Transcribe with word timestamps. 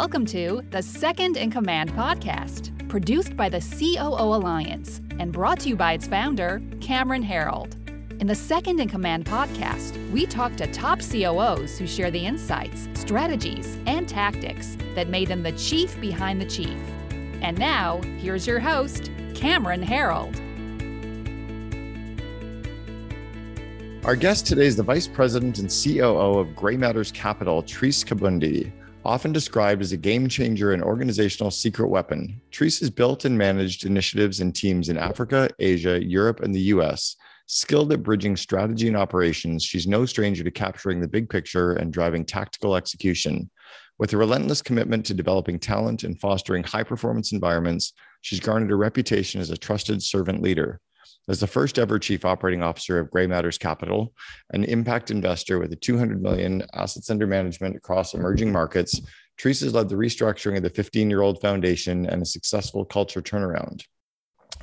Welcome 0.00 0.24
to 0.28 0.62
the 0.70 0.80
Second 0.80 1.36
in 1.36 1.50
Command 1.50 1.92
podcast, 1.92 2.88
produced 2.88 3.36
by 3.36 3.50
the 3.50 3.60
COO 3.60 4.34
Alliance 4.34 5.02
and 5.18 5.30
brought 5.30 5.60
to 5.60 5.68
you 5.68 5.76
by 5.76 5.92
its 5.92 6.06
founder, 6.06 6.62
Cameron 6.80 7.22
Herold. 7.22 7.74
In 8.18 8.26
the 8.26 8.34
Second 8.34 8.80
in 8.80 8.88
Command 8.88 9.26
podcast, 9.26 10.10
we 10.10 10.24
talk 10.24 10.56
to 10.56 10.66
top 10.72 11.00
COOs 11.00 11.78
who 11.78 11.86
share 11.86 12.10
the 12.10 12.24
insights, 12.24 12.88
strategies, 12.94 13.76
and 13.84 14.08
tactics 14.08 14.78
that 14.94 15.08
made 15.08 15.28
them 15.28 15.42
the 15.42 15.52
chief 15.52 16.00
behind 16.00 16.40
the 16.40 16.46
chief. 16.46 16.80
And 17.42 17.58
now, 17.58 18.00
here's 18.20 18.46
your 18.46 18.58
host, 18.58 19.10
Cameron 19.34 19.82
Herold. 19.84 20.34
Our 24.06 24.16
guest 24.16 24.46
today 24.46 24.64
is 24.64 24.76
the 24.76 24.82
Vice 24.82 25.06
President 25.06 25.58
and 25.58 25.68
COO 25.68 26.38
of 26.38 26.56
Gray 26.56 26.78
Matters 26.78 27.12
Capital, 27.12 27.60
Therese 27.60 28.02
Kabundi. 28.02 28.72
Often 29.04 29.32
described 29.32 29.80
as 29.80 29.92
a 29.92 29.96
game 29.96 30.28
changer 30.28 30.72
and 30.72 30.82
organizational 30.82 31.50
secret 31.50 31.88
weapon, 31.88 32.38
Therese 32.52 32.80
has 32.80 32.90
built 32.90 33.24
and 33.24 33.36
managed 33.36 33.86
initiatives 33.86 34.40
and 34.40 34.54
teams 34.54 34.90
in 34.90 34.98
Africa, 34.98 35.48
Asia, 35.58 36.04
Europe, 36.04 36.40
and 36.40 36.54
the 36.54 36.60
US. 36.74 37.16
Skilled 37.46 37.92
at 37.92 38.02
bridging 38.02 38.36
strategy 38.36 38.88
and 38.88 38.96
operations, 38.96 39.64
she's 39.64 39.86
no 39.86 40.04
stranger 40.04 40.44
to 40.44 40.50
capturing 40.50 41.00
the 41.00 41.08
big 41.08 41.30
picture 41.30 41.72
and 41.72 41.94
driving 41.94 42.26
tactical 42.26 42.76
execution. 42.76 43.50
With 43.98 44.12
a 44.12 44.18
relentless 44.18 44.60
commitment 44.60 45.06
to 45.06 45.14
developing 45.14 45.58
talent 45.58 46.04
and 46.04 46.20
fostering 46.20 46.62
high 46.62 46.84
performance 46.84 47.32
environments, 47.32 47.94
she's 48.20 48.38
garnered 48.38 48.70
a 48.70 48.76
reputation 48.76 49.40
as 49.40 49.48
a 49.48 49.56
trusted 49.56 50.02
servant 50.02 50.42
leader. 50.42 50.78
As 51.28 51.40
the 51.40 51.46
first 51.46 51.78
ever 51.78 51.98
chief 51.98 52.24
operating 52.24 52.62
officer 52.62 52.98
of 52.98 53.10
Gray 53.10 53.26
Matters 53.26 53.58
Capital, 53.58 54.14
an 54.52 54.64
impact 54.64 55.10
investor 55.10 55.58
with 55.58 55.72
a 55.72 55.76
200 55.76 56.22
million 56.22 56.64
assets 56.74 57.10
under 57.10 57.26
management 57.26 57.76
across 57.76 58.14
emerging 58.14 58.50
markets, 58.50 59.00
Therese 59.38 59.60
has 59.60 59.74
led 59.74 59.88
the 59.88 59.94
restructuring 59.94 60.56
of 60.56 60.62
the 60.62 60.70
15 60.70 61.08
year 61.08 61.22
old 61.22 61.40
foundation 61.40 62.06
and 62.06 62.22
a 62.22 62.26
successful 62.26 62.84
culture 62.84 63.22
turnaround. 63.22 63.84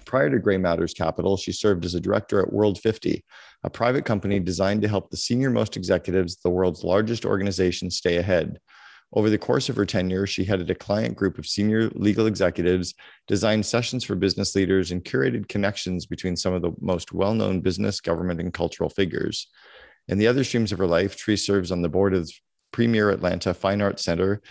Prior 0.06 0.30
to 0.30 0.40
Gray 0.40 0.58
Matters 0.58 0.94
Capital, 0.94 1.38
she 1.38 1.52
served 1.52 1.84
as 1.84 1.96
a 1.96 2.00
director 2.00 2.40
at 2.42 2.54
World 2.54 2.80
50, 2.80 3.24
a 3.64 3.70
private 3.70 4.06
company 4.06 4.40
designed 4.40 4.82
to 4.82 4.88
help 4.88 5.10
the 5.10 5.18
senior 5.18 5.50
most 5.50 5.76
executives 5.76 6.36
of 6.36 6.44
the 6.44 6.50
world's 6.50 6.84
largest 6.84 7.26
organizations 7.26 7.98
stay 7.98 8.18
ahead. 8.18 8.60
Over 9.14 9.30
the 9.30 9.38
course 9.38 9.70
of 9.70 9.76
her 9.78 9.86
tenure, 9.86 10.28
she 10.28 10.44
headed 10.44 10.70
a 10.70 10.76
client 10.76 11.16
group 11.16 11.38
of 11.38 11.48
senior 11.48 11.90
legal 11.96 12.26
executives, 12.26 12.94
designed 13.28 13.66
sessions 13.66 14.04
for 14.04 14.16
business 14.16 14.54
leaders, 14.54 14.92
and 14.92 15.04
curated 15.04 15.48
connections 15.48 16.06
between 16.06 16.36
some 16.36 16.54
of 16.54 16.62
the 16.62 16.74
most 16.82 17.14
well 17.14 17.34
known 17.34 17.62
business, 17.62 18.02
government, 18.02 18.42
and 18.42 18.54
cultural 18.54 18.90
figures. 18.90 19.48
In 20.10 20.18
the 20.18 20.28
other 20.28 20.44
streams 20.44 20.72
of 20.72 20.80
her 20.80 20.88
life, 20.88 21.16
Tree 21.16 21.38
serves 21.38 21.72
on 21.72 21.82
the 21.82 21.90
board 21.90 22.14
of 22.14 22.30
Premier 22.72 23.10
Atlanta 23.10 23.54
Fine 23.54 23.82
Arts 23.82 24.04
Center. 24.04 24.42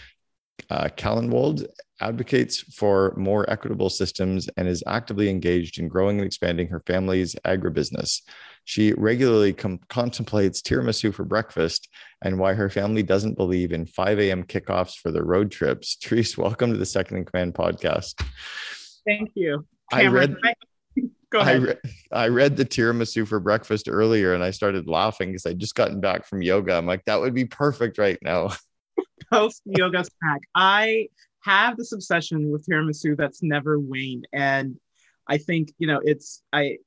Uh, 0.70 0.88
Callanwolde 0.96 1.66
advocates 2.00 2.60
for 2.74 3.14
more 3.16 3.48
equitable 3.50 3.90
systems 3.90 4.48
and 4.56 4.68
is 4.68 4.84
actively 4.86 5.28
engaged 5.28 5.78
in 5.78 5.88
growing 5.88 6.18
and 6.18 6.26
expanding 6.26 6.68
her 6.68 6.82
family's 6.86 7.34
agribusiness. 7.44 8.22
She 8.64 8.92
regularly 8.94 9.52
com- 9.52 9.80
contemplates 9.88 10.60
tiramisu 10.60 11.14
for 11.14 11.24
breakfast 11.24 11.88
and 12.22 12.38
why 12.38 12.54
her 12.54 12.68
family 12.68 13.02
doesn't 13.02 13.36
believe 13.36 13.72
in 13.72 13.86
5 13.86 14.18
a.m. 14.18 14.44
kickoffs 14.44 14.96
for 14.96 15.10
their 15.10 15.24
road 15.24 15.50
trips. 15.50 15.96
Therese, 16.02 16.36
welcome 16.36 16.72
to 16.72 16.78
the 16.78 16.86
Second 16.86 17.18
in 17.18 17.24
Command 17.24 17.54
podcast. 17.54 18.14
Thank 19.06 19.30
you. 19.34 19.66
Cameron. 19.90 20.36
I 20.46 20.48
read. 20.48 20.56
I, 21.34 21.52
re- 21.52 21.76
I 22.12 22.28
read 22.28 22.56
the 22.56 22.64
tiramisu 22.64 23.26
for 23.26 23.40
breakfast 23.40 23.88
earlier 23.90 24.34
and 24.34 24.42
I 24.42 24.50
started 24.50 24.88
laughing 24.88 25.30
because 25.30 25.44
I'd 25.44 25.58
just 25.58 25.74
gotten 25.74 26.00
back 26.00 26.24
from 26.24 26.40
yoga. 26.40 26.74
I'm 26.74 26.86
like, 26.86 27.04
that 27.04 27.20
would 27.20 27.34
be 27.34 27.44
perfect 27.44 27.98
right 27.98 28.18
now. 28.22 28.50
Post 29.32 29.62
yoga 29.64 30.04
snack. 30.04 30.42
I 30.54 31.08
have 31.46 31.76
this 31.76 31.92
obsession 31.92 32.50
with 32.50 32.66
tiramisu 32.66 33.16
that's 33.16 33.42
never 33.42 33.78
waned. 33.78 34.26
And 34.32 34.76
I 35.28 35.38
think, 35.38 35.72
you 35.78 35.86
know, 35.86 36.00
it's, 36.04 36.42
I, 36.52 36.78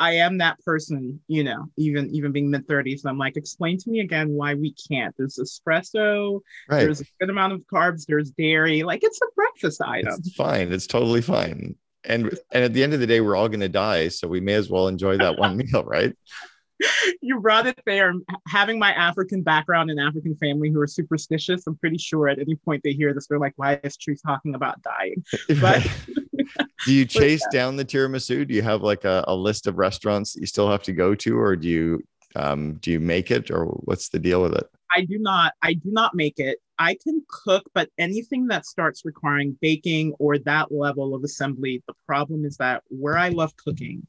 I 0.00 0.12
am 0.14 0.38
that 0.38 0.58
person, 0.64 1.20
you 1.28 1.44
know, 1.44 1.66
even 1.76 2.10
even 2.10 2.32
being 2.32 2.50
mid 2.50 2.66
30s. 2.66 3.02
I'm 3.04 3.18
like, 3.18 3.36
explain 3.36 3.76
to 3.78 3.90
me 3.90 4.00
again 4.00 4.30
why 4.30 4.54
we 4.54 4.74
can't. 4.90 5.14
There's 5.18 5.38
espresso, 5.38 6.40
right. 6.70 6.80
there's 6.80 7.02
a 7.02 7.04
good 7.20 7.28
amount 7.28 7.52
of 7.52 7.62
carbs, 7.66 8.06
there's 8.06 8.30
dairy, 8.30 8.82
like 8.82 9.00
it's 9.02 9.20
a 9.22 9.26
breakfast 9.36 9.82
item. 9.82 10.14
It's 10.18 10.34
fine. 10.34 10.72
It's 10.72 10.86
totally 10.86 11.20
fine. 11.20 11.76
And 12.04 12.30
and 12.50 12.64
at 12.64 12.72
the 12.72 12.82
end 12.82 12.94
of 12.94 13.00
the 13.00 13.06
day, 13.06 13.20
we're 13.20 13.36
all 13.36 13.50
gonna 13.50 13.68
die. 13.68 14.08
So 14.08 14.26
we 14.26 14.40
may 14.40 14.54
as 14.54 14.70
well 14.70 14.88
enjoy 14.88 15.18
that 15.18 15.38
one 15.38 15.56
meal, 15.72 15.84
right? 15.84 16.16
you 17.20 17.40
brought 17.40 17.66
it 17.66 17.80
there. 17.86 18.12
Having 18.48 18.78
my 18.78 18.92
African 18.92 19.42
background 19.42 19.90
and 19.90 20.00
African 20.00 20.36
family 20.36 20.70
who 20.70 20.80
are 20.80 20.86
superstitious, 20.86 21.66
I'm 21.66 21.76
pretty 21.76 21.98
sure 21.98 22.28
at 22.28 22.38
any 22.38 22.56
point 22.56 22.82
they 22.82 22.92
hear 22.92 23.12
this, 23.14 23.26
they're 23.26 23.38
like, 23.38 23.54
why 23.56 23.80
is 23.82 23.96
Tree 23.96 24.16
talking 24.24 24.54
about 24.54 24.82
dying? 24.82 25.24
But 25.60 25.86
do 26.86 26.92
you 26.92 27.04
chase 27.04 27.42
yeah. 27.52 27.60
down 27.60 27.76
the 27.76 27.84
tiramisu? 27.84 28.46
Do 28.46 28.54
you 28.54 28.62
have 28.62 28.82
like 28.82 29.04
a, 29.04 29.24
a, 29.26 29.34
list 29.34 29.66
of 29.66 29.78
restaurants 29.78 30.32
that 30.32 30.40
you 30.40 30.46
still 30.46 30.70
have 30.70 30.82
to 30.84 30.92
go 30.92 31.14
to, 31.14 31.38
or 31.38 31.56
do 31.56 31.68
you 31.68 32.02
um, 32.36 32.74
do 32.74 32.90
you 32.92 33.00
make 33.00 33.30
it, 33.30 33.50
or 33.50 33.64
what's 33.66 34.08
the 34.08 34.18
deal 34.18 34.42
with 34.42 34.54
it? 34.54 34.66
I 34.94 35.02
do 35.02 35.18
not. 35.18 35.54
I 35.62 35.74
do 35.74 35.90
not 35.90 36.14
make 36.14 36.38
it. 36.38 36.58
I 36.78 36.96
can 37.02 37.22
cook, 37.28 37.64
but 37.74 37.90
anything 37.98 38.46
that 38.46 38.64
starts 38.64 39.04
requiring 39.04 39.58
baking 39.60 40.14
or 40.18 40.38
that 40.38 40.72
level 40.72 41.14
of 41.14 41.24
assembly, 41.24 41.82
the 41.86 41.94
problem 42.06 42.44
is 42.44 42.56
that 42.56 42.82
where 42.88 43.18
I 43.18 43.28
love 43.28 43.54
cooking 43.56 44.06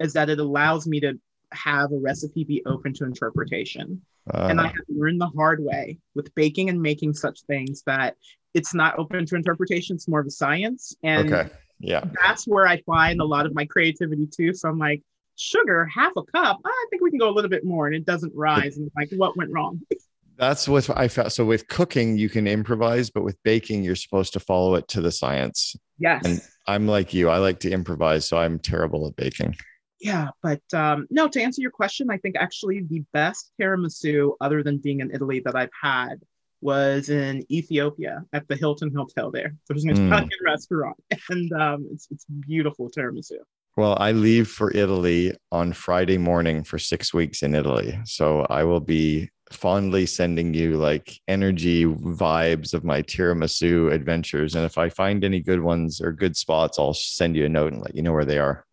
is 0.00 0.12
that 0.14 0.30
it 0.30 0.38
allows 0.38 0.86
me 0.86 1.00
to 1.00 1.18
have 1.52 1.92
a 1.92 1.98
recipe 1.98 2.44
be 2.44 2.62
open 2.66 2.92
to 2.94 3.04
interpretation. 3.04 4.02
Uh, 4.32 4.48
and 4.50 4.60
I 4.60 4.66
have 4.66 4.74
learned 4.88 5.20
the 5.20 5.28
hard 5.28 5.62
way 5.62 5.98
with 6.14 6.34
baking 6.34 6.68
and 6.68 6.80
making 6.80 7.14
such 7.14 7.42
things 7.42 7.82
that 7.86 8.16
it's 8.54 8.74
not 8.74 8.98
open 8.98 9.24
to 9.26 9.36
interpretation. 9.36 9.96
It's 9.96 10.08
more 10.08 10.20
of 10.20 10.26
a 10.26 10.30
science. 10.30 10.94
And 11.02 11.32
okay. 11.32 11.50
yeah, 11.78 12.04
that's 12.22 12.46
where 12.46 12.66
I 12.66 12.82
find 12.82 13.20
a 13.20 13.24
lot 13.24 13.46
of 13.46 13.54
my 13.54 13.64
creativity 13.64 14.26
too. 14.26 14.52
So 14.52 14.68
I'm 14.68 14.78
like, 14.78 15.02
sugar, 15.36 15.86
half 15.86 16.12
a 16.16 16.22
cup. 16.24 16.60
I 16.64 16.86
think 16.90 17.02
we 17.02 17.10
can 17.10 17.18
go 17.18 17.30
a 17.30 17.34
little 17.34 17.50
bit 17.50 17.64
more. 17.64 17.86
And 17.86 17.96
it 17.96 18.04
doesn't 18.04 18.32
rise. 18.34 18.76
And 18.76 18.90
like, 18.96 19.10
what 19.16 19.36
went 19.36 19.50
wrong? 19.52 19.80
That's 20.36 20.68
what 20.68 20.88
I 20.96 21.08
found. 21.08 21.32
So 21.32 21.44
with 21.44 21.66
cooking, 21.66 22.16
you 22.16 22.28
can 22.28 22.46
improvise, 22.46 23.10
but 23.10 23.24
with 23.24 23.36
baking, 23.42 23.82
you're 23.82 23.96
supposed 23.96 24.32
to 24.34 24.40
follow 24.40 24.76
it 24.76 24.86
to 24.88 25.00
the 25.00 25.10
science. 25.10 25.74
Yes. 25.98 26.22
And 26.24 26.40
I'm 26.68 26.86
like 26.86 27.12
you. 27.12 27.28
I 27.28 27.38
like 27.38 27.58
to 27.60 27.70
improvise, 27.70 28.28
so 28.28 28.38
I'm 28.38 28.60
terrible 28.60 29.08
at 29.08 29.16
baking 29.16 29.56
yeah 30.00 30.28
but 30.42 30.62
um, 30.74 31.06
no 31.10 31.28
to 31.28 31.42
answer 31.42 31.60
your 31.60 31.70
question 31.70 32.10
i 32.10 32.16
think 32.18 32.36
actually 32.36 32.84
the 32.88 33.02
best 33.12 33.52
tiramisu 33.60 34.32
other 34.40 34.62
than 34.62 34.78
being 34.78 35.00
in 35.00 35.10
italy 35.10 35.40
that 35.40 35.56
i've 35.56 35.70
had 35.80 36.16
was 36.60 37.08
in 37.08 37.44
ethiopia 37.50 38.24
at 38.32 38.46
the 38.48 38.56
hilton 38.56 38.92
hotel 38.94 39.30
there 39.30 39.54
there's 39.68 39.84
an 39.84 39.94
hmm. 39.94 40.06
italian 40.06 40.28
mm. 40.28 40.44
restaurant 40.44 40.96
and 41.30 41.52
um, 41.52 41.86
it's, 41.92 42.08
it's 42.10 42.24
beautiful 42.46 42.90
tiramisu 42.90 43.38
well 43.76 43.96
i 44.00 44.12
leave 44.12 44.48
for 44.48 44.74
italy 44.76 45.32
on 45.52 45.72
friday 45.72 46.18
morning 46.18 46.64
for 46.64 46.78
six 46.78 47.14
weeks 47.14 47.42
in 47.42 47.54
italy 47.54 47.98
so 48.04 48.46
i 48.50 48.64
will 48.64 48.80
be 48.80 49.28
fondly 49.52 50.04
sending 50.04 50.52
you 50.52 50.76
like 50.76 51.18
energy 51.26 51.86
vibes 51.86 52.74
of 52.74 52.84
my 52.84 53.00
tiramisu 53.02 53.90
adventures 53.92 54.54
and 54.54 54.66
if 54.66 54.76
i 54.76 54.88
find 54.88 55.24
any 55.24 55.40
good 55.40 55.60
ones 55.60 56.00
or 56.00 56.12
good 56.12 56.36
spots 56.36 56.78
i'll 56.78 56.92
send 56.92 57.34
you 57.34 57.46
a 57.46 57.48
note 57.48 57.72
and 57.72 57.80
let 57.80 57.94
you 57.94 58.02
know 58.02 58.12
where 58.12 58.26
they 58.26 58.38
are 58.38 58.66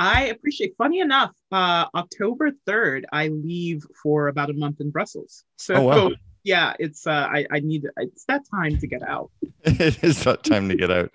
I 0.00 0.28
appreciate. 0.28 0.74
Funny 0.78 1.00
enough, 1.00 1.32
uh, 1.52 1.84
October 1.94 2.52
third, 2.66 3.04
I 3.12 3.28
leave 3.28 3.84
for 4.02 4.28
about 4.28 4.48
a 4.48 4.54
month 4.54 4.80
in 4.80 4.90
Brussels. 4.90 5.44
So 5.58 5.74
oh, 5.74 5.82
wow. 5.82 6.10
yeah, 6.42 6.72
it's 6.78 7.06
uh, 7.06 7.28
I, 7.30 7.44
I 7.52 7.60
need 7.60 7.84
it's 7.98 8.24
that 8.24 8.40
time 8.50 8.78
to 8.78 8.86
get 8.86 9.02
out. 9.02 9.30
it 9.64 10.02
is 10.02 10.24
that 10.24 10.42
time 10.42 10.70
to 10.70 10.74
get 10.74 10.90
out. 10.90 11.10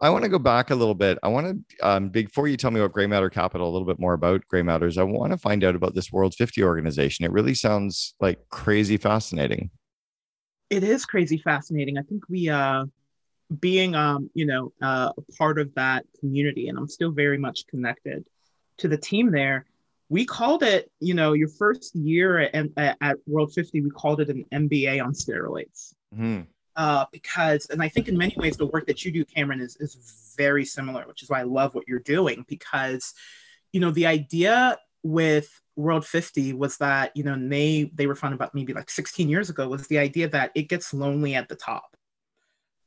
I 0.00 0.08
want 0.08 0.24
to 0.24 0.30
go 0.30 0.38
back 0.38 0.70
a 0.70 0.74
little 0.74 0.94
bit. 0.94 1.18
I 1.22 1.28
want 1.28 1.62
to, 1.68 1.86
um, 1.86 2.08
before 2.08 2.48
you 2.48 2.56
tell 2.56 2.70
me 2.70 2.80
about 2.80 2.92
Gray 2.92 3.06
Matter 3.06 3.28
Capital, 3.28 3.68
a 3.68 3.72
little 3.72 3.86
bit 3.86 3.98
more 3.98 4.14
about 4.14 4.46
Gray 4.48 4.62
Matters, 4.62 4.96
I 4.96 5.02
want 5.02 5.32
to 5.32 5.38
find 5.38 5.62
out 5.62 5.76
about 5.76 5.94
this 5.94 6.10
World 6.10 6.34
50 6.34 6.62
organization. 6.62 7.26
It 7.26 7.32
really 7.32 7.54
sounds 7.54 8.14
like 8.18 8.38
crazy 8.48 8.96
fascinating. 8.96 9.70
It 10.70 10.82
is 10.82 11.04
crazy 11.04 11.36
fascinating. 11.36 11.98
I 11.98 12.02
think 12.02 12.24
we, 12.30 12.48
uh, 12.48 12.86
being 13.60 13.94
um 13.94 14.28
you 14.34 14.44
know 14.44 14.72
uh, 14.82 15.12
a 15.16 15.32
part 15.38 15.58
of 15.58 15.72
that 15.74 16.04
community 16.18 16.68
and 16.68 16.76
i'm 16.76 16.88
still 16.88 17.12
very 17.12 17.38
much 17.38 17.66
connected 17.68 18.24
to 18.78 18.88
the 18.88 18.96
team 18.96 19.30
there. 19.30 19.66
We 20.08 20.24
called 20.24 20.62
it 20.62 20.90
you 21.00 21.14
know 21.14 21.32
your 21.32 21.48
first 21.48 21.94
year 21.94 22.38
at, 22.38 22.96
at 23.00 23.16
world 23.26 23.52
50 23.52 23.80
we 23.80 23.90
called 23.90 24.20
it 24.20 24.28
an 24.28 24.44
mba 24.52 25.04
on 25.04 25.12
steroids. 25.12 25.94
Mm-hmm. 26.14 26.42
uh, 26.76 27.06
because 27.10 27.66
and 27.70 27.82
i 27.82 27.88
think 27.88 28.06
in 28.06 28.16
many 28.16 28.34
ways 28.36 28.56
the 28.56 28.66
work 28.66 28.86
that 28.86 29.04
you 29.04 29.10
do 29.10 29.24
cameron 29.24 29.60
is, 29.60 29.76
is 29.80 30.34
very 30.36 30.64
similar 30.64 31.04
which 31.08 31.22
is 31.24 31.28
why 31.28 31.40
i 31.40 31.42
love 31.42 31.74
what 31.74 31.88
you're 31.88 31.98
doing 31.98 32.44
because 32.48 33.12
you 33.72 33.80
know 33.80 33.90
the 33.90 34.06
idea 34.06 34.78
with 35.02 35.60
world 35.74 36.06
50 36.06 36.52
was 36.52 36.76
that 36.78 37.10
you 37.16 37.24
know 37.24 37.36
they 37.36 37.90
they 37.92 38.06
were 38.06 38.14
founded 38.14 38.38
about 38.38 38.54
maybe 38.54 38.72
like 38.72 38.88
16 38.88 39.28
years 39.28 39.50
ago 39.50 39.68
was 39.68 39.88
the 39.88 39.98
idea 39.98 40.28
that 40.28 40.52
it 40.54 40.68
gets 40.68 40.94
lonely 40.94 41.34
at 41.34 41.48
the 41.48 41.56
top 41.56 41.96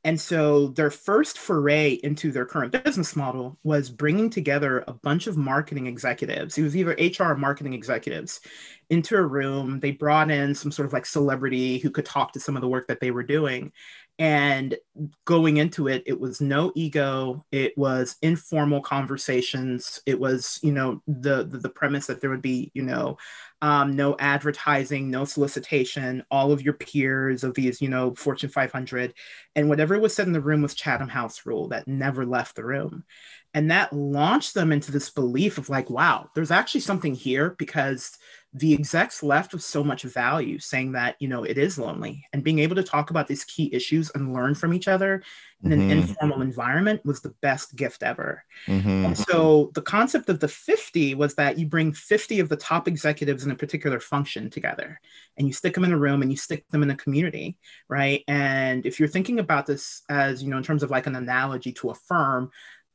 and 0.04 0.18
so 0.20 0.68
their 0.68 0.90
first 0.90 1.38
foray 1.38 1.92
into 2.02 2.32
their 2.32 2.46
current 2.46 2.72
business 2.84 3.14
model 3.16 3.58
was 3.64 3.90
bringing 3.90 4.30
together 4.30 4.82
a 4.88 4.94
bunch 4.94 5.26
of 5.26 5.36
marketing 5.36 5.86
executives. 5.86 6.56
It 6.56 6.62
was 6.62 6.76
either 6.76 6.96
HR 6.98 7.32
or 7.32 7.36
marketing 7.36 7.74
executives 7.74 8.40
into 8.88 9.16
a 9.16 9.22
room. 9.26 9.78
They 9.80 9.90
brought 9.92 10.30
in 10.30 10.54
some 10.54 10.72
sort 10.72 10.86
of 10.86 10.92
like 10.92 11.06
celebrity 11.06 11.78
who 11.78 11.90
could 11.90 12.06
talk 12.06 12.32
to 12.32 12.40
some 12.40 12.56
of 12.56 12.62
the 12.62 12.68
work 12.68 12.88
that 12.88 13.00
they 13.00 13.10
were 13.10 13.22
doing. 13.22 13.72
and 14.18 14.76
going 15.24 15.56
into 15.56 15.88
it 15.88 16.02
it 16.06 16.18
was 16.18 16.40
no 16.40 16.72
ego 16.74 17.44
it 17.52 17.76
was 17.78 18.16
informal 18.22 18.80
conversations 18.82 20.00
it 20.04 20.18
was 20.18 20.58
you 20.62 20.72
know 20.72 21.00
the 21.06 21.44
the, 21.44 21.58
the 21.58 21.68
premise 21.70 22.06
that 22.06 22.20
there 22.20 22.30
would 22.30 22.42
be 22.42 22.70
you 22.74 22.82
know 22.82 23.16
um, 23.62 23.94
no 23.94 24.16
advertising 24.18 25.10
no 25.10 25.24
solicitation 25.24 26.24
all 26.30 26.52
of 26.52 26.62
your 26.62 26.74
peers 26.74 27.44
of 27.44 27.54
these 27.54 27.80
you 27.80 27.88
know 27.88 28.14
fortune 28.14 28.48
500 28.48 29.14
and 29.54 29.68
whatever 29.68 29.98
was 29.98 30.14
said 30.14 30.26
in 30.26 30.32
the 30.32 30.40
room 30.40 30.62
was 30.62 30.74
chatham 30.74 31.08
house 31.08 31.44
rule 31.44 31.68
that 31.68 31.86
never 31.88 32.24
left 32.24 32.56
the 32.56 32.64
room. 32.64 33.04
And 33.52 33.72
that 33.72 33.92
launched 33.92 34.54
them 34.54 34.70
into 34.70 34.92
this 34.92 35.10
belief 35.10 35.58
of 35.58 35.68
like 35.68 35.90
wow 35.90 36.30
there's 36.34 36.50
actually 36.50 36.82
something 36.82 37.14
here 37.14 37.54
because 37.58 38.16
the 38.52 38.74
execs 38.74 39.22
left 39.22 39.52
with 39.52 39.62
so 39.62 39.84
much 39.84 40.02
value 40.02 40.58
saying 40.58 40.90
that 40.90 41.14
you 41.20 41.28
know 41.28 41.44
it 41.44 41.56
is 41.56 41.78
lonely 41.78 42.26
and 42.32 42.42
being 42.42 42.58
able 42.58 42.74
to 42.74 42.82
talk 42.82 43.10
about 43.10 43.28
these 43.28 43.44
key 43.44 43.72
issues 43.72 44.10
and 44.14 44.32
learn 44.32 44.56
from 44.56 44.74
each 44.74 44.88
other 44.88 45.22
in 45.62 45.72
an 45.72 45.80
mm-hmm. 45.80 45.90
informal 45.90 46.42
environment 46.42 47.04
was 47.04 47.20
the 47.20 47.34
best 47.42 47.76
gift 47.76 48.02
ever 48.02 48.44
mm-hmm. 48.66 49.06
and 49.06 49.16
so 49.16 49.70
the 49.74 49.82
concept 49.82 50.28
of 50.28 50.40
the 50.40 50.48
50 50.48 51.14
was 51.14 51.34
that 51.36 51.58
you 51.58 51.66
bring 51.66 51.92
50 51.92 52.40
of 52.40 52.48
the 52.48 52.56
top 52.56 52.88
executives 52.88 53.44
in 53.44 53.52
a 53.52 53.56
particular 53.56 54.00
function 54.00 54.50
together 54.50 55.00
and 55.36 55.46
you 55.46 55.52
stick 55.52 55.74
them 55.74 55.84
in 55.84 55.92
a 55.92 55.98
room 55.98 56.22
and 56.22 56.32
you 56.32 56.36
stick 56.36 56.66
them 56.70 56.82
in 56.82 56.90
a 56.90 56.96
community 56.96 57.56
right 57.88 58.24
and 58.26 58.84
if 58.84 58.98
you're 58.98 59.08
thinking 59.08 59.38
about 59.38 59.66
this 59.66 60.02
as 60.08 60.42
you 60.42 60.50
know 60.50 60.56
in 60.56 60.64
terms 60.64 60.82
of 60.82 60.90
like 60.90 61.06
an 61.06 61.14
analogy 61.14 61.72
to 61.72 61.90
a 61.90 61.94
firm 61.94 62.50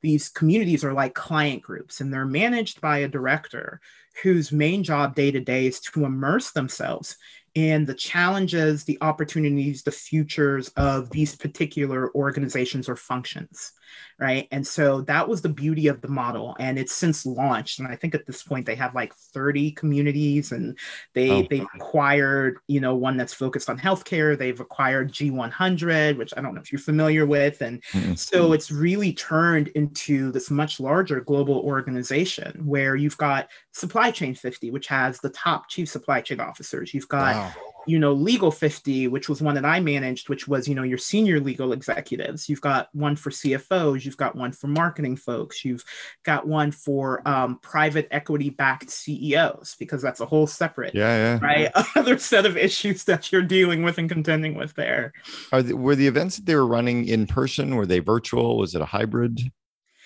these 0.06 0.30
communities 0.30 0.84
are 0.84 0.94
like 0.94 1.16
client 1.16 1.64
groups 1.64 2.00
and 2.00 2.14
they're 2.14 2.28
managed 2.28 2.80
by 2.80 3.00
a 3.00 3.08
director 3.08 3.82
whose 4.22 4.52
main 4.52 4.84
job 4.84 5.16
day 5.16 5.32
to 5.32 5.40
day 5.40 5.66
is 5.66 5.80
to 5.80 6.06
immerse 6.06 6.52
themselves 6.52 7.18
in 7.56 7.86
the 7.86 7.94
challenges, 7.96 8.84
the 8.84 9.00
opportunities, 9.02 9.82
the 9.82 9.92
futures 9.92 10.70
of 10.78 11.10
these 11.10 11.36
particular 11.36 12.14
organizations 12.14 12.88
or 12.88 12.96
functions 12.96 13.72
right? 14.20 14.48
And 14.52 14.66
so 14.66 15.02
that 15.02 15.28
was 15.28 15.42
the 15.42 15.50
beauty 15.50 15.88
of 15.88 16.02
the 16.02 16.08
model, 16.08 16.56
and 16.60 16.80
it's 16.80 16.94
since 16.94 17.26
launched. 17.26 17.80
And 17.80 17.88
I 17.88 17.96
think 17.96 18.16
at 18.16 18.26
this 18.26 18.44
point 18.44 18.66
they 18.66 18.76
have 18.76 18.96
like 18.96 19.14
30 19.14 19.72
communities, 19.72 20.52
and 20.52 20.78
they 21.14 21.30
oh. 21.30 21.48
they've 21.50 21.68
acquired, 21.76 22.60
you 22.68 22.80
know, 22.80 22.96
one 22.96 23.18
that's 23.18 23.34
focused 23.34 23.70
on 23.70 23.78
healthcare. 23.78 24.38
They've 24.38 24.60
acquired 24.60 25.12
G100, 25.12 26.18
which 26.18 26.34
I 26.36 26.42
don't 26.42 26.56
know 26.56 26.62
if 26.62 26.72
you're 26.72 26.80
familiar 26.80 27.26
with, 27.26 27.62
and 27.62 27.84
mm-hmm. 27.92 28.14
so 28.14 28.54
it's 28.54 28.72
really 28.72 29.14
turned 29.14 29.70
into 29.70 30.32
this 30.32 30.50
much 30.50 30.80
larger 30.80 31.20
global 31.22 31.60
organization 31.60 32.62
where 32.66 32.96
you've 32.96 33.18
got 33.18 33.50
Supply 33.74 34.12
Chain 34.12 34.36
50, 34.36 34.72
which 34.72 34.88
has 34.88 35.20
the 35.20 35.30
top 35.30 35.70
chief 35.70 35.90
supply 35.90 36.22
chain 36.22 36.40
officers. 36.40 36.94
You've 36.94 37.10
got 37.10 37.36
wow 37.36 37.54
you 37.86 38.00
know, 38.00 38.14
Legal 38.14 38.52
50, 38.52 39.08
which 39.08 39.30
was 39.30 39.42
one 39.42 39.56
that 39.56 39.66
I 39.66 39.80
managed, 39.80 40.30
which 40.30 40.48
was, 40.48 40.68
you 40.68 40.76
know, 40.76 40.84
your 40.84 40.98
senior 40.98 41.40
legal 41.40 41.74
executives. 41.74 42.50
You've 42.50 42.62
got 42.62 42.90
one 42.94 43.16
for 43.16 43.30
CFOs, 43.30 44.06
you've 44.06 44.18
got 44.18 44.36
one 44.36 44.52
for 44.52 44.68
marketing 44.68 45.16
folks, 45.16 45.64
you've 45.64 45.84
got 46.24 46.48
one 46.48 46.72
for 46.72 47.28
um, 47.28 47.60
private 47.60 48.08
equity 48.12 48.50
backed 48.50 48.90
CEOs, 48.90 49.76
because 49.80 50.02
that's 50.02 50.20
a 50.20 50.26
whole 50.26 50.48
separate, 50.48 50.96
yeah, 50.96 51.40
yeah. 51.40 51.46
right, 51.46 51.72
other 51.96 52.18
set 52.18 52.46
of 52.46 52.58
issues 52.58 53.04
that 53.06 53.32
you're 53.32 53.42
dealing 53.42 53.84
with 53.84 53.98
and 53.98 54.10
contending 54.10 54.56
with 54.56 54.74
there. 54.76 55.14
Are 55.52 55.62
the, 55.62 55.76
were 55.76 55.96
the 55.96 56.08
events 56.08 56.38
that 56.38 56.46
they 56.46 56.56
were 56.56 56.68
running 56.68 57.08
in 57.08 57.28
person? 57.28 57.76
Were 57.76 57.86
they 57.86 58.00
virtual? 58.00 58.58
Was 58.58 58.76
it 58.76 58.82
a 58.82 58.86
hybrid? 58.86 59.52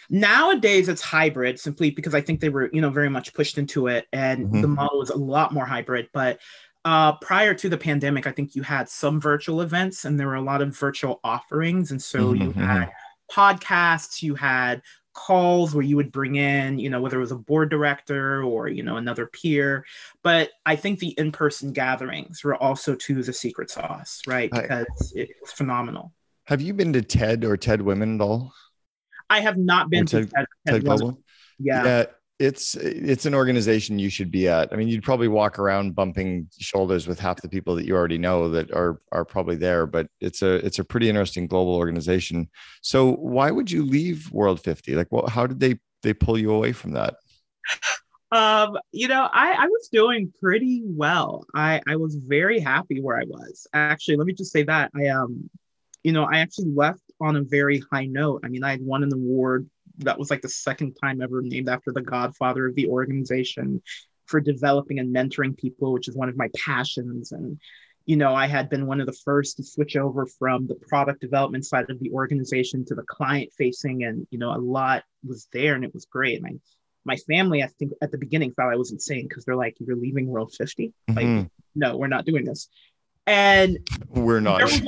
Nowadays, 0.10 0.90
it's 0.90 1.04
hybrid 1.04 1.60
simply 1.60 1.92
because 1.92 2.16
I 2.16 2.22
think 2.22 2.40
they 2.40 2.50
were, 2.50 2.70
you 2.74 2.82
know, 2.82 2.90
very 2.90 3.10
much 3.10 3.34
pushed 3.34 3.60
into 3.60 3.88
it, 3.88 4.08
and 4.12 4.48
mm-hmm. 4.48 4.62
the 4.62 4.68
model 4.68 5.04
is 5.04 5.12
a 5.12 5.18
lot 5.18 5.54
more 5.54 5.66
hybrid. 5.66 6.10
But 6.12 6.40
uh, 6.86 7.14
prior 7.18 7.54
to 7.54 7.70
the 7.70 7.78
pandemic, 7.78 8.28
I 8.28 8.32
think 8.32 8.56
you 8.56 8.62
had 8.62 8.90
some 8.90 9.20
virtual 9.20 9.62
events 9.62 10.06
and 10.06 10.20
there 10.20 10.28
were 10.28 10.36
a 10.36 10.42
lot 10.42 10.62
of 10.62 10.78
virtual 10.78 11.20
offerings. 11.24 11.92
And 11.92 12.02
so 12.02 12.34
mm-hmm. 12.34 12.60
you 12.60 12.66
had 12.66 12.90
podcasts, 13.32 14.22
you 14.22 14.36
had 14.36 14.82
calls 15.14 15.76
where 15.76 15.84
you 15.84 15.98
would 15.98 16.12
bring 16.12 16.36
in, 16.36 16.80
you 16.80 16.90
know, 16.90 17.02
whether 17.02 17.18
it 17.18 17.22
was 17.22 17.32
a 17.32 17.38
board 17.38 17.70
director 17.70 18.44
or, 18.44 18.70
you 18.70 18.84
know, 18.84 18.98
another 18.98 19.26
peer. 19.26 19.86
But 20.24 20.52
I 20.66 20.78
think 20.78 21.00
the 21.00 21.10
in 21.18 21.32
person 21.32 21.74
gatherings 21.74 22.44
were 22.44 22.56
also 22.56 22.96
to 22.96 23.24
the 23.24 23.34
secret 23.34 23.70
sauce, 23.70 24.22
right? 24.26 24.50
Because 24.50 25.14
I, 25.18 25.20
it's 25.20 25.52
phenomenal. 25.52 26.14
Have 26.46 26.62
you 26.62 26.74
been 26.74 26.94
to 26.94 27.02
TED 27.02 27.44
or 27.44 27.58
TED 27.58 27.82
Women 27.82 28.16
at 28.16 28.22
all? 28.22 28.54
I 29.30 29.42
have 29.42 29.58
not 29.58 29.90
been 29.90 30.06
to 30.08 30.26
TED, 30.26 30.32
TED, 30.34 30.46
TED 30.68 30.86
Global. 30.86 31.22
Yeah. 31.60 31.84
yeah 31.84 32.06
it's 32.40 32.76
it's 32.76 33.26
an 33.26 33.36
organization 33.36 34.00
you 34.00 34.10
should 34.10 34.32
be 34.32 34.48
at. 34.48 34.72
I 34.72 34.78
mean, 34.78 34.88
you'd 34.88 35.04
probably 35.04 35.28
walk 35.28 35.60
around 35.60 35.94
bumping 35.94 36.48
shoulders 36.58 37.06
with 37.06 37.20
half 37.20 37.42
the 37.42 37.50
people 37.50 37.76
that 37.76 37.86
you 37.86 37.96
already 37.96 38.18
know 38.18 38.50
that 38.50 38.72
are 38.72 39.00
are 39.12 39.26
probably 39.26 39.58
there, 39.58 39.86
but 39.86 40.08
it's 40.22 40.42
a 40.42 40.66
it's 40.66 40.80
a 40.80 40.84
pretty 40.86 41.10
interesting 41.10 41.48
global 41.48 41.76
organization. 41.76 42.50
So 42.82 43.12
why 43.12 43.52
would 43.52 43.70
you 43.70 43.86
leave 43.86 44.32
World 44.32 44.62
50? 44.62 44.96
Like, 44.96 45.08
well, 45.12 45.28
how 45.28 45.48
did 45.48 45.60
they 45.60 45.80
they 46.02 46.14
pull 46.14 46.38
you 46.38 46.52
away 46.52 46.72
from 46.72 46.92
that? 46.94 47.16
Um, 48.32 48.78
you 48.92 49.08
know, 49.08 49.28
I, 49.34 49.54
I 49.54 49.66
was 49.66 49.90
doing 49.92 50.32
pretty 50.40 50.84
well. 50.86 51.46
I, 51.56 51.82
I 51.88 51.96
was 51.96 52.16
very 52.16 52.60
happy 52.60 53.02
where 53.02 53.18
I 53.18 53.24
was. 53.26 53.66
Actually, 53.74 54.18
let 54.18 54.28
me 54.28 54.34
just 54.34 54.52
say 54.52 54.64
that. 54.64 54.92
I 54.96 55.08
um, 55.08 55.50
you 56.04 56.14
know, 56.14 56.24
I 56.24 56.40
actually 56.40 56.72
left 56.74 57.02
on 57.20 57.36
a 57.36 57.42
very 57.42 57.84
high 57.92 58.06
note. 58.06 58.42
I 58.46 58.48
mean, 58.48 58.64
I 58.64 58.72
had 58.72 58.82
won 58.82 59.04
an 59.04 59.12
award 59.12 59.70
that 60.00 60.18
was 60.18 60.30
like 60.30 60.42
the 60.42 60.50
second 60.50 60.96
time 60.96 61.22
ever 61.22 61.42
named 61.42 61.70
after 61.70 61.92
the 61.92 62.02
godfather 62.02 62.68
of 62.68 62.76
the 62.76 62.88
organization 62.88 63.82
for 64.26 64.40
developing 64.40 65.00
and 65.00 65.14
mentoring 65.14 65.58
people, 65.58 65.92
which 65.94 66.08
is 66.08 66.16
one 66.16 66.30
of 66.30 66.38
my 66.38 66.50
passions. 66.56 67.32
And, 67.32 67.60
you 68.06 68.16
know, 68.16 68.34
I 68.34 68.48
had 68.48 68.70
been 68.70 68.86
one 68.86 69.00
of 69.02 69.08
the 69.08 69.18
first 69.26 69.58
to 69.58 69.64
switch 69.64 69.96
over 69.98 70.26
from 70.26 70.68
the 70.68 70.76
product 70.76 71.22
development 71.22 71.66
side 71.66 71.90
of 71.90 72.00
the 72.00 72.12
organization 72.12 72.86
to 72.86 72.96
the 72.96 73.04
client 73.04 73.52
facing. 73.58 74.04
And, 74.04 74.28
you 74.30 74.38
know, 74.38 74.52
a 74.54 74.58
lot 74.58 75.04
was 75.28 75.48
there 75.52 75.76
and 75.76 75.84
it 75.84 75.94
was 75.94 76.06
great. 76.06 76.38
And 76.38 76.48
I, 76.48 76.60
my 77.06 77.16
family, 77.16 77.64
I 77.64 77.68
think 77.68 77.94
at 78.02 78.12
the 78.12 78.18
beginning 78.18 78.54
thought 78.54 78.72
I 78.72 78.76
was 78.76 78.92
insane 78.92 79.28
because 79.28 79.46
they're 79.46 79.56
like, 79.56 79.76
you're 79.80 79.96
leaving 79.96 80.28
World 80.28 80.54
50? 80.54 80.94
Mm-hmm. 81.10 81.38
Like, 81.38 81.50
no, 81.76 81.98
we're 81.98 82.08
not 82.08 82.26
doing 82.26 82.46
this 82.46 82.70
and 83.30 83.78
we're 84.10 84.40
not 84.40 84.62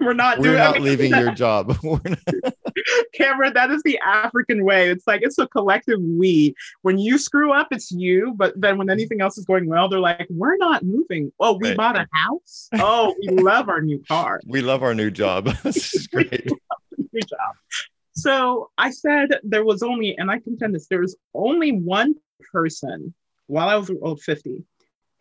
we're 0.00 0.12
not 0.12 0.38
we're 0.38 0.44
doing, 0.44 0.56
not 0.56 0.76
I 0.76 0.78
mean, 0.78 0.82
leaving 0.82 1.10
your 1.12 1.32
job 1.32 1.76
cameron 3.14 3.54
that 3.54 3.70
is 3.70 3.82
the 3.82 3.98
african 3.98 4.64
way. 4.64 4.88
It's 4.88 5.06
like 5.06 5.22
it's 5.22 5.38
a 5.38 5.46
collective 5.48 6.00
we. 6.00 6.54
When 6.82 6.98
you 6.98 7.18
screw 7.18 7.52
up 7.52 7.68
it's 7.70 7.90
you. 7.90 8.34
But 8.36 8.60
then 8.60 8.78
when 8.78 8.90
anything 8.90 9.20
else 9.20 9.38
is 9.38 9.44
going 9.44 9.66
well 9.66 9.88
they're 9.88 10.00
like 10.00 10.26
we're 10.30 10.56
not 10.56 10.82
moving. 10.82 11.32
Oh 11.40 11.58
we 11.60 11.68
right. 11.68 11.76
bought 11.76 11.96
a 11.96 12.06
house? 12.12 12.68
Oh 12.74 13.14
we 13.20 13.36
love 13.36 13.68
our 13.68 13.82
new 13.82 14.02
car. 14.06 14.40
We 14.54 14.60
love 14.60 14.82
our 14.82 14.94
new 14.94 15.10
job. 15.10 15.48
This 15.64 15.94
is 15.94 16.06
great. 16.06 16.46
new 17.12 17.20
job. 17.20 17.54
So 18.12 18.70
i 18.78 18.90
said 18.90 19.40
there 19.42 19.64
was 19.64 19.82
only 19.82 20.16
and 20.16 20.30
i 20.30 20.38
contend 20.38 20.74
this 20.74 20.86
there 20.86 21.00
was 21.00 21.16
only 21.34 21.72
one 21.72 22.14
person 22.52 23.12
while 23.46 23.68
i 23.68 23.76
was 23.76 23.90
World 23.90 24.20
50 24.20 24.64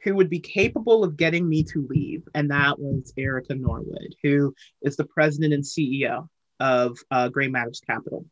who 0.03 0.15
would 0.15 0.29
be 0.29 0.39
capable 0.39 1.03
of 1.03 1.17
getting 1.17 1.48
me 1.48 1.63
to 1.63 1.88
leave. 1.89 2.24
And 2.36 2.51
that 2.51 2.77
was 2.77 3.13
Erica 3.17 3.55
Norwood, 3.55 4.15
who 4.22 4.53
is 4.82 4.98
the 4.98 5.05
president 5.05 5.53
and 5.53 5.63
CEO 5.63 6.27
of 6.60 6.98
uh, 7.12 7.29
Gray 7.29 7.48
Matters 7.48 7.81
Capital. 7.86 8.25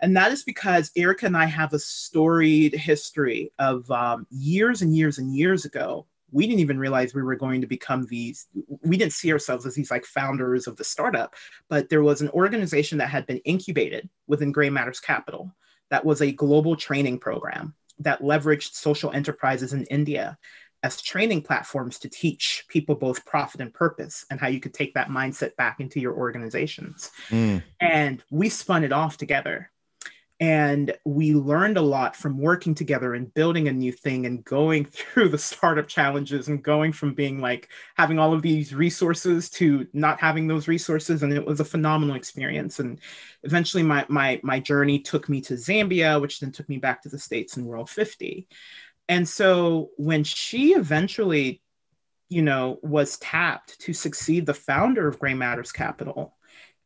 And 0.00 0.16
that 0.16 0.32
is 0.32 0.44
because 0.44 0.90
Erica 0.96 1.26
and 1.26 1.36
I 1.36 1.44
have 1.44 1.72
a 1.72 1.78
storied 1.78 2.74
history 2.74 3.52
of 3.58 3.90
um, 3.90 4.26
years 4.30 4.82
and 4.82 4.96
years 4.96 5.18
and 5.18 5.34
years 5.34 5.64
ago. 5.64 6.06
We 6.32 6.46
didn't 6.46 6.60
even 6.60 6.78
realize 6.78 7.12
we 7.12 7.22
were 7.22 7.36
going 7.36 7.60
to 7.60 7.66
become 7.66 8.06
these, 8.06 8.46
we 8.82 8.96
didn't 8.96 9.12
see 9.12 9.32
ourselves 9.32 9.66
as 9.66 9.74
these 9.74 9.90
like 9.90 10.06
founders 10.06 10.66
of 10.66 10.76
the 10.76 10.84
startup, 10.84 11.34
but 11.68 11.88
there 11.88 12.02
was 12.02 12.20
an 12.20 12.30
organization 12.30 12.98
that 12.98 13.10
had 13.10 13.26
been 13.26 13.38
incubated 13.38 14.08
within 14.26 14.52
Gray 14.52 14.70
Matters 14.70 15.00
Capital 15.00 15.54
that 15.90 16.04
was 16.04 16.22
a 16.22 16.32
global 16.32 16.76
training 16.76 17.18
program 17.18 17.74
that 17.98 18.22
leveraged 18.22 18.72
social 18.72 19.10
enterprises 19.10 19.72
in 19.72 19.84
India 19.86 20.38
as 20.82 21.02
training 21.02 21.42
platforms 21.42 21.98
to 21.98 22.08
teach 22.08 22.64
people 22.68 22.94
both 22.94 23.24
profit 23.26 23.60
and 23.60 23.72
purpose 23.72 24.24
and 24.30 24.40
how 24.40 24.48
you 24.48 24.60
could 24.60 24.74
take 24.74 24.94
that 24.94 25.08
mindset 25.08 25.54
back 25.56 25.80
into 25.80 26.00
your 26.00 26.14
organizations. 26.14 27.10
Mm. 27.28 27.62
And 27.80 28.22
we 28.30 28.48
spun 28.48 28.84
it 28.84 28.92
off 28.92 29.16
together. 29.16 29.70
And 30.42 30.94
we 31.04 31.34
learned 31.34 31.76
a 31.76 31.82
lot 31.82 32.16
from 32.16 32.38
working 32.38 32.74
together 32.74 33.12
and 33.12 33.32
building 33.34 33.68
a 33.68 33.72
new 33.72 33.92
thing 33.92 34.24
and 34.24 34.42
going 34.42 34.84
through 34.90 35.28
the 35.28 35.36
startup 35.36 35.86
challenges 35.86 36.48
and 36.48 36.62
going 36.62 36.92
from 36.92 37.12
being 37.12 37.42
like 37.42 37.68
having 37.94 38.18
all 38.18 38.32
of 38.32 38.40
these 38.40 38.74
resources 38.74 39.50
to 39.50 39.86
not 39.92 40.18
having 40.18 40.48
those 40.48 40.66
resources. 40.66 41.22
And 41.22 41.30
it 41.30 41.44
was 41.44 41.60
a 41.60 41.64
phenomenal 41.64 42.16
experience. 42.16 42.80
And 42.80 42.98
eventually 43.42 43.82
my 43.82 44.06
my 44.08 44.40
my 44.42 44.58
journey 44.58 44.98
took 44.98 45.28
me 45.28 45.42
to 45.42 45.54
Zambia, 45.54 46.18
which 46.18 46.40
then 46.40 46.52
took 46.52 46.70
me 46.70 46.78
back 46.78 47.02
to 47.02 47.10
the 47.10 47.18
States 47.18 47.58
in 47.58 47.66
World 47.66 47.90
50. 47.90 48.48
And 49.10 49.28
so 49.28 49.90
when 49.98 50.24
she 50.24 50.72
eventually, 50.72 51.60
you 52.28 52.42
know, 52.42 52.78
was 52.82 53.18
tapped 53.18 53.78
to 53.80 53.92
succeed 53.92 54.46
the 54.46 54.54
founder 54.54 55.08
of 55.08 55.18
Gray 55.18 55.34
Matters 55.34 55.72
Capital, 55.72 56.36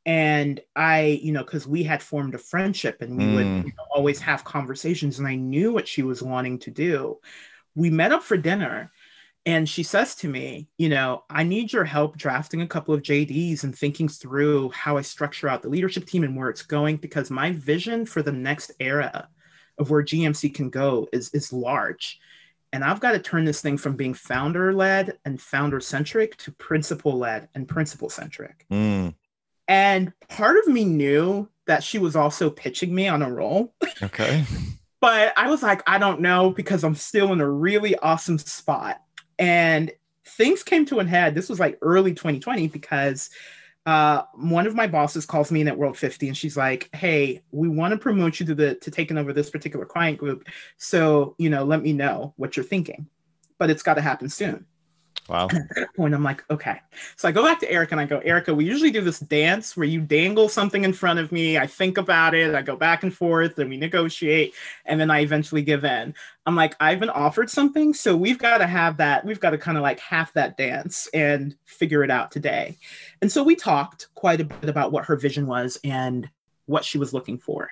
and 0.06 0.60
i 0.76 1.18
you 1.22 1.32
know 1.32 1.42
because 1.42 1.66
we 1.66 1.82
had 1.82 2.02
formed 2.02 2.34
a 2.34 2.38
friendship 2.38 3.00
and 3.00 3.16
we 3.16 3.24
mm. 3.24 3.34
would 3.36 3.46
you 3.64 3.72
know, 3.72 3.84
always 3.94 4.20
have 4.20 4.44
conversations 4.44 5.18
and 5.18 5.26
i 5.26 5.34
knew 5.34 5.72
what 5.72 5.88
she 5.88 6.02
was 6.02 6.22
wanting 6.22 6.58
to 6.58 6.70
do 6.70 7.18
we 7.74 7.88
met 7.88 8.12
up 8.12 8.22
for 8.22 8.36
dinner 8.36 8.92
And 9.46 9.68
she 9.68 9.82
says 9.82 10.14
to 10.16 10.28
me, 10.28 10.68
you 10.78 10.88
know, 10.88 11.24
I 11.28 11.44
need 11.44 11.70
your 11.72 11.84
help 11.84 12.16
drafting 12.16 12.62
a 12.62 12.66
couple 12.66 12.94
of 12.94 13.02
JDs 13.02 13.62
and 13.64 13.76
thinking 13.76 14.08
through 14.08 14.70
how 14.70 14.96
I 14.96 15.02
structure 15.02 15.48
out 15.48 15.60
the 15.60 15.68
leadership 15.68 16.06
team 16.06 16.24
and 16.24 16.34
where 16.34 16.48
it's 16.48 16.62
going 16.62 16.96
because 16.96 17.30
my 17.30 17.52
vision 17.52 18.06
for 18.06 18.22
the 18.22 18.32
next 18.32 18.72
era 18.80 19.28
of 19.78 19.90
where 19.90 20.02
GMC 20.02 20.54
can 20.54 20.70
go 20.70 21.08
is 21.12 21.30
is 21.30 21.52
large. 21.52 22.20
And 22.72 22.82
I've 22.82 23.00
got 23.00 23.12
to 23.12 23.20
turn 23.20 23.44
this 23.44 23.60
thing 23.60 23.78
from 23.78 23.94
being 23.94 24.14
founder 24.14 24.72
led 24.72 25.16
and 25.24 25.40
founder 25.40 25.78
centric 25.80 26.36
to 26.38 26.50
principal 26.52 27.16
led 27.16 27.48
and 27.54 27.68
principal 27.68 28.10
centric. 28.10 28.66
Mm, 28.68 29.14
And 29.68 30.12
part 30.28 30.56
of 30.56 30.66
me 30.66 30.84
knew 30.84 31.48
that 31.66 31.84
she 31.84 31.98
was 31.98 32.16
also 32.16 32.50
pitching 32.50 32.92
me 32.92 33.06
on 33.06 33.22
a 33.22 33.32
role. 33.32 33.72
okay. 34.02 34.44
but 35.00 35.32
I 35.36 35.48
was 35.48 35.62
like, 35.62 35.82
I 35.86 35.98
don't 35.98 36.20
know 36.20 36.50
because 36.50 36.82
I'm 36.82 36.96
still 36.96 37.32
in 37.32 37.40
a 37.40 37.48
really 37.48 37.96
awesome 37.98 38.38
spot. 38.38 39.00
And 39.38 39.92
things 40.26 40.64
came 40.64 40.84
to 40.86 40.98
an 40.98 41.06
head. 41.06 41.36
This 41.36 41.48
was 41.48 41.60
like 41.60 41.78
early 41.80 42.12
2020 42.12 42.68
because 42.68 43.30
uh, 43.86 44.22
one 44.34 44.66
of 44.66 44.74
my 44.74 44.86
bosses 44.86 45.26
calls 45.26 45.52
me 45.52 45.60
in 45.60 45.68
at 45.68 45.76
World 45.76 45.96
50 45.98 46.28
and 46.28 46.36
she's 46.36 46.56
like, 46.56 46.88
Hey, 46.94 47.42
we 47.50 47.68
want 47.68 47.92
to 47.92 47.98
promote 47.98 48.40
you 48.40 48.46
to 48.46 48.54
the 48.54 48.74
to 48.76 48.90
taking 48.90 49.18
over 49.18 49.32
this 49.32 49.50
particular 49.50 49.84
client 49.84 50.18
group. 50.18 50.48
So, 50.78 51.34
you 51.38 51.50
know, 51.50 51.64
let 51.64 51.82
me 51.82 51.92
know 51.92 52.32
what 52.36 52.56
you're 52.56 52.64
thinking. 52.64 53.08
But 53.58 53.70
it's 53.70 53.82
got 53.82 53.94
to 53.94 54.00
happen 54.00 54.28
soon. 54.28 54.66
Wow. 55.28 55.48
And 55.48 55.60
at 55.70 55.76
that 55.76 55.94
point, 55.96 56.14
I'm 56.14 56.22
like, 56.22 56.44
okay. 56.50 56.80
So 57.16 57.26
I 57.26 57.32
go 57.32 57.42
back 57.42 57.58
to 57.60 57.70
Erica 57.70 57.94
and 57.94 58.00
I 58.00 58.04
go, 58.04 58.18
Erica, 58.18 58.54
we 58.54 58.66
usually 58.66 58.90
do 58.90 59.00
this 59.00 59.20
dance 59.20 59.74
where 59.76 59.86
you 59.86 60.00
dangle 60.00 60.50
something 60.50 60.84
in 60.84 60.92
front 60.92 61.18
of 61.18 61.32
me. 61.32 61.56
I 61.56 61.66
think 61.66 61.96
about 61.96 62.34
it. 62.34 62.54
I 62.54 62.60
go 62.60 62.76
back 62.76 63.02
and 63.04 63.14
forth 63.14 63.58
and 63.58 63.70
we 63.70 63.78
negotiate. 63.78 64.54
And 64.84 65.00
then 65.00 65.10
I 65.10 65.20
eventually 65.20 65.62
give 65.62 65.84
in. 65.84 66.14
I'm 66.44 66.56
like, 66.56 66.76
I've 66.78 67.00
been 67.00 67.10
offered 67.10 67.48
something. 67.48 67.94
So 67.94 68.14
we've 68.14 68.38
got 68.38 68.58
to 68.58 68.66
have 68.66 68.98
that. 68.98 69.24
We've 69.24 69.40
got 69.40 69.50
to 69.50 69.58
kind 69.58 69.78
of 69.78 69.82
like 69.82 69.98
half 69.98 70.34
that 70.34 70.58
dance 70.58 71.08
and 71.14 71.56
figure 71.64 72.04
it 72.04 72.10
out 72.10 72.30
today. 72.30 72.76
And 73.22 73.32
so 73.32 73.42
we 73.42 73.56
talked 73.56 74.08
quite 74.14 74.42
a 74.42 74.44
bit 74.44 74.68
about 74.68 74.92
what 74.92 75.06
her 75.06 75.16
vision 75.16 75.46
was 75.46 75.78
and 75.84 76.28
what 76.66 76.84
she 76.84 76.98
was 76.98 77.14
looking 77.14 77.38
for 77.38 77.70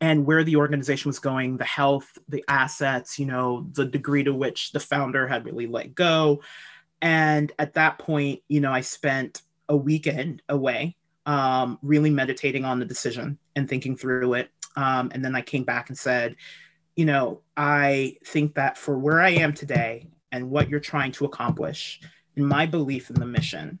and 0.00 0.26
where 0.26 0.44
the 0.44 0.56
organization 0.56 1.08
was 1.08 1.18
going, 1.18 1.56
the 1.56 1.64
health, 1.64 2.18
the 2.28 2.44
assets, 2.48 3.18
you 3.18 3.26
know, 3.26 3.66
the 3.72 3.86
degree 3.86 4.22
to 4.22 4.34
which 4.34 4.72
the 4.72 4.80
founder 4.80 5.26
had 5.26 5.44
really 5.44 5.66
let 5.66 5.94
go. 5.94 6.42
And 7.02 7.52
at 7.58 7.74
that 7.74 7.98
point, 7.98 8.42
you 8.48 8.60
know, 8.60 8.72
I 8.72 8.80
spent 8.80 9.42
a 9.68 9.76
weekend 9.76 10.42
away, 10.48 10.96
um, 11.26 11.78
really 11.82 12.10
meditating 12.10 12.64
on 12.64 12.78
the 12.78 12.84
decision 12.84 13.38
and 13.54 13.68
thinking 13.68 13.96
through 13.96 14.34
it. 14.34 14.50
Um, 14.76 15.10
and 15.14 15.24
then 15.24 15.34
I 15.34 15.42
came 15.42 15.64
back 15.64 15.88
and 15.88 15.98
said, 15.98 16.36
you 16.94 17.04
know, 17.04 17.40
I 17.56 18.16
think 18.24 18.54
that 18.54 18.78
for 18.78 18.98
where 18.98 19.20
I 19.20 19.30
am 19.30 19.52
today 19.52 20.08
and 20.32 20.50
what 20.50 20.68
you're 20.68 20.80
trying 20.80 21.12
to 21.12 21.24
accomplish, 21.24 22.00
and 22.36 22.46
my 22.46 22.66
belief 22.66 23.10
in 23.10 23.16
the 23.16 23.26
mission, 23.26 23.78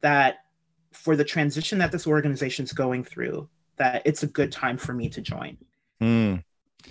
that 0.00 0.44
for 0.92 1.16
the 1.16 1.24
transition 1.24 1.78
that 1.78 1.92
this 1.92 2.06
organization 2.06 2.64
is 2.64 2.72
going 2.72 3.04
through, 3.04 3.48
that 3.76 4.02
it's 4.04 4.22
a 4.22 4.26
good 4.26 4.52
time 4.52 4.76
for 4.76 4.92
me 4.92 5.08
to 5.10 5.20
join 5.20 5.56
Mm, 6.00 6.42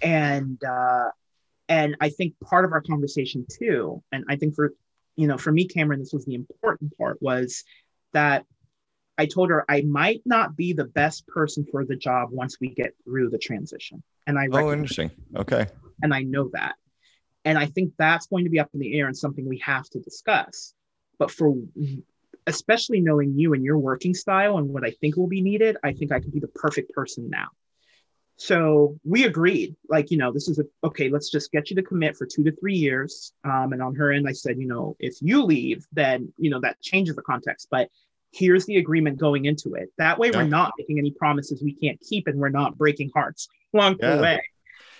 and 0.02 0.64
uh, 0.64 1.10
and 1.70 1.96
I 2.02 2.10
think 2.10 2.36
part 2.44 2.66
of 2.66 2.72
our 2.72 2.82
conversation 2.82 3.46
too, 3.50 4.04
and 4.12 4.26
I 4.30 4.36
think 4.36 4.56
for 4.56 4.74
you 5.18 5.28
know 5.28 5.38
for 5.38 5.52
me, 5.52 5.68
Cameron, 5.68 6.00
this 6.00 6.14
was 6.14 6.26
the 6.26 6.36
important 6.36 6.98
part 6.98 7.22
was 7.22 7.64
that 8.14 8.46
I 9.18 9.26
told 9.26 9.50
her 9.50 9.66
I 9.68 9.82
might 9.82 10.22
not 10.26 10.56
be 10.56 10.74
the 10.74 10.86
best 10.86 11.28
person 11.28 11.66
for 11.70 11.84
the 11.84 11.96
job 11.96 12.30
once 12.32 12.58
we 12.62 12.70
get 12.70 12.94
through 13.04 13.32
the 13.32 13.38
transition, 13.38 14.02
and 14.26 14.40
I 14.40 14.48
oh, 14.52 14.72
interesting. 14.72 15.12
Okay. 15.36 15.66
and 16.02 16.14
I 16.14 16.22
know 16.22 16.50
that, 16.54 16.76
and 17.44 17.58
I 17.58 17.66
think 17.66 17.94
that's 17.98 18.28
going 18.28 18.46
to 18.46 18.50
be 18.50 18.60
up 18.60 18.70
in 18.74 18.80
the 18.80 18.98
air 18.98 19.08
and 19.08 19.18
something 19.18 19.48
we 19.48 19.60
have 19.60 19.90
to 19.90 20.00
discuss. 20.00 20.74
But 21.20 21.32
for 21.32 21.56
especially 22.46 23.02
knowing 23.02 23.38
you 23.38 23.54
and 23.54 23.64
your 23.64 23.78
working 23.78 24.14
style 24.14 24.58
and 24.58 24.70
what 24.70 24.86
I 24.86 24.92
think 24.92 25.18
will 25.18 25.28
be 25.28 25.42
needed, 25.42 25.78
I 25.84 25.94
think 25.94 26.12
I 26.12 26.20
could 26.20 26.32
be 26.32 26.40
the 26.40 26.48
perfect 26.48 26.94
person 26.94 27.30
now. 27.30 27.48
So 28.38 29.00
we 29.03 29.25
agreed, 29.25 29.75
like, 29.89 30.12
you 30.12 30.17
know, 30.17 30.32
this 30.32 30.48
is 30.48 30.60
a, 30.60 30.63
okay, 30.84 31.10
let's 31.10 31.29
just 31.29 31.51
get 31.51 31.70
you 31.72 31.75
to 31.75 31.82
commit 31.82 32.15
for 32.15 32.27
two 32.27 32.44
to 32.44 32.51
three 32.51 32.75
years. 32.75 33.34
Um, 33.44 33.74
and 33.74 33.82
on 33.82 33.96
her 33.96 34.12
end, 34.12 34.27
I 34.29 34.32
said, 34.32 34.60
you 34.60 34.67
know, 34.67 34.96
if 35.00 35.15
you 35.22 35.44
leave, 35.44 35.88
then, 35.91 36.32
you 36.38 36.51
know, 36.51 36.60
that 36.62 36.79
changes 36.79 37.15
the 37.15 37.24
context. 37.24 37.67
But 37.72 37.89
here's 38.32 38.65
the 38.67 38.77
agreement 38.77 39.17
going 39.17 39.46
into 39.46 39.74
it. 39.74 39.91
That 39.98 40.20
way, 40.20 40.29
Yeah. 40.29 40.38
we're 40.38 40.44
not 40.50 40.74
making 40.77 41.00
any 41.00 41.12
promises 41.12 41.63
we 41.63 41.74
can't 41.74 42.00
keep 42.00 42.27
and 42.27 42.38
we're 42.38 42.50
not 42.50 42.77
breaking 42.77 43.10
hearts 43.13 43.48
along 43.74 43.98
Yeah. 44.00 44.15
the 44.17 44.22
way. 44.22 44.41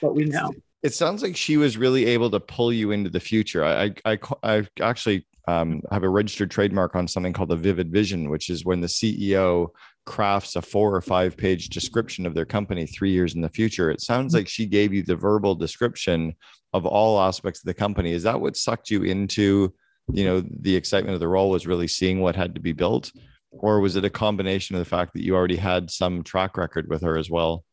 But 0.02 0.16
we 0.16 0.26
know. 0.26 0.54
It 0.82 0.94
sounds 0.94 1.22
like 1.22 1.36
she 1.36 1.58
was 1.58 1.78
really 1.78 2.06
able 2.06 2.32
to 2.32 2.40
pull 2.40 2.74
you 2.74 2.92
into 2.92 3.10
the 3.12 3.20
future. 3.20 3.64
I 3.64 3.94
I, 4.06 4.18
I, 4.42 4.68
actually 4.82 5.28
um, 5.48 5.82
have 5.92 6.04
a 6.04 6.10
registered 6.10 6.50
trademark 6.52 6.96
on 6.96 7.08
something 7.08 7.34
called 7.34 7.50
the 7.50 7.56
vivid 7.56 7.92
vision, 7.92 8.30
which 8.30 8.50
is 8.50 8.66
when 8.66 8.82
the 8.82 8.88
CEO 8.88 9.70
crafts 10.08 10.56
a 10.56 10.62
four 10.62 10.96
or 10.96 11.02
five 11.02 11.38
page 11.38 11.70
description 11.70 12.26
of 12.26 12.34
their 12.34 12.46
company 12.46 12.88
three 12.88 13.12
years 13.12 13.36
in 13.36 13.42
the 13.42 13.50
future. 13.50 13.92
It 13.92 14.02
sounds 14.02 14.34
like 14.34 14.48
she 14.48 14.66
gave 14.66 14.94
you 14.94 15.04
the 15.04 15.16
verbal 15.16 15.54
description 15.54 16.34
of 16.74 16.86
all 16.86 17.20
aspects 17.20 17.60
of 17.60 17.66
the 17.66 17.74
company. 17.74 18.14
Is 18.14 18.24
that 18.24 18.40
what 18.40 18.58
sucked 18.58 18.90
you 18.90 19.04
into, 19.04 19.74
you 20.12 20.24
know, 20.24 20.42
the 20.62 20.76
excitement 20.76 21.14
of 21.14 21.20
the 21.20 21.28
role 21.28 21.52
was 21.52 21.68
really 21.68 21.88
seeing 21.88 22.22
what 22.22 22.36
had 22.36 22.56
to 22.56 22.62
be 22.62 22.74
built? 22.74 23.12
Or 23.52 23.80
was 23.80 23.96
it 23.96 24.06
a 24.06 24.10
combination 24.10 24.76
of 24.76 24.80
the 24.80 24.90
fact 24.90 25.14
that 25.14 25.24
you 25.24 25.36
already 25.36 25.58
had 25.58 25.92
some 25.92 26.24
track 26.24 26.58
record 26.58 26.90
with 26.90 27.02
her 27.02 27.18
as 27.18 27.30
well? 27.30 27.66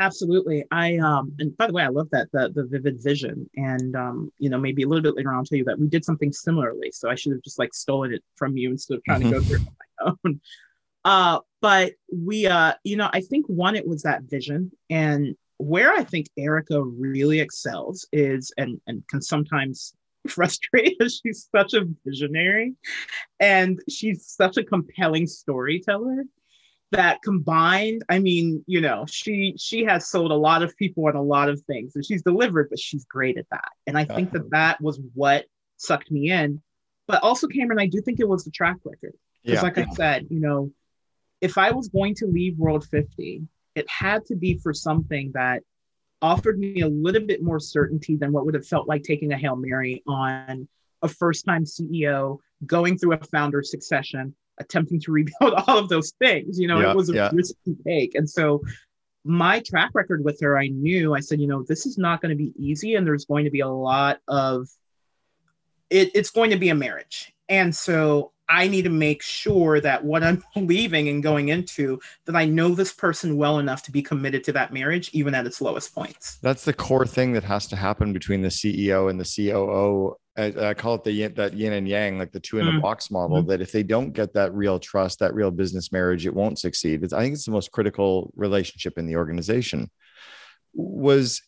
Absolutely. 0.00 0.64
I 0.72 0.96
um 0.96 1.34
and 1.38 1.56
by 1.56 1.68
the 1.68 1.72
way, 1.72 1.82
I 1.82 1.88
love 1.88 2.08
that 2.10 2.28
the 2.32 2.50
the 2.54 2.64
vivid 2.64 3.02
vision. 3.02 3.48
And 3.56 3.94
um, 3.94 4.32
you 4.38 4.50
know, 4.50 4.58
maybe 4.58 4.82
a 4.82 4.88
little 4.88 5.02
bit 5.02 5.14
later 5.14 5.30
on 5.30 5.36
I'll 5.36 5.44
tell 5.44 5.58
you 5.58 5.64
that 5.64 5.78
we 5.78 5.88
did 5.88 6.04
something 6.04 6.32
similarly. 6.32 6.90
So 6.90 7.10
I 7.10 7.14
should 7.14 7.32
have 7.32 7.42
just 7.42 7.58
like 7.58 7.74
stolen 7.74 8.12
it 8.12 8.24
from 8.34 8.56
you 8.56 8.70
instead 8.70 8.96
of 8.96 9.04
trying 9.04 9.22
to 9.22 9.30
go 9.30 9.40
through 9.40 9.56
it 9.56 9.68
on 9.68 9.76
my 9.78 10.14
own. 10.24 10.40
Uh, 11.04 11.40
but 11.60 11.92
we 12.12 12.46
uh, 12.46 12.74
you 12.84 12.96
know, 12.96 13.10
I 13.12 13.20
think 13.20 13.46
one, 13.46 13.76
it 13.76 13.86
was 13.86 14.02
that 14.02 14.22
vision. 14.24 14.72
And 14.90 15.36
where 15.58 15.92
I 15.92 16.04
think 16.04 16.28
Erica 16.36 16.82
really 16.82 17.40
excels 17.40 18.06
is 18.12 18.52
and 18.56 18.80
and 18.86 19.06
can 19.08 19.22
sometimes 19.22 19.94
frustrate 20.28 21.00
us. 21.00 21.20
She's 21.22 21.48
such 21.54 21.74
a 21.74 21.86
visionary 22.04 22.74
and 23.40 23.80
she's 23.88 24.26
such 24.26 24.56
a 24.56 24.64
compelling 24.64 25.26
storyteller 25.26 26.24
that 26.92 27.20
combined 27.22 28.04
i 28.08 28.20
mean 28.20 28.62
you 28.68 28.80
know 28.80 29.04
she 29.08 29.54
she 29.58 29.84
has 29.84 30.08
sold 30.08 30.30
a 30.30 30.34
lot 30.34 30.62
of 30.62 30.76
people 30.76 31.06
on 31.06 31.16
a 31.16 31.22
lot 31.22 31.48
of 31.48 31.60
things 31.62 31.96
and 31.96 32.04
she's 32.06 32.22
delivered 32.22 32.68
but 32.70 32.78
she's 32.78 33.04
great 33.06 33.36
at 33.36 33.46
that 33.50 33.70
and 33.88 33.98
i 33.98 34.04
think 34.04 34.30
that 34.30 34.48
that 34.50 34.80
was 34.80 35.00
what 35.14 35.46
sucked 35.76 36.10
me 36.12 36.30
in 36.30 36.62
but 37.08 37.20
also 37.22 37.48
cameron 37.48 37.80
i 37.80 37.86
do 37.86 38.00
think 38.00 38.20
it 38.20 38.28
was 38.28 38.44
the 38.44 38.50
track 38.50 38.76
record 38.84 39.14
because 39.42 39.56
Yeah. 39.58 39.62
like 39.62 39.78
i 39.78 39.86
said 39.94 40.26
you 40.30 40.38
know 40.38 40.70
if 41.44 41.56
i 41.58 41.70
was 41.70 41.88
going 41.88 42.14
to 42.14 42.26
leave 42.26 42.58
world 42.58 42.86
50 42.90 43.42
it 43.74 43.86
had 43.88 44.24
to 44.26 44.36
be 44.36 44.58
for 44.58 44.72
something 44.72 45.30
that 45.34 45.62
offered 46.22 46.58
me 46.58 46.80
a 46.80 46.88
little 46.88 47.26
bit 47.26 47.42
more 47.42 47.60
certainty 47.60 48.16
than 48.16 48.32
what 48.32 48.44
would 48.44 48.54
have 48.54 48.66
felt 48.66 48.88
like 48.88 49.02
taking 49.02 49.32
a 49.32 49.36
hail 49.36 49.56
mary 49.56 50.02
on 50.06 50.68
a 51.02 51.08
first 51.08 51.44
time 51.44 51.64
ceo 51.64 52.38
going 52.66 52.96
through 52.98 53.14
a 53.14 53.24
founder 53.24 53.62
succession 53.62 54.34
attempting 54.58 55.00
to 55.00 55.12
rebuild 55.12 55.54
all 55.66 55.78
of 55.78 55.88
those 55.88 56.12
things. 56.18 56.58
You 56.58 56.68
know, 56.68 56.80
Yeah, 56.80 56.90
it 56.90 56.96
was 56.96 57.10
a 57.10 57.14
yeah. 57.14 57.30
risky 57.32 57.76
take. 57.86 58.14
And 58.14 58.28
so 58.28 58.62
my 59.24 59.60
track 59.60 59.90
record 59.94 60.24
with 60.24 60.40
her, 60.40 60.58
I 60.58 60.68
knew, 60.68 61.14
I 61.14 61.20
said, 61.20 61.40
you 61.40 61.46
know, 61.46 61.64
this 61.66 61.86
is 61.86 61.98
not 61.98 62.20
going 62.20 62.30
to 62.30 62.36
be 62.36 62.52
easy 62.56 62.94
and 62.94 63.06
there's 63.06 63.24
going 63.24 63.44
to 63.44 63.50
be 63.50 63.60
a 63.60 63.68
lot 63.68 64.20
of 64.28 64.68
it, 65.90 66.10
it's 66.14 66.30
going 66.30 66.50
to 66.50 66.58
be 66.58 66.70
a 66.70 66.74
marriage. 66.74 67.32
And 67.48 67.74
so 67.74 68.32
I 68.48 68.68
need 68.68 68.82
to 68.82 68.90
make 68.90 69.22
sure 69.22 69.80
that 69.80 70.04
what 70.04 70.22
I'm 70.22 70.42
leaving 70.56 71.08
and 71.08 71.22
going 71.22 71.48
into, 71.48 72.00
that 72.26 72.36
I 72.36 72.44
know 72.44 72.74
this 72.74 72.92
person 72.92 73.36
well 73.36 73.58
enough 73.58 73.82
to 73.84 73.92
be 73.92 74.02
committed 74.02 74.44
to 74.44 74.52
that 74.52 74.72
marriage, 74.72 75.10
even 75.12 75.34
at 75.34 75.46
its 75.46 75.60
lowest 75.60 75.94
points. 75.94 76.38
That's 76.42 76.64
the 76.64 76.72
core 76.74 77.06
thing 77.06 77.32
that 77.32 77.44
has 77.44 77.66
to 77.68 77.76
happen 77.76 78.12
between 78.12 78.42
the 78.42 78.48
CEO 78.48 79.08
and 79.10 79.18
the 79.18 79.24
COO. 79.24 80.16
I, 80.36 80.70
I 80.70 80.74
call 80.74 80.96
it 80.96 81.04
the 81.04 81.12
yin, 81.12 81.34
that 81.34 81.54
yin 81.54 81.72
and 81.72 81.88
yang, 81.88 82.18
like 82.18 82.32
the 82.32 82.40
two 82.40 82.58
in 82.58 82.66
a 82.66 82.72
Mhm. 82.72 82.82
box 82.82 83.10
model. 83.10 83.42
That 83.44 83.60
if 83.60 83.70
they 83.72 83.84
don't 83.84 84.12
get 84.12 84.34
that 84.34 84.52
real 84.52 84.78
trust, 84.80 85.20
that 85.20 85.32
real 85.32 85.50
business 85.52 85.92
marriage, 85.92 86.26
it 86.26 86.34
won't 86.34 86.58
succeed. 86.58 87.04
It's, 87.04 87.12
I 87.12 87.22
think 87.22 87.34
it's 87.34 87.44
the 87.44 87.52
most 87.52 87.70
critical 87.70 88.32
relationship 88.36 88.98
in 88.98 89.06
the 89.06 89.16
organization. 89.16 89.90
Was 90.74 91.40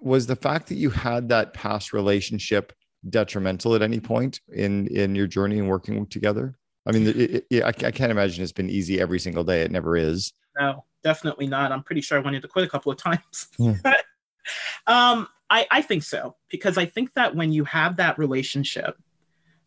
was 0.00 0.26
the 0.26 0.36
fact 0.36 0.68
that 0.68 0.74
you 0.76 0.90
had 0.90 1.30
that 1.30 1.54
past 1.54 1.92
relationship 1.92 2.72
detrimental 3.08 3.74
at 3.74 3.82
any 3.82 4.00
point 4.00 4.40
in 4.52 4.86
in 4.88 5.14
your 5.14 5.26
journey 5.26 5.58
and 5.58 5.68
working 5.68 6.06
together? 6.06 6.56
I 6.86 6.92
mean, 6.92 7.06
it, 7.06 7.46
it, 7.50 7.62
I, 7.62 7.68
I 7.68 7.90
can't 7.90 8.10
imagine 8.10 8.42
it's 8.42 8.52
been 8.52 8.70
easy 8.70 9.00
every 9.00 9.20
single 9.20 9.44
day. 9.44 9.62
It 9.62 9.70
never 9.70 9.96
is. 9.96 10.32
No, 10.58 10.84
definitely 11.02 11.46
not. 11.46 11.72
I'm 11.72 11.82
pretty 11.82 12.00
sure 12.00 12.18
I 12.18 12.20
wanted 12.20 12.42
to 12.42 12.48
quit 12.48 12.64
a 12.64 12.68
couple 12.68 12.90
of 12.90 12.98
times. 12.98 13.48
Hmm. 13.56 13.72
um, 14.86 15.28
I, 15.48 15.66
I 15.70 15.82
think 15.82 16.02
so 16.02 16.36
because 16.48 16.78
I 16.78 16.86
think 16.86 17.14
that 17.14 17.36
when 17.36 17.52
you 17.52 17.64
have 17.64 17.96
that 17.96 18.18
relationship, 18.18 18.96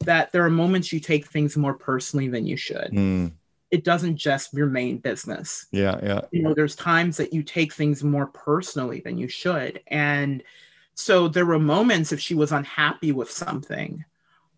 that 0.01 0.31
there 0.31 0.43
are 0.43 0.49
moments 0.49 0.91
you 0.91 0.99
take 0.99 1.27
things 1.27 1.55
more 1.55 1.73
personally 1.73 2.27
than 2.27 2.45
you 2.45 2.57
should. 2.57 2.89
Hmm. 2.91 3.27
It 3.71 3.83
doesn't 3.83 4.17
just 4.17 4.53
remain 4.53 4.99
business. 4.99 5.65
yeah, 5.71 5.99
yeah. 6.01 6.21
You 6.31 6.43
know, 6.43 6.53
there's 6.53 6.75
times 6.75 7.17
that 7.17 7.33
you 7.33 7.43
take 7.43 7.73
things 7.73 8.03
more 8.03 8.27
personally 8.27 9.01
than 9.03 9.17
you 9.17 9.27
should, 9.27 9.81
and 9.87 10.43
so 10.95 11.27
there 11.27 11.45
were 11.45 11.59
moments 11.59 12.11
if 12.11 12.19
she 12.19 12.33
was 12.33 12.51
unhappy 12.51 13.11
with 13.11 13.29
something 13.29 14.03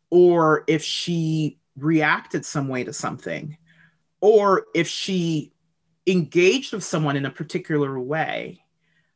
or 0.10 0.64
if 0.68 0.84
she 0.84 1.60
reacted 1.78 2.46
some 2.46 2.68
way 2.68 2.84
to 2.84 2.94
something, 2.94 3.58
or 4.22 4.66
if 4.74 4.88
she 4.88 5.52
engaged 6.08 6.74
with 6.74 6.84
someone 6.84 7.16
in 7.16 7.26
a 7.26 7.32
particular 7.32 8.00
way, 8.00 8.62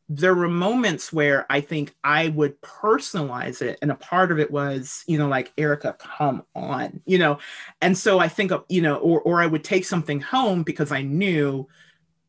there 0.09 0.35
were 0.35 0.49
moments 0.49 1.13
where 1.13 1.45
I 1.49 1.61
think 1.61 1.95
I 2.03 2.27
would 2.29 2.59
personalize 2.61 3.61
it. 3.61 3.79
And 3.81 3.91
a 3.91 3.95
part 3.95 4.31
of 4.31 4.39
it 4.39 4.51
was, 4.51 5.03
you 5.07 5.17
know, 5.17 5.29
like, 5.29 5.53
Erica, 5.57 5.95
come 5.97 6.43
on, 6.53 7.01
you 7.05 7.17
know. 7.17 7.39
And 7.81 7.97
so 7.97 8.19
I 8.19 8.27
think, 8.27 8.51
you 8.67 8.81
know, 8.81 8.97
or, 8.97 9.21
or 9.21 9.41
I 9.41 9.47
would 9.47 9.63
take 9.63 9.85
something 9.85 10.19
home 10.19 10.63
because 10.63 10.91
I 10.91 11.01
knew, 11.01 11.67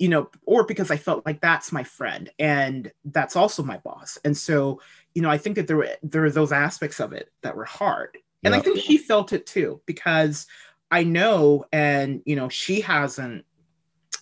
you 0.03 0.09
know, 0.09 0.29
or 0.47 0.65
because 0.65 0.91
I 0.91 0.97
felt 0.97 1.25
like 1.25 1.41
that's 1.41 1.71
my 1.71 1.85
friend 1.85 2.29
and 2.37 2.91
that's 3.05 3.37
also 3.37 3.63
my 3.63 3.77
boss. 3.77 4.19
And 4.25 4.37
so, 4.37 4.81
you 5.15 5.23
know, 5.23 5.31
I 5.31 5.39
think 5.39 5.55
that 5.55 5.69
there 5.69 5.77
were, 5.77 5.91
there 6.03 6.23
were 6.23 6.31
those 6.31 6.51
aspects 6.51 6.99
of 6.99 7.13
it 7.13 7.31
that 7.43 7.57
were 7.57 7.65
hard. 7.65 8.19
And 8.43 8.53
I 8.53 8.59
think 8.59 8.81
she 8.81 8.99
felt 8.99 9.33
it 9.33 9.47
too, 9.47 9.81
because 9.87 10.49
I 10.91 11.05
know, 11.05 11.67
and, 11.73 12.21
you 12.25 12.35
know, 12.35 12.49
she 12.49 12.81
hasn't 12.81 13.45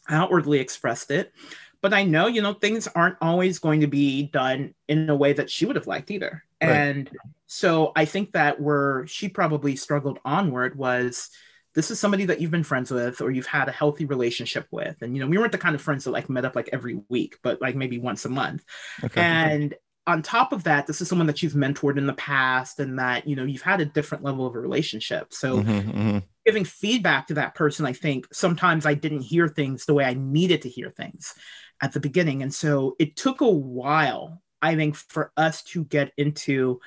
outwardly 0.07 0.59
expressed 0.59 1.11
it, 1.11 1.33
but 1.81 1.95
I 1.95 2.03
know, 2.03 2.27
you 2.27 2.43
know, 2.43 2.53
things 2.53 2.87
aren't 2.89 3.17
always 3.23 3.59
going 3.59 3.81
to 3.81 3.87
be 3.87 4.25
done 4.25 4.75
in 4.87 5.09
a 5.09 5.17
way 5.17 5.33
that 5.33 5.49
she 5.49 5.65
would 5.65 5.77
have 5.77 5.87
liked 5.87 6.11
either. 6.11 6.45
Right. 6.63 6.71
And 6.73 7.11
so 7.47 7.93
I 7.97 8.05
think 8.05 8.33
that 8.33 8.61
where 8.61 9.07
she 9.07 9.31
probably 9.31 9.77
struggled 9.77 10.19
onward 10.27 10.77
was 10.77 11.31
this 11.75 11.91
is 11.91 12.01
somebody 12.01 12.25
that 12.27 12.41
you've 12.41 12.51
been 12.51 12.65
friends 12.65 12.91
with 12.91 13.21
or 13.21 13.31
you've 13.31 13.47
had 13.47 13.69
a 13.69 13.73
healthy 13.73 14.05
relationship 14.05 14.67
with. 14.71 15.01
And, 15.03 15.15
you 15.15 15.23
know, 15.23 15.29
we 15.29 15.39
weren't 15.39 15.53
the 15.53 15.59
kind 15.59 15.75
of 15.75 15.83
friends 15.83 16.05
that 16.05 16.11
like 16.11 16.29
met 16.29 16.45
up 16.45 16.57
like 16.57 16.69
every 16.73 17.01
week, 17.09 17.39
but 17.43 17.61
like 17.61 17.77
maybe 17.77 17.99
once 17.99 18.25
a 18.25 18.29
month. 18.29 18.65
Okay. 19.05 19.21
And 19.21 19.75
on 20.07 20.23
top 20.23 20.53
of 20.53 20.65
that, 20.65 20.87
this 20.87 21.01
is 21.01 21.09
someone 21.09 21.29
that 21.29 21.43
you've 21.43 21.53
mentored 21.53 21.97
in 21.97 22.07
the 22.07 22.15
past 22.15 22.81
and 22.81 22.99
that, 22.99 23.29
you 23.29 23.37
know, 23.37 23.45
you've 23.45 23.63
had 23.63 23.81
a 23.81 23.85
different 23.85 24.25
level 24.25 24.47
of 24.47 24.57
a 24.57 24.61
relationship. 24.61 25.33
So 25.33 25.59
mm-hmm, 25.59 25.91
mm-hmm. 25.91 26.19
giving 26.45 26.65
feedback 26.65 27.29
to 27.29 27.35
that 27.35 27.55
person, 27.55 27.87
I 27.87 27.93
think 27.93 28.27
sometimes 28.33 28.87
I 28.87 28.95
didn't 28.95 29.21
hear 29.21 29.47
things 29.47 29.85
the 29.85 29.95
way 29.95 30.05
I 30.05 30.15
needed 30.15 30.63
to 30.63 30.69
hear 30.69 30.91
things 30.91 31.35
at 31.81 31.93
the 31.93 32.01
beginning. 32.01 32.43
And 32.43 32.53
so 32.53 32.97
it 32.99 33.15
took 33.15 33.41
a 33.41 33.49
while, 33.49 34.43
I 34.61 34.75
think, 34.75 34.97
for 34.97 35.33
us 35.37 35.63
to 35.65 35.85
get 35.85 36.13
into 36.17 36.81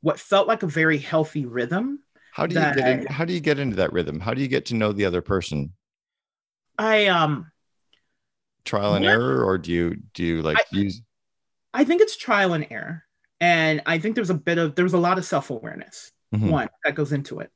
what 0.00 0.18
felt 0.18 0.48
like 0.48 0.62
a 0.62 0.68
very 0.68 0.98
healthy 0.98 1.46
rhythm. 1.46 2.00
How 2.36 2.46
do 2.46 2.54
you 2.54 2.60
get 2.60 2.78
in, 2.86 3.06
how 3.06 3.24
do 3.24 3.32
you 3.32 3.40
get 3.40 3.58
into 3.58 3.76
that 3.76 3.94
rhythm? 3.94 4.20
How 4.20 4.34
do 4.34 4.42
you 4.42 4.48
get 4.48 4.66
to 4.66 4.74
know 4.74 4.92
the 4.92 5.06
other 5.06 5.22
person? 5.22 5.72
I 6.76 7.06
um 7.06 7.50
trial 8.66 8.92
and 8.92 9.06
what? 9.06 9.10
error 9.10 9.42
or 9.42 9.56
do 9.56 9.72
you 9.72 9.96
do 10.12 10.22
you 10.22 10.42
like 10.42 10.58
I, 10.58 10.62
use 10.70 11.00
I 11.72 11.84
think 11.84 12.02
it's 12.02 12.14
trial 12.14 12.52
and 12.52 12.66
error. 12.70 13.04
And 13.40 13.80
I 13.86 13.98
think 13.98 14.16
there's 14.16 14.28
a 14.28 14.34
bit 14.34 14.58
of 14.58 14.74
there's 14.74 14.92
a 14.92 14.98
lot 14.98 15.16
of 15.16 15.24
self-awareness 15.24 16.12
mm-hmm. 16.34 16.50
one 16.50 16.68
that 16.84 16.94
goes 16.94 17.12
into 17.12 17.40
it 17.40 17.50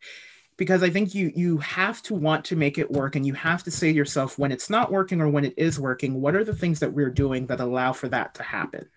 because 0.56 0.82
I 0.82 0.88
think 0.88 1.14
you 1.14 1.30
you 1.36 1.58
have 1.58 2.00
to 2.04 2.14
want 2.14 2.46
to 2.46 2.56
make 2.56 2.78
it 2.78 2.90
work 2.90 3.16
and 3.16 3.26
you 3.26 3.34
have 3.34 3.62
to 3.64 3.70
say 3.70 3.92
to 3.92 3.96
yourself 3.96 4.38
when 4.38 4.50
it's 4.50 4.70
not 4.70 4.90
working 4.90 5.20
or 5.20 5.28
when 5.28 5.44
it 5.44 5.52
is 5.58 5.78
working, 5.78 6.22
what 6.22 6.34
are 6.34 6.44
the 6.44 6.56
things 6.56 6.80
that 6.80 6.94
we're 6.94 7.10
doing 7.10 7.48
that 7.48 7.60
allow 7.60 7.92
for 7.92 8.08
that 8.08 8.34
to 8.36 8.42
happen? 8.42 8.88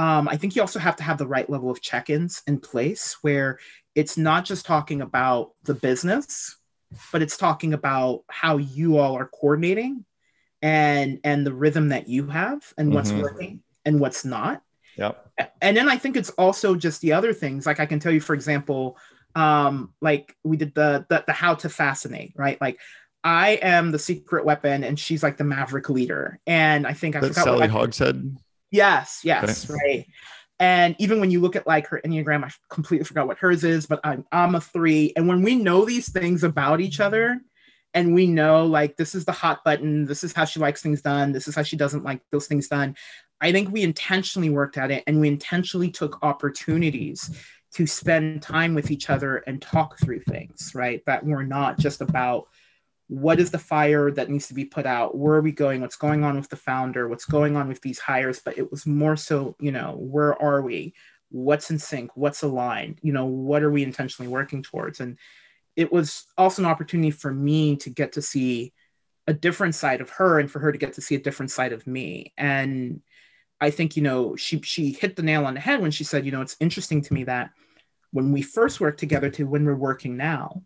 Um, 0.00 0.28
I 0.28 0.36
think 0.36 0.56
you 0.56 0.62
also 0.62 0.78
have 0.78 0.96
to 0.96 1.02
have 1.02 1.18
the 1.18 1.26
right 1.26 1.48
level 1.50 1.70
of 1.70 1.82
check-ins 1.82 2.42
in 2.46 2.58
place 2.58 3.18
where 3.20 3.58
it's 3.94 4.16
not 4.16 4.46
just 4.46 4.64
talking 4.64 5.02
about 5.02 5.52
the 5.64 5.74
business, 5.74 6.56
but 7.12 7.20
it's 7.20 7.36
talking 7.36 7.74
about 7.74 8.22
how 8.30 8.56
you 8.56 8.96
all 8.96 9.18
are 9.18 9.26
coordinating 9.26 10.06
and 10.62 11.20
and 11.22 11.46
the 11.46 11.52
rhythm 11.52 11.90
that 11.90 12.08
you 12.08 12.28
have 12.28 12.72
and 12.78 12.94
what's 12.94 13.10
mm-hmm. 13.10 13.20
working 13.20 13.62
and 13.84 14.00
what's 14.00 14.24
not. 14.24 14.62
Yep. 14.96 15.32
And 15.60 15.76
then 15.76 15.90
I 15.90 15.98
think 15.98 16.16
it's 16.16 16.30
also 16.30 16.74
just 16.76 17.02
the 17.02 17.12
other 17.12 17.34
things. 17.34 17.66
Like 17.66 17.78
I 17.78 17.84
can 17.84 18.00
tell 18.00 18.12
you, 18.12 18.22
for 18.22 18.32
example, 18.32 18.96
um 19.34 19.92
like 20.00 20.34
we 20.44 20.56
did 20.56 20.74
the, 20.74 21.04
the 21.10 21.24
the 21.26 21.32
how 21.32 21.54
to 21.54 21.68
fascinate 21.68 22.32
right 22.34 22.60
like 22.60 22.80
i 23.22 23.50
am 23.62 23.92
the 23.92 23.98
secret 23.98 24.44
weapon 24.44 24.82
and 24.82 24.98
she's 24.98 25.22
like 25.22 25.36
the 25.36 25.44
maverick 25.44 25.88
leader 25.88 26.40
and 26.46 26.86
i 26.86 26.92
think 26.92 27.14
i 27.14 27.20
That's 27.20 27.38
forgot 27.38 27.44
sally 27.44 27.68
hogshead 27.68 28.36
yes 28.70 29.20
yes 29.24 29.68
okay. 29.68 29.78
right 29.84 30.06
and 30.58 30.94
even 30.98 31.20
when 31.20 31.30
you 31.30 31.40
look 31.40 31.56
at 31.56 31.66
like 31.66 31.86
her 31.86 32.00
enneagram 32.04 32.44
i 32.44 32.50
completely 32.68 33.04
forgot 33.04 33.26
what 33.26 33.38
hers 33.38 33.64
is 33.64 33.86
but 33.86 34.00
i'm 34.04 34.24
i'm 34.32 34.54
a 34.54 34.60
three 34.60 35.12
and 35.16 35.26
when 35.26 35.42
we 35.42 35.54
know 35.54 35.84
these 35.84 36.10
things 36.10 36.44
about 36.44 36.80
each 36.80 37.00
other 37.00 37.40
and 37.94 38.14
we 38.14 38.26
know 38.26 38.64
like 38.66 38.96
this 38.96 39.14
is 39.14 39.24
the 39.24 39.32
hot 39.32 39.64
button 39.64 40.04
this 40.04 40.22
is 40.22 40.32
how 40.32 40.44
she 40.44 40.60
likes 40.60 40.82
things 40.82 41.02
done 41.02 41.32
this 41.32 41.48
is 41.48 41.54
how 41.54 41.62
she 41.62 41.76
doesn't 41.76 42.04
like 42.04 42.20
those 42.30 42.46
things 42.46 42.68
done 42.68 42.94
i 43.40 43.50
think 43.50 43.70
we 43.70 43.82
intentionally 43.82 44.50
worked 44.50 44.78
at 44.78 44.90
it 44.90 45.02
and 45.06 45.20
we 45.20 45.28
intentionally 45.28 45.90
took 45.90 46.18
opportunities 46.22 47.30
to 47.72 47.86
spend 47.86 48.42
time 48.42 48.74
with 48.74 48.90
each 48.90 49.10
other 49.10 49.38
and 49.46 49.62
talk 49.62 49.98
through 49.98 50.20
things, 50.20 50.72
right? 50.74 51.02
That 51.06 51.24
we're 51.24 51.42
not 51.42 51.78
just 51.78 52.00
about 52.00 52.48
what 53.10 53.40
is 53.40 53.50
the 53.50 53.58
fire 53.58 54.12
that 54.12 54.30
needs 54.30 54.46
to 54.46 54.54
be 54.54 54.64
put 54.64 54.86
out? 54.86 55.18
Where 55.18 55.34
are 55.34 55.40
we 55.40 55.50
going? 55.50 55.80
What's 55.80 55.96
going 55.96 56.22
on 56.22 56.36
with 56.36 56.48
the 56.48 56.54
founder? 56.54 57.08
What's 57.08 57.24
going 57.24 57.56
on 57.56 57.66
with 57.66 57.80
these 57.80 57.98
hires? 57.98 58.38
But 58.38 58.56
it 58.56 58.70
was 58.70 58.86
more 58.86 59.16
so, 59.16 59.56
you 59.58 59.72
know, 59.72 59.96
where 59.98 60.40
are 60.40 60.62
we? 60.62 60.94
What's 61.30 61.72
in 61.72 61.80
sync? 61.80 62.16
What's 62.16 62.44
aligned? 62.44 63.00
You 63.02 63.12
know, 63.12 63.26
what 63.26 63.64
are 63.64 63.70
we 63.72 63.82
intentionally 63.82 64.30
working 64.30 64.62
towards? 64.62 65.00
And 65.00 65.18
it 65.74 65.90
was 65.90 66.26
also 66.38 66.62
an 66.62 66.68
opportunity 66.68 67.10
for 67.10 67.32
me 67.32 67.74
to 67.78 67.90
get 67.90 68.12
to 68.12 68.22
see 68.22 68.72
a 69.26 69.32
different 69.32 69.74
side 69.74 70.00
of 70.00 70.10
her 70.10 70.38
and 70.38 70.48
for 70.48 70.60
her 70.60 70.70
to 70.70 70.78
get 70.78 70.92
to 70.92 71.00
see 71.00 71.16
a 71.16 71.20
different 71.20 71.50
side 71.50 71.72
of 71.72 71.88
me. 71.88 72.32
And 72.38 73.02
I 73.60 73.70
think, 73.70 73.96
you 73.96 74.04
know, 74.04 74.36
she 74.36 74.60
she 74.62 74.92
hit 74.92 75.16
the 75.16 75.24
nail 75.24 75.46
on 75.46 75.54
the 75.54 75.60
head 75.60 75.82
when 75.82 75.90
she 75.90 76.04
said, 76.04 76.24
you 76.24 76.30
know, 76.30 76.42
it's 76.42 76.56
interesting 76.60 77.02
to 77.02 77.12
me 77.12 77.24
that 77.24 77.50
when 78.12 78.30
we 78.30 78.42
first 78.42 78.80
worked 78.80 79.00
together 79.00 79.30
to 79.30 79.48
when 79.48 79.64
we're 79.64 79.74
working 79.74 80.16
now, 80.16 80.62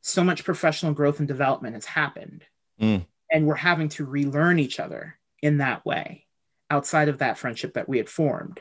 so 0.00 0.24
much 0.24 0.44
professional 0.44 0.92
growth 0.92 1.18
and 1.18 1.28
development 1.28 1.74
has 1.74 1.84
happened. 1.84 2.44
Mm. 2.80 3.06
And 3.30 3.46
we're 3.46 3.54
having 3.54 3.88
to 3.90 4.04
relearn 4.04 4.58
each 4.58 4.80
other 4.80 5.18
in 5.42 5.58
that 5.58 5.84
way 5.84 6.26
outside 6.70 7.08
of 7.08 7.18
that 7.18 7.38
friendship 7.38 7.74
that 7.74 7.88
we 7.88 7.98
had 7.98 8.08
formed. 8.08 8.60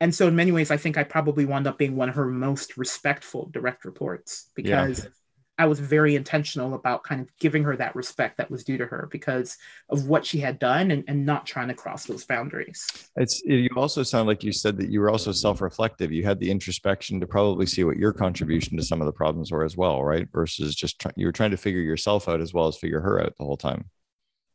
And 0.00 0.14
so, 0.14 0.28
in 0.28 0.36
many 0.36 0.52
ways, 0.52 0.70
I 0.70 0.76
think 0.76 0.98
I 0.98 1.04
probably 1.04 1.44
wound 1.44 1.66
up 1.66 1.78
being 1.78 1.96
one 1.96 2.08
of 2.08 2.16
her 2.16 2.26
most 2.26 2.76
respectful 2.76 3.48
direct 3.52 3.84
reports 3.84 4.50
because 4.54 5.04
yeah. 5.04 5.10
I 5.56 5.66
was 5.66 5.78
very 5.78 6.16
intentional 6.16 6.74
about 6.74 7.04
kind 7.04 7.20
of 7.20 7.28
giving 7.38 7.62
her 7.62 7.76
that 7.76 7.94
respect 7.94 8.38
that 8.38 8.50
was 8.50 8.64
due 8.64 8.76
to 8.76 8.86
her 8.86 9.08
because 9.12 9.56
of 9.88 10.08
what 10.08 10.26
she 10.26 10.40
had 10.40 10.58
done 10.58 10.90
and, 10.90 11.04
and 11.06 11.24
not 11.24 11.46
trying 11.46 11.68
to 11.68 11.74
cross 11.74 12.06
those 12.06 12.24
boundaries. 12.24 12.86
It's 13.16 13.40
you 13.44 13.68
also 13.76 14.02
sound 14.02 14.26
like 14.26 14.42
you 14.42 14.50
said 14.50 14.76
that 14.78 14.90
you 14.90 15.00
were 15.00 15.10
also 15.10 15.30
self-reflective. 15.30 16.10
You 16.10 16.24
had 16.24 16.40
the 16.40 16.50
introspection 16.50 17.20
to 17.20 17.26
probably 17.26 17.66
see 17.66 17.84
what 17.84 17.98
your 17.98 18.12
contribution 18.12 18.76
to 18.76 18.82
some 18.82 19.00
of 19.00 19.06
the 19.06 19.12
problems 19.12 19.52
were 19.52 19.64
as 19.64 19.76
well, 19.76 20.02
right? 20.02 20.28
Versus 20.32 20.74
just 20.74 20.98
try, 20.98 21.12
you 21.14 21.26
were 21.26 21.32
trying 21.32 21.52
to 21.52 21.56
figure 21.56 21.80
yourself 21.80 22.28
out 22.28 22.40
as 22.40 22.52
well 22.52 22.66
as 22.66 22.76
figure 22.76 23.00
her 23.00 23.22
out 23.22 23.36
the 23.38 23.44
whole 23.44 23.56
time. 23.56 23.84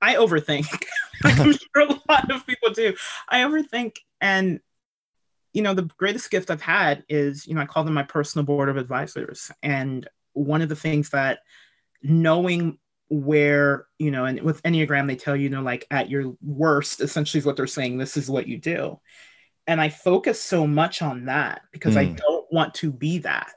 I 0.01 0.15
overthink. 0.15 0.67
I'm 1.23 1.53
sure 1.53 1.83
a 1.83 1.99
lot 2.09 2.29
of 2.29 2.45
people 2.45 2.71
do. 2.71 2.93
I 3.29 3.41
overthink 3.41 3.97
and 4.19 4.59
you 5.53 5.61
know 5.61 5.73
the 5.73 5.89
greatest 5.97 6.29
gift 6.29 6.51
I've 6.51 6.61
had 6.61 7.03
is 7.09 7.47
you 7.47 7.55
know 7.55 7.61
I 7.61 7.65
call 7.65 7.83
them 7.83 7.93
my 7.93 8.03
personal 8.03 8.45
board 8.45 8.69
of 8.69 8.77
advisors 8.77 9.49
and 9.63 10.07
one 10.39 10.61
of 10.61 10.69
the 10.69 10.75
things 10.75 11.09
that 11.09 11.39
knowing 12.01 12.77
where 13.09 13.87
you 13.97 14.11
know 14.11 14.25
and 14.25 14.41
with 14.41 14.61
enneagram 14.63 15.07
they 15.07 15.15
tell 15.15 15.35
you, 15.35 15.43
you 15.43 15.49
know 15.49 15.61
like 15.61 15.85
at 15.89 16.09
your 16.09 16.35
worst 16.41 17.01
essentially 17.01 17.39
is 17.39 17.45
what 17.45 17.55
they're 17.55 17.67
saying 17.67 17.97
this 17.97 18.15
is 18.15 18.29
what 18.29 18.47
you 18.47 18.57
do 18.57 18.99
and 19.65 19.81
i 19.81 19.89
focus 19.89 20.39
so 20.39 20.67
much 20.67 21.01
on 21.01 21.25
that 21.25 21.61
because 21.71 21.95
mm. 21.95 21.97
i 21.97 22.05
hmm. 22.05 22.13
don't 22.13 22.45
want 22.51 22.73
to 22.73 22.91
be 22.91 23.17
that 23.17 23.51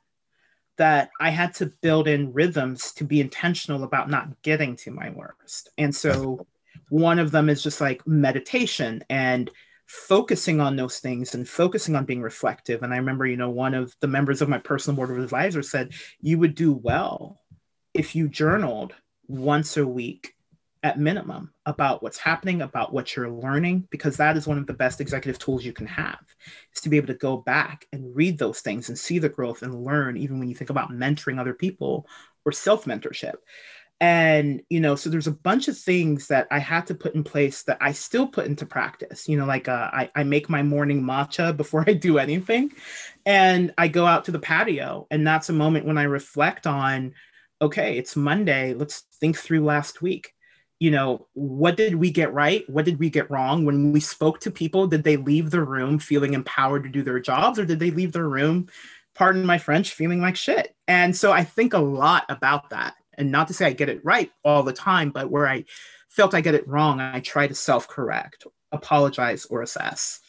that 0.79 1.11
i 1.21 1.29
had 1.29 1.53
to 1.53 1.67
build 1.83 2.09
in 2.09 2.33
rhythms 2.33 2.93
to 2.93 3.05
be 3.05 3.21
intentional 3.21 3.85
about 3.85 4.09
not 4.09 4.41
getting 4.43 4.75
to 4.75 4.91
my 4.91 5.11
worst 5.11 5.69
and 5.77 5.95
so 5.95 6.47
one 6.89 7.19
of 7.19 7.31
them 7.31 7.51
is 7.51 7.63
just 7.63 7.81
like 7.81 8.07
meditation 8.07 9.05
and 9.11 9.51
focusing 9.93 10.59
on 10.59 10.75
those 10.75 11.01
things 11.01 11.35
and 11.35 11.47
focusing 11.47 11.95
on 11.95 12.07
being 12.07 12.23
reflective. 12.23 12.83
And 12.83 12.95
I 12.95 12.97
remember, 12.97 13.27
you 13.27 13.37
know, 13.37 13.51
one 13.51 13.75
of 13.75 13.95
the 14.01 14.07
members 14.07 14.41
of 14.41 14.49
my 14.49 14.57
personal 14.57 14.97
board 14.97 15.11
of 15.11 15.23
advisors 15.23 15.71
said, 15.71 15.93
you 16.19 16.39
would 16.39 16.55
do 16.55 16.73
well 16.73 17.43
if 17.93 18.17
you 18.17 18.27
journaled 18.27 18.95
once 19.29 19.77
a 19.77 19.87
week 19.87 20.35
at 20.83 20.99
minimum 20.99 21.53
about 21.67 22.03
what's 22.03 22.17
happening, 22.17 22.63
about 22.63 22.95
what 22.95 23.15
you're 23.15 23.31
learning, 23.31 23.87
because 23.91 24.17
that 24.17 24.35
is 24.35 24.47
one 24.47 24.57
of 24.57 24.67
the 24.67 24.73
best 24.73 24.99
executive 24.99 25.39
tools 25.39 25.63
you 25.63 25.75
can 25.75 25.87
have 25.87 26.25
is 26.75 26.81
to 26.81 26.89
be 26.89 26.97
able 26.97 27.09
to 27.09 27.15
go 27.15 27.37
back 27.37 27.87
and 27.93 28.17
read 28.17 28.39
those 28.39 28.61
things 28.61 28.89
and 28.89 28.99
see 28.99 29.19
the 29.19 29.29
growth 29.29 29.61
and 29.61 29.85
learn, 29.85 30.17
even 30.17 30.39
when 30.39 30.49
you 30.49 30.55
think 30.55 30.71
about 30.71 30.91
mentoring 30.91 31.39
other 31.39 31.55
people 31.55 32.07
or 32.47 32.51
self 32.51 32.87
mentorship 32.87 33.35
and 34.03 34.61
you 34.69 34.81
know 34.81 34.97
so 34.97 35.09
there's 35.09 35.29
a 35.29 35.33
bunch 35.33 35.69
of 35.69 35.79
things 35.79 36.27
that 36.27 36.49
i 36.51 36.59
had 36.59 36.85
to 36.85 36.95
put 36.95 37.15
in 37.15 37.23
place 37.23 37.63
that 37.63 37.79
i 37.81 37.93
still 37.93 38.27
put 38.27 38.47
into 38.47 38.67
practice 38.67 39.29
you 39.29 39.39
know 39.39 39.47
like 39.47 39.69
uh, 39.69 39.89
I, 39.93 40.11
I 40.17 40.25
make 40.25 40.51
my 40.51 40.63
morning 40.63 41.03
matcha 41.03 41.57
before 41.57 41.85
i 41.87 41.95
do 41.95 42.19
anything 42.19 42.73
and 43.25 43.73
i 43.79 43.87
go 43.87 44.05
out 44.05 44.25
to 44.27 44.33
the 44.33 44.41
patio 44.41 45.07
and 45.11 45.25
that's 45.25 45.49
a 45.49 45.55
moment 45.55 45.87
when 45.87 45.97
i 45.97 46.03
reflect 46.03 46.67
on 46.67 47.15
okay 47.63 47.97
it's 47.97 48.17
monday 48.17 48.75
let's 48.75 49.05
think 49.21 49.39
through 49.39 49.65
last 49.65 50.03
week 50.03 50.33
you 50.81 50.91
know 50.91 51.29
what 51.35 51.77
did 51.77 51.95
we 51.95 52.11
get 52.11 52.35
right 52.35 52.69
what 52.69 52.85
did 52.85 52.99
we 52.99 53.09
get 53.09 53.31
wrong 53.31 53.65
when 53.65 53.93
we 53.93 54.01
spoke 54.01 54.41
to 54.41 54.51
people 54.51 54.89
did 54.89 55.05
they 55.05 55.17
leave 55.17 55.51
the 55.51 55.63
room 55.63 56.01
feeling 56.01 56.35
empowered 56.35 56.83
to 56.83 56.89
do 56.89 57.05
their 57.05 57.21
jobs 57.21 57.57
or 57.57 57.65
did 57.65 57.79
they 57.79 57.93
leave 57.93 58.11
the 58.11 58.25
room 58.25 58.67
pardon 59.15 59.45
my 59.45 59.59
French, 59.59 59.93
feeling 59.93 60.23
like 60.23 60.37
shit. 60.37 60.75
And 60.89 61.15
so 61.15 61.33
I 61.33 61.45
think 61.45 61.75
a 61.75 61.79
lot 61.79 62.25
about 62.31 62.71
that. 62.71 62.95
And 63.19 63.31
not 63.31 63.49
to 63.49 63.55
say 63.55 63.67
I 63.67 63.73
get 63.73 63.89
it 63.89 64.05
right 64.05 64.31
all 64.45 64.63
the 64.63 64.73
time, 64.73 65.11
but 65.11 65.31
where 65.31 65.47
I 65.47 65.65
felt 66.09 66.35
I 66.35 66.41
get 66.41 66.55
it 66.55 66.67
wrong, 66.69 67.01
I 67.01 67.21
try 67.21 67.47
to 67.47 67.55
self 67.55 67.89
correct, 67.89 68.47
apologize, 68.71 69.47
or 69.47 69.63
assess. 69.63 70.21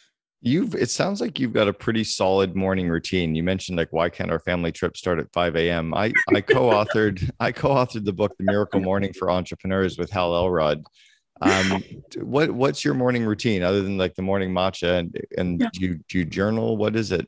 You've 0.46 0.74
it 0.74 0.90
sounds 0.90 1.22
like 1.22 1.38
you've 1.38 1.54
got 1.54 1.68
a 1.68 1.72
pretty 1.72 2.04
solid 2.04 2.54
morning 2.54 2.88
routine. 2.88 3.34
You 3.34 3.42
mentioned 3.42 3.78
like 3.78 3.92
why 3.92 4.10
can't 4.10 4.30
our 4.30 4.38
family 4.38 4.72
trip 4.72 4.94
start 4.94 5.18
at 5.18 5.32
5 5.32 5.56
a.m. 5.56 5.94
I 5.94 6.12
I 6.28 6.42
co-authored 6.42 7.30
I 7.40 7.50
co-authored 7.50 8.04
the 8.04 8.12
book 8.12 8.32
The 8.36 8.44
Miracle 8.44 8.80
Morning 8.80 9.14
for 9.14 9.30
Entrepreneurs 9.30 9.96
with 9.96 10.10
Hal 10.10 10.34
Elrod. 10.34 10.84
Um, 11.40 11.82
what 12.16 12.50
what's 12.50 12.84
your 12.84 12.92
morning 12.92 13.24
routine 13.24 13.62
other 13.62 13.82
than 13.82 13.96
like 13.96 14.14
the 14.16 14.22
morning 14.22 14.52
matcha 14.52 14.98
and 14.98 15.18
and 15.38 15.60
yeah. 15.60 15.68
do 15.72 15.80
you 15.80 16.00
do 16.08 16.18
you 16.18 16.24
journal? 16.26 16.76
What 16.76 16.94
is 16.94 17.10
it? 17.10 17.26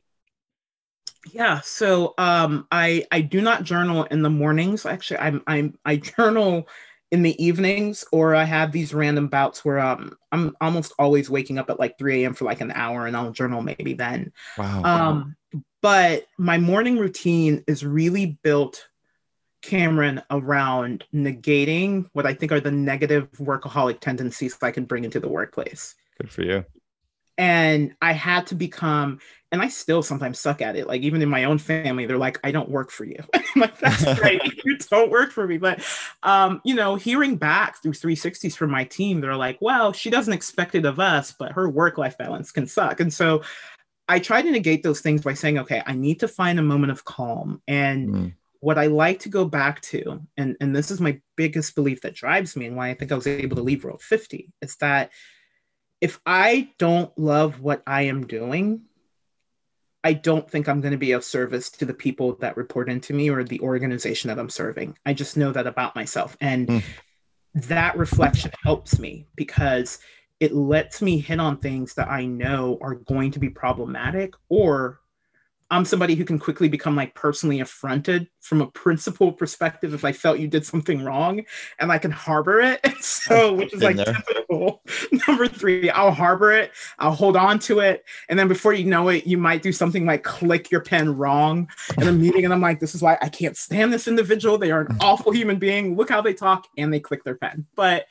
Yeah, 1.31 1.61
so 1.61 2.13
um, 2.17 2.67
I 2.71 3.05
I 3.11 3.21
do 3.21 3.41
not 3.41 3.63
journal 3.63 4.03
in 4.05 4.21
the 4.21 4.29
mornings. 4.29 4.85
Actually, 4.85 5.19
I'm 5.19 5.41
I'm 5.47 5.77
I 5.85 5.95
journal 6.17 6.67
in 7.11 7.21
the 7.21 7.41
evenings 7.43 8.03
or 8.11 8.35
I 8.35 8.43
have 8.43 8.71
these 8.71 8.93
random 8.93 9.27
bouts 9.27 9.63
where 9.63 9.79
um, 9.79 10.17
I'm 10.31 10.57
almost 10.59 10.91
always 10.99 11.29
waking 11.29 11.57
up 11.57 11.69
at 11.69 11.79
like 11.79 11.97
3 11.97 12.23
a.m. 12.23 12.33
for 12.33 12.43
like 12.43 12.59
an 12.59 12.71
hour 12.73 13.07
and 13.07 13.15
I'll 13.15 13.31
journal 13.31 13.61
maybe 13.61 13.93
then. 13.93 14.33
Wow. 14.57 14.81
Um, 14.83 15.35
but 15.81 16.25
my 16.37 16.57
morning 16.57 16.97
routine 16.97 17.63
is 17.65 17.85
really 17.85 18.37
built, 18.43 18.89
Cameron, 19.61 20.21
around 20.29 21.05
negating 21.15 22.09
what 22.11 22.25
I 22.25 22.33
think 22.33 22.51
are 22.51 22.59
the 22.59 22.71
negative 22.71 23.31
workaholic 23.37 24.01
tendencies 24.01 24.57
I 24.61 24.71
can 24.71 24.83
bring 24.83 25.05
into 25.05 25.21
the 25.21 25.29
workplace. 25.29 25.95
Good 26.19 26.29
for 26.29 26.43
you 26.43 26.65
and 27.37 27.95
i 28.01 28.11
had 28.11 28.47
to 28.47 28.55
become 28.55 29.19
and 29.51 29.61
i 29.61 29.67
still 29.67 30.01
sometimes 30.01 30.39
suck 30.39 30.61
at 30.61 30.75
it 30.75 30.87
like 30.87 31.01
even 31.01 31.21
in 31.21 31.29
my 31.29 31.43
own 31.45 31.57
family 31.57 32.05
they're 32.05 32.17
like 32.17 32.39
i 32.43 32.51
don't 32.51 32.69
work 32.69 32.91
for 32.91 33.05
you. 33.05 33.23
Like 33.55 33.79
that's 33.79 34.19
great. 34.19 34.41
You 34.65 34.77
don't 34.77 35.09
work 35.09 35.31
for 35.31 35.47
me. 35.47 35.57
But 35.57 35.83
um 36.21 36.61
you 36.63 36.75
know 36.75 36.95
hearing 36.95 37.37
back 37.37 37.81
through 37.81 37.93
360s 37.93 38.55
from 38.55 38.69
my 38.69 38.83
team 38.83 39.19
they're 39.19 39.35
like 39.35 39.57
well 39.61 39.93
she 39.93 40.09
doesn't 40.09 40.33
expect 40.33 40.75
it 40.75 40.85
of 40.85 40.99
us 40.99 41.33
but 41.37 41.53
her 41.53 41.67
work 41.67 41.97
life 41.97 42.17
balance 42.17 42.51
can 42.51 42.67
suck. 42.67 42.99
And 42.99 43.11
so 43.13 43.41
i 44.07 44.19
try 44.19 44.41
to 44.41 44.51
negate 44.51 44.83
those 44.83 45.01
things 45.01 45.21
by 45.21 45.33
saying 45.33 45.57
okay 45.59 45.81
i 45.85 45.93
need 45.93 46.19
to 46.19 46.27
find 46.27 46.59
a 46.59 46.63
moment 46.63 46.91
of 46.91 47.05
calm. 47.05 47.61
And 47.67 48.09
mm. 48.09 48.33
what 48.59 48.77
i 48.77 48.87
like 48.87 49.19
to 49.21 49.29
go 49.29 49.45
back 49.45 49.81
to 49.81 50.21
and 50.37 50.55
and 50.61 50.75
this 50.75 50.91
is 50.91 51.01
my 51.01 51.19
biggest 51.35 51.73
belief 51.73 52.01
that 52.01 52.13
drives 52.13 52.55
me 52.55 52.67
and 52.67 52.75
why 52.75 52.89
i 52.89 52.93
think 52.93 53.11
i 53.11 53.15
was 53.15 53.27
able 53.27 53.55
to 53.55 53.63
leave 53.63 53.83
world 53.83 54.01
50 54.01 54.53
is 54.61 54.75
that 54.77 55.11
if 56.01 56.19
I 56.25 56.69
don't 56.77 57.17
love 57.17 57.61
what 57.61 57.83
I 57.87 58.03
am 58.03 58.27
doing, 58.27 58.81
I 60.03 60.13
don't 60.13 60.49
think 60.49 60.69
I'm 60.69 60.81
going 60.81 60.91
to 60.91 60.97
be 60.97 61.11
of 61.11 61.23
service 61.23 61.69
to 61.71 61.85
the 61.85 61.93
people 61.93 62.35
that 62.35 62.55
report 62.55 62.89
into 62.89 63.13
me 63.13 63.29
or 63.29 63.43
the 63.43 63.59
organization 63.61 64.29
that 64.29 64.39
I'm 64.39 64.49
serving. 64.49 64.97
I 65.05 65.13
just 65.13 65.37
know 65.37 65.51
that 65.51 65.67
about 65.67 65.95
myself. 65.95 66.37
And 66.39 66.67
mm. 66.67 66.83
that 67.55 67.97
reflection 67.97 68.51
helps 68.63 68.99
me 68.99 69.27
because 69.35 69.99
it 70.39 70.53
lets 70.53 71.01
me 71.01 71.19
hit 71.19 71.39
on 71.39 71.57
things 71.57 71.95
that 71.95 72.09
I 72.09 72.25
know 72.25 72.77
are 72.81 72.95
going 72.95 73.31
to 73.31 73.39
be 73.39 73.49
problematic 73.49 74.33
or 74.49 74.99
I'm 75.69 75.83
somebody 75.83 76.15
who 76.15 76.23
can 76.23 76.39
quickly 76.39 76.69
become 76.69 76.95
like 76.95 77.13
personally 77.13 77.59
affronted 77.59 78.29
from 78.39 78.61
a 78.61 78.67
principle 78.67 79.33
perspective 79.33 79.93
if 79.93 80.05
I 80.05 80.13
felt 80.13 80.39
you 80.39 80.47
did 80.47 80.65
something 80.65 81.03
wrong 81.03 81.43
and 81.79 81.91
I 81.91 81.97
can 81.97 82.11
harbor 82.11 82.61
it. 82.61 82.85
so, 83.01 83.53
which 83.53 83.73
is 83.73 83.83
like 83.83 83.97
typical. 83.97 84.81
Number 85.27 85.47
three, 85.47 85.89
I'll 85.89 86.11
harbor 86.11 86.53
it, 86.53 86.71
I'll 86.99 87.11
hold 87.11 87.35
on 87.35 87.59
to 87.59 87.79
it. 87.79 88.05
And 88.29 88.39
then 88.39 88.47
before 88.47 88.71
you 88.71 88.85
know 88.85 89.09
it, 89.09 89.27
you 89.27 89.37
might 89.37 89.61
do 89.61 89.73
something 89.73 90.05
like 90.05 90.23
click 90.23 90.71
your 90.71 90.81
pen 90.81 91.17
wrong 91.17 91.67
in 91.97 92.07
a 92.07 92.13
meeting. 92.13 92.45
And 92.45 92.53
I'm 92.53 92.61
like, 92.61 92.79
this 92.79 92.95
is 92.95 93.01
why 93.01 93.17
I 93.21 93.27
can't 93.27 93.57
stand 93.57 93.91
this 93.91 94.07
individual. 94.07 94.57
They 94.57 94.71
are 94.71 94.81
an 94.81 94.97
awful 95.01 95.33
human 95.33 95.59
being. 95.59 95.97
Look 95.97 96.09
how 96.09 96.21
they 96.21 96.33
talk 96.33 96.67
and 96.77 96.93
they 96.93 97.01
click 97.01 97.25
their 97.25 97.35
pen. 97.35 97.65
But, 97.75 98.05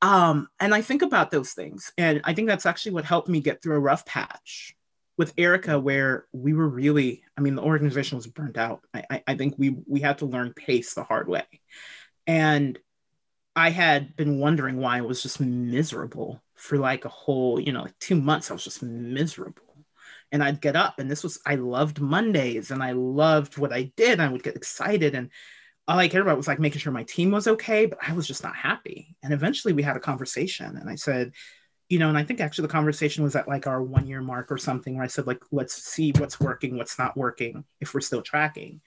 um, 0.00 0.48
and 0.58 0.74
I 0.74 0.82
think 0.82 1.02
about 1.02 1.30
those 1.30 1.52
things. 1.52 1.92
And 1.96 2.20
I 2.24 2.34
think 2.34 2.48
that's 2.48 2.66
actually 2.66 2.92
what 2.92 3.04
helped 3.04 3.28
me 3.28 3.40
get 3.40 3.62
through 3.62 3.76
a 3.76 3.80
rough 3.80 4.04
patch 4.04 4.74
with 5.22 5.34
Erica, 5.38 5.78
where 5.78 6.26
we 6.32 6.52
were 6.52 6.68
really, 6.68 7.22
I 7.38 7.42
mean, 7.42 7.54
the 7.54 7.62
organization 7.62 8.16
was 8.16 8.26
burnt 8.26 8.58
out. 8.58 8.80
I, 8.92 9.04
I, 9.08 9.22
I 9.28 9.36
think 9.36 9.54
we 9.56 9.76
we 9.86 10.00
had 10.00 10.18
to 10.18 10.26
learn 10.26 10.52
pace 10.52 10.94
the 10.94 11.04
hard 11.04 11.28
way, 11.28 11.44
and 12.26 12.76
I 13.54 13.70
had 13.70 14.16
been 14.16 14.40
wondering 14.40 14.78
why 14.78 14.98
I 14.98 15.02
was 15.02 15.22
just 15.22 15.38
miserable 15.38 16.42
for 16.56 16.76
like 16.76 17.04
a 17.04 17.08
whole, 17.08 17.60
you 17.60 17.70
know, 17.70 17.82
like 17.82 17.96
two 18.00 18.16
months. 18.16 18.50
I 18.50 18.54
was 18.54 18.64
just 18.64 18.82
miserable, 18.82 19.84
and 20.32 20.42
I'd 20.42 20.60
get 20.60 20.74
up, 20.74 20.98
and 20.98 21.08
this 21.08 21.22
was 21.22 21.38
I 21.46 21.54
loved 21.54 22.00
Mondays, 22.00 22.72
and 22.72 22.82
I 22.82 22.90
loved 22.90 23.58
what 23.58 23.72
I 23.72 23.92
did. 23.96 24.18
I 24.18 24.28
would 24.28 24.42
get 24.42 24.56
excited, 24.56 25.14
and 25.14 25.30
all 25.86 26.00
I 26.00 26.08
cared 26.08 26.24
about 26.24 26.36
was 26.36 26.48
like 26.48 26.58
making 26.58 26.80
sure 26.80 26.92
my 26.92 27.04
team 27.04 27.30
was 27.30 27.46
okay, 27.46 27.86
but 27.86 28.00
I 28.04 28.12
was 28.12 28.26
just 28.26 28.42
not 28.42 28.56
happy. 28.56 29.14
And 29.22 29.32
eventually, 29.32 29.72
we 29.72 29.84
had 29.84 29.96
a 29.96 30.00
conversation, 30.00 30.76
and 30.76 30.90
I 30.90 30.96
said 30.96 31.30
you 31.92 31.98
know, 31.98 32.08
and 32.08 32.16
I 32.16 32.24
think 32.24 32.40
actually 32.40 32.62
the 32.62 32.72
conversation 32.72 33.22
was 33.22 33.36
at 33.36 33.46
like 33.46 33.66
our 33.66 33.82
one 33.82 34.06
year 34.06 34.22
mark 34.22 34.50
or 34.50 34.56
something 34.56 34.94
where 34.94 35.04
I 35.04 35.08
said, 35.08 35.26
like, 35.26 35.42
let's 35.50 35.74
see 35.74 36.10
what's 36.12 36.40
working, 36.40 36.78
what's 36.78 36.98
not 36.98 37.18
working, 37.18 37.64
if 37.82 37.92
we're 37.92 38.00
still 38.00 38.22
tracking. 38.22 38.80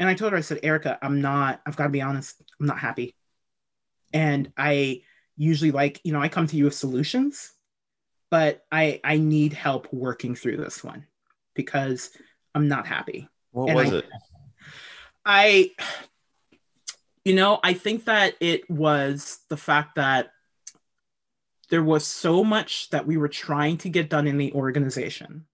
And 0.00 0.08
I 0.08 0.14
told 0.14 0.32
her, 0.32 0.38
I 0.38 0.40
said, 0.40 0.60
Erica, 0.62 0.98
I'm 1.02 1.20
not, 1.20 1.60
I've 1.66 1.76
got 1.76 1.82
to 1.82 1.90
be 1.90 2.00
honest, 2.00 2.40
I'm 2.58 2.64
not 2.64 2.78
happy. 2.78 3.14
And 4.14 4.50
I 4.56 5.02
usually 5.36 5.72
like, 5.72 6.00
you 6.04 6.14
know, 6.14 6.22
I 6.22 6.28
come 6.28 6.46
to 6.46 6.56
you 6.56 6.64
with 6.64 6.74
solutions, 6.74 7.52
but 8.30 8.64
I 8.72 9.02
I 9.04 9.18
need 9.18 9.52
help 9.52 9.92
working 9.92 10.34
through 10.34 10.56
this 10.56 10.82
one 10.82 11.04
because 11.54 12.16
I'm 12.54 12.66
not 12.66 12.86
happy. 12.86 13.28
What 13.50 13.68
and 13.68 13.76
was 13.76 13.92
I, 13.92 13.96
it? 13.96 14.06
I, 15.26 15.70
you 17.26 17.34
know, 17.34 17.60
I 17.62 17.74
think 17.74 18.06
that 18.06 18.36
it 18.40 18.70
was 18.70 19.38
the 19.50 19.58
fact 19.58 19.96
that 19.96 20.30
there 21.72 21.82
was 21.82 22.06
so 22.06 22.44
much 22.44 22.90
that 22.90 23.06
we 23.06 23.16
were 23.16 23.28
trying 23.28 23.78
to 23.78 23.88
get 23.88 24.10
done 24.10 24.26
in 24.26 24.36
the 24.36 24.52
organization. 24.52 25.46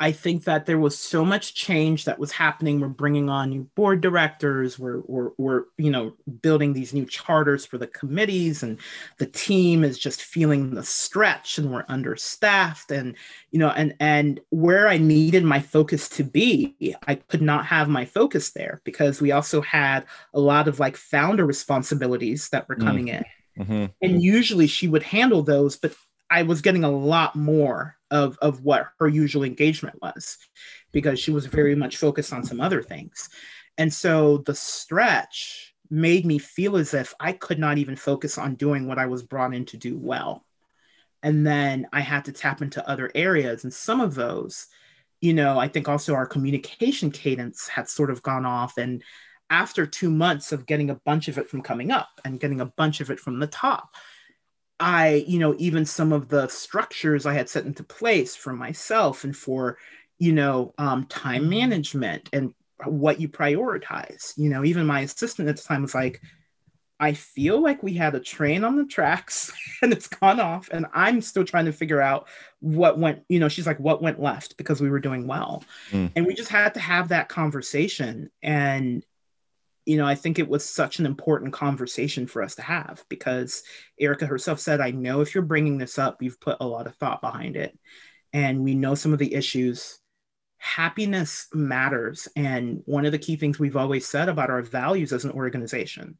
I 0.00 0.10
think 0.10 0.44
that 0.44 0.64
there 0.64 0.78
was 0.78 0.98
so 0.98 1.22
much 1.22 1.54
change 1.54 2.06
that 2.06 2.18
was 2.18 2.32
happening. 2.32 2.80
We're 2.80 2.88
bringing 2.88 3.28
on 3.28 3.50
new 3.50 3.64
board 3.74 4.00
directors. 4.00 4.78
We're, 4.78 5.02
we're, 5.02 5.32
we're, 5.36 5.64
you 5.76 5.90
know, 5.90 6.14
building 6.40 6.72
these 6.72 6.94
new 6.94 7.04
charters 7.04 7.66
for 7.66 7.76
the 7.76 7.86
committees, 7.86 8.62
and 8.62 8.78
the 9.18 9.26
team 9.26 9.84
is 9.84 9.98
just 9.98 10.22
feeling 10.22 10.74
the 10.74 10.82
stretch, 10.82 11.58
and 11.58 11.70
we're 11.70 11.84
understaffed. 11.88 12.90
And 12.90 13.14
you 13.50 13.58
know, 13.58 13.68
and 13.68 13.94
and 14.00 14.40
where 14.48 14.88
I 14.88 14.96
needed 14.96 15.44
my 15.44 15.60
focus 15.60 16.08
to 16.08 16.24
be, 16.24 16.96
I 17.06 17.16
could 17.16 17.42
not 17.42 17.66
have 17.66 17.90
my 17.90 18.06
focus 18.06 18.52
there 18.52 18.80
because 18.82 19.20
we 19.20 19.30
also 19.30 19.60
had 19.60 20.06
a 20.32 20.40
lot 20.40 20.68
of 20.68 20.80
like 20.80 20.96
founder 20.96 21.44
responsibilities 21.44 22.48
that 22.48 22.66
were 22.66 22.76
coming 22.76 23.08
mm. 23.08 23.18
in 23.18 23.24
Mm-hmm. 23.58 23.86
And 24.00 24.22
usually 24.22 24.66
she 24.66 24.88
would 24.88 25.02
handle 25.02 25.42
those, 25.42 25.76
but 25.76 25.94
I 26.30 26.42
was 26.42 26.62
getting 26.62 26.84
a 26.84 26.90
lot 26.90 27.36
more 27.36 27.96
of, 28.10 28.38
of 28.40 28.64
what 28.64 28.88
her 28.98 29.08
usual 29.08 29.44
engagement 29.44 30.00
was 30.00 30.38
because 30.92 31.20
she 31.20 31.30
was 31.30 31.46
very 31.46 31.74
much 31.74 31.98
focused 31.98 32.32
on 32.32 32.44
some 32.44 32.60
other 32.60 32.82
things. 32.82 33.28
And 33.78 33.92
so 33.92 34.38
the 34.38 34.54
stretch 34.54 35.74
made 35.90 36.24
me 36.24 36.38
feel 36.38 36.76
as 36.76 36.94
if 36.94 37.14
I 37.20 37.32
could 37.32 37.58
not 37.58 37.78
even 37.78 37.96
focus 37.96 38.38
on 38.38 38.54
doing 38.54 38.86
what 38.86 38.98
I 38.98 39.06
was 39.06 39.22
brought 39.22 39.54
in 39.54 39.66
to 39.66 39.76
do 39.76 39.98
well. 39.98 40.44
And 41.22 41.46
then 41.46 41.86
I 41.92 42.00
had 42.00 42.24
to 42.24 42.32
tap 42.32 42.62
into 42.62 42.88
other 42.88 43.10
areas. 43.14 43.64
And 43.64 43.72
some 43.72 44.00
of 44.00 44.14
those, 44.14 44.68
you 45.20 45.34
know, 45.34 45.58
I 45.58 45.68
think 45.68 45.88
also 45.88 46.14
our 46.14 46.26
communication 46.26 47.10
cadence 47.10 47.68
had 47.68 47.88
sort 47.88 48.10
of 48.10 48.22
gone 48.22 48.46
off. 48.46 48.78
And 48.78 49.02
after 49.50 49.86
two 49.86 50.10
months 50.10 50.52
of 50.52 50.66
getting 50.66 50.90
a 50.90 51.00
bunch 51.04 51.28
of 51.28 51.38
it 51.38 51.48
from 51.48 51.62
coming 51.62 51.90
up 51.90 52.08
and 52.24 52.40
getting 52.40 52.60
a 52.60 52.66
bunch 52.66 53.00
of 53.00 53.10
it 53.10 53.20
from 53.20 53.38
the 53.38 53.46
top, 53.46 53.94
I, 54.80 55.24
you 55.28 55.38
know, 55.38 55.54
even 55.58 55.84
some 55.84 56.12
of 56.12 56.28
the 56.28 56.48
structures 56.48 57.26
I 57.26 57.34
had 57.34 57.48
set 57.48 57.66
into 57.66 57.84
place 57.84 58.34
for 58.34 58.52
myself 58.52 59.24
and 59.24 59.36
for, 59.36 59.78
you 60.18 60.32
know, 60.32 60.74
um, 60.78 61.06
time 61.06 61.48
management 61.48 62.28
and 62.32 62.54
what 62.84 63.20
you 63.20 63.28
prioritize. 63.28 64.32
You 64.36 64.50
know, 64.50 64.64
even 64.64 64.86
my 64.86 65.00
assistant 65.00 65.48
at 65.48 65.56
the 65.56 65.62
time 65.62 65.82
was 65.82 65.94
like, 65.94 66.20
I 66.98 67.14
feel 67.14 67.60
like 67.60 67.82
we 67.82 67.94
had 67.94 68.14
a 68.14 68.20
train 68.20 68.62
on 68.62 68.76
the 68.76 68.84
tracks 68.84 69.52
and 69.82 69.92
it's 69.92 70.06
gone 70.06 70.38
off, 70.40 70.68
and 70.72 70.86
I'm 70.94 71.20
still 71.20 71.44
trying 71.44 71.64
to 71.66 71.72
figure 71.72 72.00
out 72.00 72.28
what 72.60 72.98
went, 72.98 73.24
you 73.28 73.40
know, 73.40 73.48
she's 73.48 73.66
like, 73.66 73.80
what 73.80 74.02
went 74.02 74.22
left 74.22 74.56
because 74.56 74.80
we 74.80 74.88
were 74.88 75.00
doing 75.00 75.26
well. 75.26 75.64
Mm. 75.90 76.12
And 76.14 76.26
we 76.26 76.34
just 76.34 76.50
had 76.50 76.74
to 76.74 76.80
have 76.80 77.08
that 77.08 77.28
conversation. 77.28 78.30
And 78.40 79.04
you 79.84 79.96
know, 79.96 80.06
I 80.06 80.14
think 80.14 80.38
it 80.38 80.48
was 80.48 80.64
such 80.64 80.98
an 80.98 81.06
important 81.06 81.52
conversation 81.52 82.26
for 82.26 82.42
us 82.42 82.54
to 82.56 82.62
have 82.62 83.04
because 83.08 83.62
Erica 83.98 84.26
herself 84.26 84.60
said, 84.60 84.80
I 84.80 84.92
know 84.92 85.20
if 85.20 85.34
you're 85.34 85.42
bringing 85.42 85.78
this 85.78 85.98
up, 85.98 86.22
you've 86.22 86.40
put 86.40 86.58
a 86.60 86.66
lot 86.66 86.86
of 86.86 86.94
thought 86.96 87.20
behind 87.20 87.56
it. 87.56 87.76
And 88.32 88.62
we 88.62 88.74
know 88.74 88.94
some 88.94 89.12
of 89.12 89.18
the 89.18 89.34
issues. 89.34 89.98
Happiness 90.58 91.48
matters. 91.52 92.28
And 92.36 92.82
one 92.86 93.04
of 93.04 93.12
the 93.12 93.18
key 93.18 93.36
things 93.36 93.58
we've 93.58 93.76
always 93.76 94.06
said 94.06 94.28
about 94.28 94.50
our 94.50 94.62
values 94.62 95.12
as 95.12 95.24
an 95.24 95.32
organization 95.32 96.16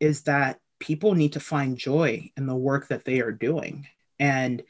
is 0.00 0.22
that 0.22 0.58
people 0.80 1.14
need 1.14 1.34
to 1.34 1.40
find 1.40 1.78
joy 1.78 2.30
in 2.36 2.46
the 2.46 2.56
work 2.56 2.88
that 2.88 3.04
they 3.04 3.20
are 3.20 3.32
doing. 3.32 3.86
And, 4.18 4.62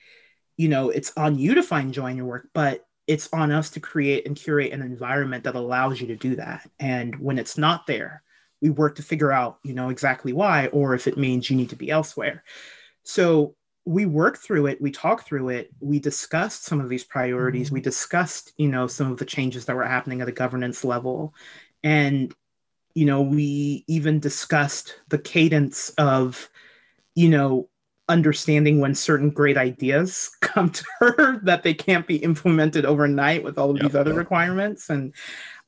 you 0.56 0.68
know, 0.68 0.90
it's 0.90 1.12
on 1.16 1.38
you 1.38 1.54
to 1.54 1.62
find 1.62 1.94
joy 1.94 2.10
in 2.10 2.18
your 2.18 2.26
work, 2.26 2.50
but 2.52 2.86
it's 3.06 3.28
on 3.32 3.50
us 3.50 3.70
to 3.70 3.80
create 3.80 4.26
and 4.26 4.36
curate 4.36 4.72
an 4.72 4.82
environment 4.82 5.44
that 5.44 5.54
allows 5.54 6.00
you 6.00 6.08
to 6.08 6.16
do 6.16 6.36
that. 6.36 6.68
And 6.78 7.18
when 7.18 7.38
it's 7.38 7.56
not 7.56 7.86
there, 7.86 8.22
we 8.60 8.70
work 8.70 8.96
to 8.96 9.02
figure 9.02 9.32
out, 9.32 9.58
you 9.62 9.74
know, 9.74 9.90
exactly 9.90 10.32
why, 10.32 10.68
or 10.68 10.94
if 10.94 11.06
it 11.06 11.18
means 11.18 11.50
you 11.50 11.56
need 11.56 11.70
to 11.70 11.76
be 11.76 11.90
elsewhere. 11.90 12.42
So 13.02 13.54
we 13.84 14.04
work 14.04 14.38
through 14.38 14.66
it, 14.66 14.82
we 14.82 14.90
talk 14.90 15.24
through 15.24 15.50
it, 15.50 15.70
we 15.80 16.00
discussed 16.00 16.64
some 16.64 16.80
of 16.80 16.88
these 16.88 17.04
priorities, 17.04 17.70
we 17.70 17.78
mm-hmm. 17.78 17.84
discussed, 17.84 18.52
you 18.56 18.68
know, 18.68 18.86
some 18.88 19.12
of 19.12 19.18
the 19.18 19.24
changes 19.24 19.64
that 19.66 19.76
were 19.76 19.84
happening 19.84 20.20
at 20.20 20.28
a 20.28 20.32
governance 20.32 20.84
level. 20.84 21.34
And, 21.84 22.34
you 22.94 23.04
know, 23.04 23.22
we 23.22 23.84
even 23.86 24.18
discussed 24.18 25.00
the 25.08 25.18
cadence 25.18 25.90
of, 25.90 26.50
you 27.14 27.28
know, 27.28 27.68
understanding 28.08 28.80
when 28.80 28.94
certain 28.94 29.30
great 29.30 29.56
ideas 29.56 30.30
come 30.40 30.70
to 30.70 30.84
her 31.00 31.40
that 31.44 31.62
they 31.62 31.74
can't 31.74 32.06
be 32.06 32.16
implemented 32.16 32.84
overnight 32.84 33.44
with 33.44 33.58
all 33.58 33.70
of 33.70 33.76
yep, 33.76 33.86
these 33.86 33.96
other 33.96 34.10
yep. 34.10 34.18
requirements 34.18 34.90
and 34.90 35.14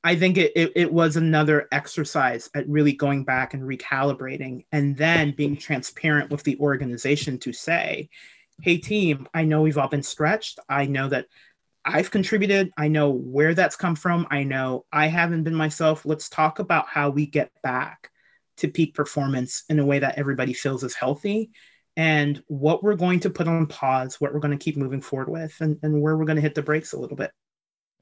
i 0.05 0.15
think 0.15 0.37
it, 0.37 0.53
it, 0.55 0.73
it, 0.75 0.93
was 0.93 1.17
another 1.17 1.69
exercise 1.73 2.49
at 2.55 2.69
really 2.69 2.93
going 2.93 3.25
back 3.25 3.55
and 3.55 3.63
recalibrating 3.63 4.65
and 4.73 4.97
then 4.97 5.33
being 5.37 5.57
transparent 5.57 6.31
with 6.31 6.43
the 6.45 6.59
organization 6.59 7.39
to 7.39 7.53
say 7.53 8.09
hey 8.63 8.77
team 8.77 9.27
i 9.35 9.45
know 9.45 9.63
we've 9.63 9.79
all 9.79 9.89
been 9.89 10.03
stretched. 10.03 10.59
I 10.69 10.87
know 10.87 11.09
that 11.09 11.27
i've 11.85 12.11
contributed. 12.11 12.71
I 12.77 12.89
know 12.89 13.11
where 13.11 13.55
that's 13.55 13.77
come 13.77 13.97
from. 13.97 14.27
I 14.31 14.43
know 14.43 14.85
i 14.93 15.07
haven't 15.07 15.45
been 15.45 15.55
myself. 15.55 16.05
Let's 16.05 16.29
talk 16.29 16.59
about 16.59 16.89
how 16.89 17.11
we 17.11 17.27
get 17.27 17.51
back 17.63 18.11
to 18.59 18.69
peak 18.69 18.95
performance 18.95 19.65
in 19.69 19.79
a 19.79 19.87
way 19.87 20.01
that 20.01 20.19
everybody 20.19 20.53
feels 20.53 20.83
is 20.83 20.95
healthy 20.95 21.51
and 21.99 22.41
what 22.47 22.85
we're 22.85 22.95
going 22.95 23.19
to 23.19 23.29
put 23.29 23.49
on 23.49 23.67
pause, 23.67 24.21
what 24.21 24.33
we're 24.33 24.39
going 24.39 24.57
to 24.57 24.65
keep 24.65 24.77
moving 24.77 25.01
forward 25.01 25.29
with, 25.29 25.53
and, 25.59 25.79
and 25.83 26.01
where 26.01 26.17
we're 26.17 26.25
going 26.25 26.37
to 26.37 26.43
hit 26.43 26.55
the 26.55 26.63
brakes 26.63 26.93
a 26.93 26.99
little 26.99 27.17
bit. 27.17 27.33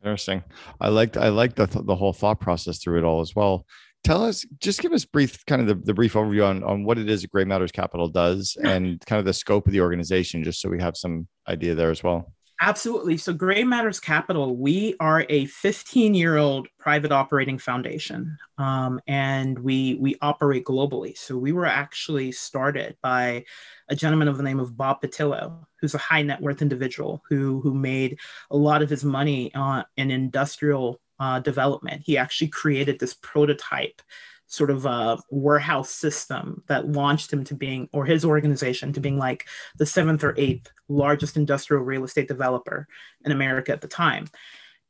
Interesting. 0.06 0.44
I 0.80 0.88
liked 0.88 1.16
I 1.16 1.30
liked 1.30 1.56
the 1.56 1.66
the 1.66 1.96
whole 1.96 2.12
thought 2.12 2.38
process 2.38 2.78
through 2.78 2.98
it 2.98 3.04
all 3.04 3.20
as 3.20 3.34
well. 3.34 3.66
Tell 4.04 4.24
us, 4.24 4.46
just 4.60 4.80
give 4.80 4.92
us 4.92 5.04
brief 5.04 5.44
kind 5.46 5.60
of 5.60 5.66
the, 5.66 5.74
the 5.74 5.94
brief 5.94 6.12
overview 6.12 6.46
on 6.46 6.62
on 6.62 6.84
what 6.84 6.96
it 6.96 7.10
is 7.10 7.22
that 7.22 7.32
Gray 7.32 7.44
Matters 7.44 7.72
Capital 7.72 8.06
does 8.06 8.56
and 8.62 9.04
kind 9.06 9.18
of 9.18 9.24
the 9.24 9.32
scope 9.32 9.66
of 9.66 9.72
the 9.72 9.80
organization, 9.80 10.44
just 10.44 10.60
so 10.60 10.68
we 10.68 10.80
have 10.80 10.96
some 10.96 11.26
idea 11.48 11.74
there 11.74 11.90
as 11.90 12.04
well. 12.04 12.32
Absolutely. 12.60 13.18
So, 13.18 13.34
Gray 13.34 13.64
Matters 13.64 14.00
Capital, 14.00 14.56
we 14.56 14.94
are 14.98 15.26
a 15.28 15.46
15 15.46 16.14
year 16.14 16.36
old 16.36 16.68
private 16.78 17.12
operating 17.12 17.58
foundation, 17.58 18.38
um, 18.58 19.00
and 19.06 19.58
we 19.58 19.96
we 19.96 20.16
operate 20.22 20.64
globally. 20.64 21.18
So, 21.18 21.36
we 21.36 21.52
were 21.52 21.66
actually 21.66 22.32
started 22.32 22.96
by 23.02 23.44
a 23.88 23.96
gentleman 23.96 24.28
of 24.28 24.36
the 24.36 24.42
name 24.42 24.60
of 24.60 24.76
Bob 24.76 25.02
Pattillo, 25.02 25.66
who's 25.86 25.94
a 25.94 25.98
high 25.98 26.22
net 26.22 26.42
worth 26.42 26.62
individual 26.62 27.22
who 27.28 27.60
who 27.60 27.72
made 27.72 28.18
a 28.50 28.56
lot 28.56 28.82
of 28.82 28.90
his 28.90 29.04
money 29.04 29.54
uh, 29.54 29.84
in 29.96 30.10
industrial 30.10 31.00
uh, 31.20 31.38
development. 31.38 32.02
He 32.04 32.18
actually 32.18 32.48
created 32.48 32.98
this 32.98 33.14
prototype 33.14 34.02
sort 34.48 34.70
of 34.70 34.84
a 34.84 35.18
warehouse 35.30 35.90
system 35.90 36.62
that 36.66 36.88
launched 36.88 37.32
him 37.32 37.44
to 37.44 37.54
being, 37.54 37.88
or 37.92 38.04
his 38.04 38.24
organization 38.24 38.92
to 38.92 39.00
being 39.00 39.18
like 39.18 39.46
the 39.78 39.86
seventh 39.86 40.24
or 40.24 40.34
eighth 40.36 40.70
largest 40.88 41.36
industrial 41.36 41.82
real 41.82 42.04
estate 42.04 42.28
developer 42.28 42.86
in 43.24 43.32
America 43.32 43.72
at 43.72 43.80
the 43.80 43.88
time. 43.88 44.26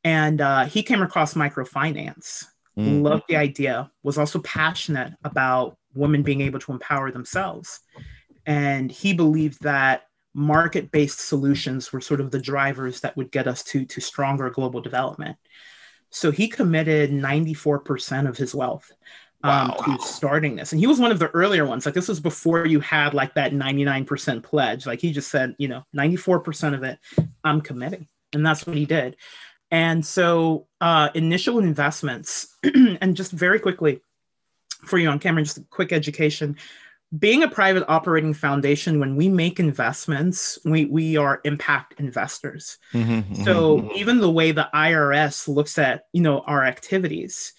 And 0.03 0.41
uh, 0.41 0.65
he 0.65 0.83
came 0.83 1.01
across 1.01 1.33
microfinance, 1.33 2.45
mm. 2.77 3.01
loved 3.01 3.23
the 3.27 3.35
idea, 3.35 3.91
was 4.03 4.17
also 4.17 4.39
passionate 4.39 5.13
about 5.23 5.77
women 5.93 6.23
being 6.23 6.41
able 6.41 6.59
to 6.59 6.71
empower 6.71 7.11
themselves. 7.11 7.79
And 8.45 8.91
he 8.91 9.13
believed 9.13 9.61
that 9.63 10.06
market 10.37 10.91
based 10.91 11.19
solutions 11.19 11.91
were 11.91 11.99
sort 11.99 12.21
of 12.21 12.29
the 12.29 12.39
drivers 12.39 12.99
that 13.01 13.17
would 13.17 13.31
get 13.31 13.47
us 13.47 13.63
to, 13.63 13.83
to 13.85 13.99
stronger 13.99 14.51
global 14.51 14.79
development. 14.79 15.35
So 16.11 16.29
he 16.29 16.47
committed 16.47 17.09
94% 17.09 18.29
of 18.29 18.37
his 18.37 18.53
wealth 18.53 18.91
um, 19.43 19.69
wow. 19.69 19.75
to 19.97 19.97
starting 20.05 20.55
this. 20.55 20.71
And 20.71 20.79
he 20.79 20.85
was 20.85 20.99
one 20.99 21.11
of 21.11 21.17
the 21.17 21.29
earlier 21.29 21.65
ones. 21.65 21.87
Like 21.87 21.95
this 21.95 22.07
was 22.07 22.19
before 22.19 22.67
you 22.67 22.79
had 22.79 23.15
like 23.15 23.33
that 23.33 23.51
99% 23.51 24.43
pledge. 24.43 24.85
Like 24.85 25.01
he 25.01 25.11
just 25.11 25.31
said, 25.31 25.55
you 25.57 25.69
know, 25.69 25.83
94% 25.95 26.75
of 26.75 26.83
it, 26.83 26.99
I'm 27.43 27.59
committing. 27.59 28.07
And 28.33 28.45
that's 28.45 28.67
what 28.67 28.77
he 28.77 28.85
did. 28.85 29.15
And 29.71 30.05
so 30.05 30.67
uh, 30.79 31.09
initial 31.15 31.57
investments, 31.57 32.55
and 32.63 33.15
just 33.15 33.31
very 33.31 33.59
quickly 33.59 34.01
for 34.85 34.99
you 34.99 35.09
on 35.09 35.17
Cameron, 35.17 35.45
just 35.45 35.57
a 35.57 35.65
quick 35.71 35.91
education. 35.91 36.57
Being 37.17 37.43
a 37.43 37.47
private 37.47 37.85
operating 37.87 38.33
foundation, 38.33 38.99
when 38.99 39.15
we 39.15 39.29
make 39.29 39.59
investments, 39.59 40.59
we, 40.65 40.85
we 40.85 41.15
are 41.15 41.39
impact 41.45 41.99
investors. 41.99 42.77
Mm-hmm, 42.93 43.11
mm-hmm 43.11 43.43
so 43.43 43.77
mm-hmm. 43.77 43.95
even 43.95 44.19
the 44.19 44.31
way 44.31 44.51
the 44.51 44.69
IRS 44.73 45.47
looks 45.47 45.77
at, 45.77 46.03
you 46.11 46.21
know, 46.21 46.39
our 46.41 46.65
activities, 46.65 47.53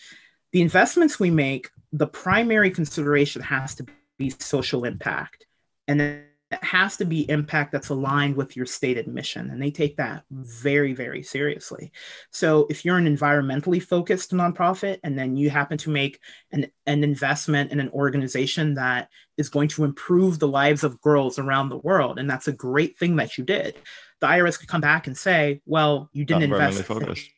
the 0.52 0.60
investments 0.60 1.18
we 1.18 1.30
make, 1.30 1.70
the 1.92 2.06
primary 2.06 2.70
consideration 2.70 3.40
has 3.42 3.74
to 3.76 3.86
be 4.18 4.30
social 4.38 4.84
impact. 4.84 5.46
And 5.86 6.22
it 6.50 6.64
has 6.64 6.96
to 6.96 7.04
be 7.04 7.28
impact 7.30 7.72
that's 7.72 7.90
aligned 7.90 8.34
with 8.34 8.56
your 8.56 8.64
stated 8.64 9.06
mission. 9.06 9.50
And 9.50 9.62
they 9.62 9.70
take 9.70 9.96
that 9.98 10.24
very, 10.30 10.94
very 10.94 11.22
seriously. 11.22 11.92
So 12.30 12.66
if 12.70 12.84
you're 12.84 12.96
an 12.96 13.16
environmentally 13.16 13.82
focused 13.82 14.32
nonprofit 14.32 14.98
and 15.04 15.18
then 15.18 15.36
you 15.36 15.50
happen 15.50 15.76
to 15.78 15.90
make 15.90 16.20
an, 16.52 16.66
an 16.86 17.04
investment 17.04 17.70
in 17.70 17.80
an 17.80 17.90
organization 17.90 18.74
that 18.74 19.10
is 19.36 19.50
going 19.50 19.68
to 19.68 19.84
improve 19.84 20.38
the 20.38 20.48
lives 20.48 20.84
of 20.84 21.00
girls 21.02 21.38
around 21.38 21.68
the 21.68 21.78
world, 21.78 22.18
and 22.18 22.30
that's 22.30 22.48
a 22.48 22.52
great 22.52 22.98
thing 22.98 23.16
that 23.16 23.36
you 23.36 23.44
did, 23.44 23.76
the 24.20 24.26
IRS 24.26 24.58
could 24.58 24.68
come 24.68 24.80
back 24.80 25.06
and 25.06 25.16
say, 25.16 25.60
well, 25.66 26.08
you 26.12 26.24
didn't 26.24 26.44
invest. 26.44 26.82
Focused. 26.84 27.30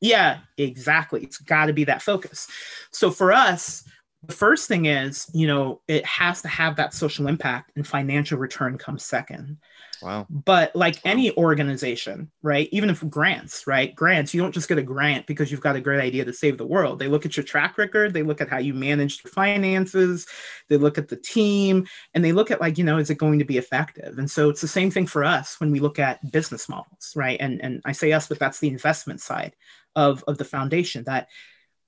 Yeah, 0.00 0.40
exactly. 0.56 1.22
It's 1.22 1.38
got 1.38 1.66
to 1.66 1.72
be 1.72 1.84
that 1.84 2.02
focus. 2.02 2.48
So 2.90 3.10
for 3.10 3.32
us, 3.32 3.84
the 4.24 4.34
first 4.34 4.66
thing 4.66 4.86
is, 4.86 5.30
you 5.32 5.46
know, 5.46 5.80
it 5.86 6.04
has 6.04 6.42
to 6.42 6.48
have 6.48 6.76
that 6.76 6.92
social 6.92 7.28
impact 7.28 7.72
and 7.76 7.86
financial 7.86 8.36
return 8.36 8.76
comes 8.76 9.04
second. 9.04 9.58
Wow. 10.02 10.26
But 10.28 10.74
like 10.74 10.96
any 11.04 11.36
organization, 11.36 12.30
right? 12.42 12.68
Even 12.72 12.90
if 12.90 13.08
grants, 13.08 13.66
right? 13.66 13.94
Grants, 13.94 14.34
you 14.34 14.40
don't 14.40 14.52
just 14.52 14.68
get 14.68 14.78
a 14.78 14.82
grant 14.82 15.26
because 15.26 15.50
you've 15.50 15.60
got 15.60 15.76
a 15.76 15.80
great 15.80 16.00
idea 16.00 16.24
to 16.24 16.32
save 16.32 16.58
the 16.58 16.66
world. 16.66 16.98
They 16.98 17.06
look 17.06 17.26
at 17.26 17.36
your 17.36 17.44
track 17.44 17.78
record, 17.78 18.12
they 18.12 18.22
look 18.24 18.40
at 18.40 18.48
how 18.48 18.58
you 18.58 18.74
manage 18.74 19.22
your 19.22 19.32
finances, 19.32 20.26
they 20.68 20.76
look 20.76 20.98
at 20.98 21.08
the 21.08 21.16
team, 21.16 21.86
and 22.14 22.24
they 22.24 22.32
look 22.32 22.50
at 22.50 22.60
like, 22.60 22.76
you 22.76 22.84
know, 22.84 22.98
is 22.98 23.10
it 23.10 23.18
going 23.18 23.38
to 23.38 23.44
be 23.44 23.58
effective? 23.58 24.18
And 24.18 24.30
so 24.30 24.50
it's 24.50 24.60
the 24.60 24.68
same 24.68 24.90
thing 24.90 25.06
for 25.06 25.22
us 25.22 25.60
when 25.60 25.70
we 25.70 25.78
look 25.78 26.00
at 26.00 26.32
business 26.32 26.68
models, 26.68 27.12
right? 27.14 27.38
And 27.40 27.62
and 27.62 27.82
I 27.84 27.92
say 27.92 28.12
us, 28.12 28.26
but 28.26 28.40
that's 28.40 28.58
the 28.58 28.68
investment 28.68 29.20
side 29.20 29.54
of, 29.94 30.24
of 30.26 30.38
the 30.38 30.44
foundation 30.44 31.04
that 31.04 31.28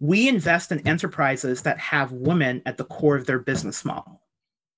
we 0.01 0.29
invest 0.29 0.73
in 0.73 0.87
enterprises 0.87 1.63
that 1.63 1.79
have 1.79 2.11
women 2.13 2.63
at 2.67 2.77
the 2.77 2.85
core 2.85 3.17
of 3.17 3.27
their 3.27 3.39
business 3.39 3.85
model 3.85 4.21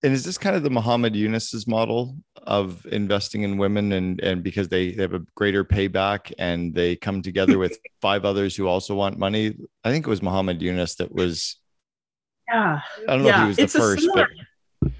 and 0.03 0.13
is 0.13 0.25
this 0.25 0.39
kind 0.39 0.57
of 0.57 0.63
the 0.63 0.71
Muhammad 0.71 1.15
Yunus's 1.15 1.67
model 1.67 2.17
of 2.43 2.85
investing 2.87 3.43
in 3.43 3.57
women 3.57 3.93
and 3.93 4.21
and 4.21 4.43
because 4.43 4.69
they, 4.69 4.93
they 4.93 5.03
have 5.03 5.15
a 5.15 5.25
greater 5.37 5.65
payback 5.65 6.33
and 6.39 6.75
they 6.75 6.97
come 6.97 7.23
together 7.23 7.59
with 7.59 7.79
five 8.03 8.25
others 8.25 8.57
who 8.57 8.67
also 8.67 8.95
want 8.95 9.19
money? 9.19 9.55
I 9.85 9.91
think 9.91 10.07
it 10.07 10.11
was 10.11 10.23
Muhammad 10.23 10.61
Yunus 10.61 10.97
that 10.97 11.13
was 11.13 11.57
Yeah. 12.49 12.81
I 13.09 13.13
don't 13.13 13.23
know 13.23 13.29
yeah. 13.29 13.37
if 13.37 13.43
he 13.43 13.49
was 13.49 13.57
the 13.57 13.63
it's 13.63 13.77
first, 13.77 14.03
similar, 14.03 14.29
but 14.81 14.93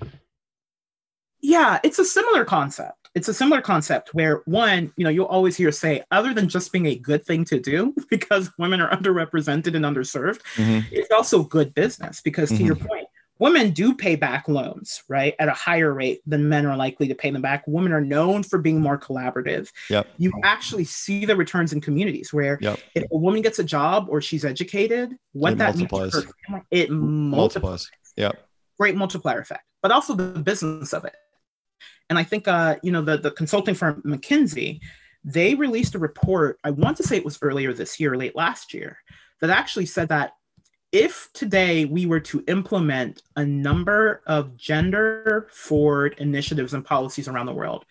yeah, 1.41 1.81
it's 1.83 1.99
a 1.99 2.05
similar 2.05 2.45
concept. 2.45 3.02
It's 3.15 3.29
a 3.29 3.35
similar 3.35 3.61
concept 3.61 4.15
where 4.15 4.43
one, 4.47 4.93
you 4.97 5.05
know, 5.05 5.11
you'll 5.11 5.27
always 5.27 5.57
hear 5.57 5.71
say, 5.71 6.03
other 6.11 6.33
than 6.33 6.49
just 6.49 6.73
being 6.73 6.87
a 6.87 6.95
good 6.95 7.25
thing 7.25 7.45
to 7.47 7.61
do 7.61 7.95
because 8.11 8.51
women 8.59 8.81
are 8.81 8.91
underrepresented 8.97 9.75
and 9.75 9.85
underserved, 9.85 10.41
mm-hmm. 10.55 10.81
it's 10.91 11.11
also 11.11 11.43
good 11.43 11.75
business 11.75 12.21
because 12.21 12.49
to 12.51 12.57
mm-hmm. 12.57 12.67
your 12.67 12.77
point, 12.77 13.07
women 13.43 13.71
do 13.71 13.93
pay 13.93 14.15
back 14.15 14.47
loans, 14.47 15.03
right, 15.09 15.35
at 15.41 15.49
a 15.49 15.53
higher 15.53 15.93
rate 15.93 16.21
than 16.27 16.49
men 16.49 16.65
are 16.65 16.77
likely 16.77 17.09
to 17.09 17.15
pay 17.15 17.29
them 17.29 17.43
back. 17.43 17.65
Women 17.67 17.93
are 17.93 18.01
known 18.01 18.45
for 18.45 18.59
being 18.59 18.81
more 18.81 18.97
collaborative. 18.97 19.69
Yep. 19.91 20.07
You 20.17 20.33
actually 20.45 20.85
see 20.85 21.25
the 21.25 21.35
returns 21.35 21.73
in 21.73 21.81
communities 21.81 22.33
where 22.33 22.57
yep. 22.61 22.79
if 22.95 23.03
a 23.11 23.17
woman 23.17 23.43
gets 23.43 23.59
a 23.59 23.65
job 23.65 24.07
or 24.09 24.21
she's 24.21 24.45
educated, 24.45 25.17
what 25.33 25.55
it 25.55 25.59
that 25.59 25.75
multiplies. 25.77 26.15
means 26.15 26.27
her, 26.49 26.63
it 26.71 26.91
multiplies. 26.91 27.91
Yeah. 28.17 28.31
Great 28.79 28.95
multiplier 28.95 29.41
effect, 29.41 29.65
but 29.83 29.91
also 29.91 30.15
the 30.15 30.39
business 30.39 30.93
of 30.93 31.05
it. 31.05 31.15
And 32.13 32.19
I 32.19 32.25
think, 32.25 32.47
uh, 32.47 32.77
you 32.83 32.93
know, 32.93 33.01
the, 33.01 33.17
the 33.17 33.31
consulting 33.31 33.75
firm 33.75 34.03
McKinsey, 34.05 34.81
they 35.25 35.55
released 35.55 35.95
a 35.95 35.99
report, 35.99 36.59
I 36.63 36.71
want 36.71 36.99
to 36.99 37.03
say 37.03 37.17
it 37.17 37.25
was 37.25 37.39
earlier 37.41 37.73
this 37.73 37.99
year, 37.99 38.19
late 38.19 38.37
last 38.37 38.75
year, 38.75 38.99
that 39.41 39.49
actually 39.49 39.87
said 39.87 40.11
that 40.11 40.35
if 40.93 41.31
today 41.33 41.87
we 41.87 42.05
were 42.05 42.21
to 42.21 42.45
implement 42.49 43.23
a 43.37 43.47
number 43.47 44.21
of 44.27 44.59
gender 44.59 45.49
forward 45.51 46.17
initiatives 46.19 46.75
and 46.75 46.85
policies 46.85 47.29
around 47.29 47.47
the 47.47 47.55
world, 47.55 47.87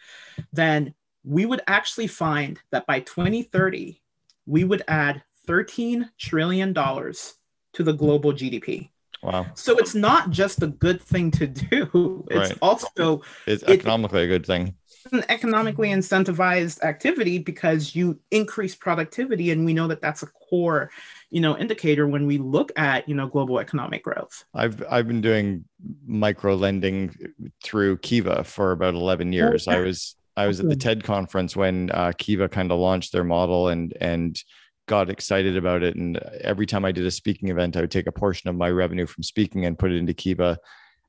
then 0.53 0.93
we 1.23 1.47
would 1.47 1.61
actually 1.65 2.05
find 2.05 2.59
that 2.71 2.85
by 2.85 2.99
2030, 2.99 4.03
we 4.45 4.63
would 4.63 4.83
add 4.87 5.23
$13 5.47 6.07
trillion 6.19 6.75
to 6.75 7.83
the 7.83 7.93
global 7.93 8.33
GDP. 8.33 8.90
Wow. 9.23 9.47
So 9.53 9.77
it's 9.77 9.93
not 9.93 10.31
just 10.31 10.63
a 10.63 10.67
good 10.67 11.01
thing 11.01 11.31
to 11.31 11.47
do, 11.47 12.25
it's 12.31 12.49
right. 12.49 12.57
also 12.61 13.21
it's 13.45 13.63
economically 13.63 14.21
it, 14.21 14.25
a 14.25 14.27
good 14.27 14.45
thing. 14.45 14.75
an 15.11 15.23
economically 15.29 15.89
incentivized 15.89 16.81
activity 16.81 17.37
because 17.37 17.95
you 17.95 18.19
increase 18.31 18.75
productivity 18.75 19.51
and 19.51 19.65
we 19.65 19.73
know 19.73 19.87
that 19.87 20.01
that's 20.01 20.23
a 20.23 20.27
core 20.27 20.89
you 21.31 21.39
know 21.41 21.57
indicator 21.57 22.07
when 22.07 22.27
we 22.27 22.37
look 22.37 22.71
at 22.77 23.07
you 23.07 23.15
know 23.15 23.25
global 23.25 23.59
economic 23.59 24.03
growth 24.03 24.43
i've 24.53 24.83
i've 24.89 25.07
been 25.07 25.21
doing 25.21 25.63
micro 26.05 26.55
lending 26.55 27.15
through 27.63 27.97
kiva 27.97 28.43
for 28.43 28.71
about 28.73 28.93
11 28.93 29.33
years 29.33 29.67
okay. 29.67 29.77
i 29.77 29.79
was 29.79 30.15
i 30.35 30.45
was 30.45 30.59
at 30.59 30.69
the 30.69 30.75
ted 30.75 31.03
conference 31.03 31.55
when 31.55 31.89
uh, 31.91 32.11
kiva 32.17 32.49
kind 32.49 32.71
of 32.71 32.77
launched 32.77 33.11
their 33.11 33.23
model 33.23 33.69
and 33.69 33.95
and 33.99 34.43
got 34.91 35.09
excited 35.09 35.55
about 35.55 35.83
it. 35.83 35.95
And 35.95 36.17
every 36.41 36.65
time 36.65 36.83
i 36.83 36.91
did 36.91 37.05
a 37.05 37.11
speaking 37.11 37.47
event 37.47 37.77
i 37.77 37.81
would 37.81 37.95
take 37.95 38.07
a 38.07 38.19
portion 38.23 38.49
of 38.49 38.57
my 38.57 38.69
revenue 38.69 39.07
from 39.07 39.23
speaking 39.23 39.65
and 39.65 39.79
put 39.79 39.91
it 39.91 39.97
into 39.97 40.13
kiva. 40.13 40.59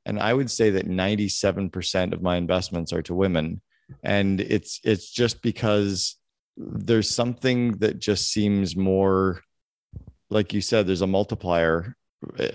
And 0.07 0.21
i 0.21 0.33
would 0.33 0.51
say 0.51 0.71
that 0.71 0.87
97% 0.87 2.13
of 2.13 2.23
my 2.23 2.37
investments 2.37 2.93
are 2.93 3.03
to 3.03 3.15
women. 3.25 3.61
And 4.05 4.41
it's 4.41 4.81
it's 4.85 5.11
just 5.11 5.43
because 5.43 6.17
there's 6.57 7.11
something 7.11 7.79
that 7.79 7.99
just 7.99 8.31
seems 8.31 8.77
more 8.77 9.43
like 10.31 10.55
you 10.55 10.61
said 10.61 10.87
there's 10.87 11.09
a 11.09 11.17
multiplier 11.19 11.97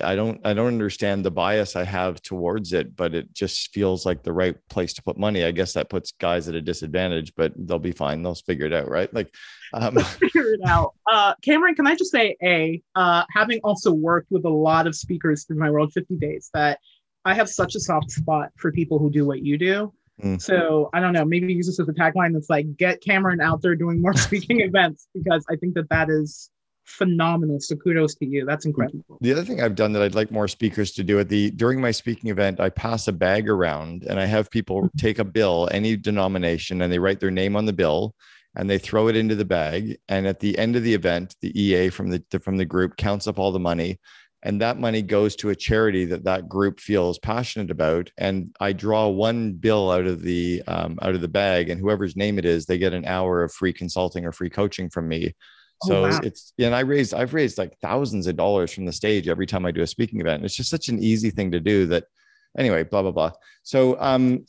i 0.03 0.15
don't 0.15 0.39
i 0.45 0.53
don't 0.53 0.67
understand 0.67 1.23
the 1.23 1.32
bias 1.32 1.75
i 1.75 1.84
have 1.84 2.21
towards 2.21 2.73
it 2.73 2.95
but 2.95 3.13
it 3.13 3.34
just 3.34 3.73
feels 3.73 4.06
like 4.06 4.23
the 4.23 4.32
right 4.32 4.56
place 4.69 4.93
to 4.93 5.03
put 5.03 5.17
money. 5.17 5.43
I 5.43 5.51
guess 5.51 5.73
that 5.73 5.89
puts 5.89 6.12
guys 6.12 6.47
at 6.47 6.56
a 6.56 6.62
disadvantage 6.62 7.34
but 7.36 7.53
they'll 7.56 7.80
be 7.80 7.91
fine. 7.91 8.23
They'll 8.23 8.36
figure 8.36 8.65
it 8.65 8.73
out 8.73 8.89
right? 8.89 9.13
Like 9.13 9.34
um, 9.73 9.95
figure 9.97 10.53
it 10.53 10.62
out. 10.65 10.93
Uh 11.10 11.34
cameron 11.41 11.73
can 11.73 11.88
i 11.88 11.95
just 11.95 12.12
say 12.12 12.36
a 12.43 12.82
uh 12.95 13.23
having 13.32 13.60
also 13.63 13.93
worked 13.93 14.30
with 14.30 14.43
a 14.43 14.49
lot 14.49 14.88
of 14.88 14.95
speakers 14.95 15.45
through 15.45 15.58
my 15.58 15.69
world 15.69 15.93
50 15.93 16.17
days 16.17 16.49
that 16.53 16.80
i 17.23 17.34
have 17.34 17.47
such 17.47 17.75
a 17.75 17.80
soft 17.80 18.12
spot 18.12 18.51
for 18.58 18.73
people 18.73 18.99
who 18.99 19.10
do 19.10 19.25
what 19.25 19.41
you 19.41 19.58
do. 19.58 19.93
Mm. 20.21 20.41
So 20.41 20.89
I 20.93 20.99
don't 20.99 21.13
know, 21.13 21.25
maybe 21.25 21.53
use 21.53 21.67
this 21.67 21.80
as 21.80 21.88
a 21.88 21.93
tagline 21.93 22.34
that's 22.34 22.49
like, 22.49 22.75
get 22.77 23.01
Cameron 23.01 23.39
out 23.39 23.62
there 23.62 23.75
doing 23.75 24.01
more 24.01 24.13
speaking 24.27 24.62
events 24.62 25.08
because 25.13 25.45
I 25.49 25.56
think 25.56 25.75
that 25.75 25.89
that 25.89 26.10
is 26.10 26.49
phenomenal. 26.88 27.60
So 27.60 27.76
kudos 27.76 28.15
to 28.15 28.26
you. 28.26 28.45
That's 28.45 28.65
incredible. 28.65 29.17
The 29.21 29.32
other 29.32 29.43
thing 29.43 29.62
I've 29.62 29.76
done 29.76 29.93
that 29.93 30.02
I'd 30.02 30.15
like 30.15 30.32
more 30.32 30.47
speakers 30.47 30.91
to 30.93 31.04
do 31.04 31.19
at 31.19 31.30
the 31.30 31.52
during 31.52 31.80
my 31.80 31.91
speaking 31.91 32.30
event, 32.30 32.60
I 32.60 32.69
pass 32.69 33.08
a 33.08 33.12
bag 33.12 33.50
around 33.50 34.04
and 34.04 34.19
I 34.19 34.26
have 34.26 34.50
people 34.50 34.84
mm-hmm. 34.84 34.97
take 34.97 35.19
a 35.19 35.26
bill, 35.26 35.69
any 35.71 35.95
denomination, 35.95 36.82
and 36.82 36.91
they 36.91 37.00
write 37.00 37.19
their 37.19 37.32
name 37.32 37.56
on 37.56 37.65
the 37.65 37.73
bill 37.73 38.15
and 38.56 38.69
they 38.69 38.78
throw 38.80 39.08
it 39.08 39.15
into 39.15 39.36
the 39.36 39.45
bag. 39.45 39.97
And 40.08 40.26
at 40.26 40.39
the 40.39 40.58
end 40.58 40.76
of 40.76 40.84
the 40.84 40.93
event, 40.93 41.36
the 41.41 41.60
EA 41.60 41.89
from 41.89 42.10
the 42.10 42.23
from 42.41 42.58
the 42.58 42.65
group 42.65 42.97
counts 42.97 43.28
up 43.28 43.38
all 43.38 43.52
the 43.52 43.60
money 43.60 44.00
and 44.43 44.62
that 44.62 44.80
money 44.80 45.02
goes 45.02 45.36
to 45.36 45.50
a 45.50 45.56
charity 45.56 46.06
that 46.06 46.23
that 46.23 46.47
group 46.47 46.80
feels 46.80 47.17
passionate 47.19 47.71
about 47.71 48.12
and 48.17 48.56
i 48.60 48.71
draw 48.71 49.08
one 49.08 49.54
bill 49.54 49.91
out 49.91 50.06
of 50.06 50.21
the 50.21 50.62
um, 50.67 50.97
out 51.02 51.15
of 51.15 51.21
the 51.21 51.28
bag 51.28 51.69
and 51.69 51.82
whoever's 51.82 52.15
name 52.15 52.38
it 52.38 52.45
is 52.45 52.65
they 52.65 52.78
get 52.78 52.93
an 52.93 53.06
hour 53.06 53.43
of 53.43 53.52
free 53.52 53.73
consulting 53.73 54.26
or 54.26 54.32
free 54.32 54.50
coaching 54.50 54.89
from 54.89 55.08
me 55.08 55.34
oh, 55.83 55.87
so 55.87 56.01
wow. 56.03 56.19
it's 56.23 56.53
and 56.59 56.75
i 56.75 56.79
raised 56.81 57.13
i've 57.13 57.33
raised 57.33 57.57
like 57.57 57.77
thousands 57.79 58.27
of 58.27 58.35
dollars 58.35 58.73
from 58.73 58.85
the 58.85 58.91
stage 58.91 59.27
every 59.27 59.45
time 59.45 59.65
i 59.65 59.71
do 59.71 59.81
a 59.81 59.87
speaking 59.87 60.19
event 60.19 60.43
it's 60.43 60.55
just 60.55 60.69
such 60.69 60.89
an 60.89 60.99
easy 60.99 61.29
thing 61.29 61.51
to 61.51 61.59
do 61.59 61.85
that 61.85 62.05
anyway 62.57 62.83
blah 62.83 63.01
blah 63.01 63.11
blah 63.11 63.31
so 63.63 63.99
um 63.99 64.45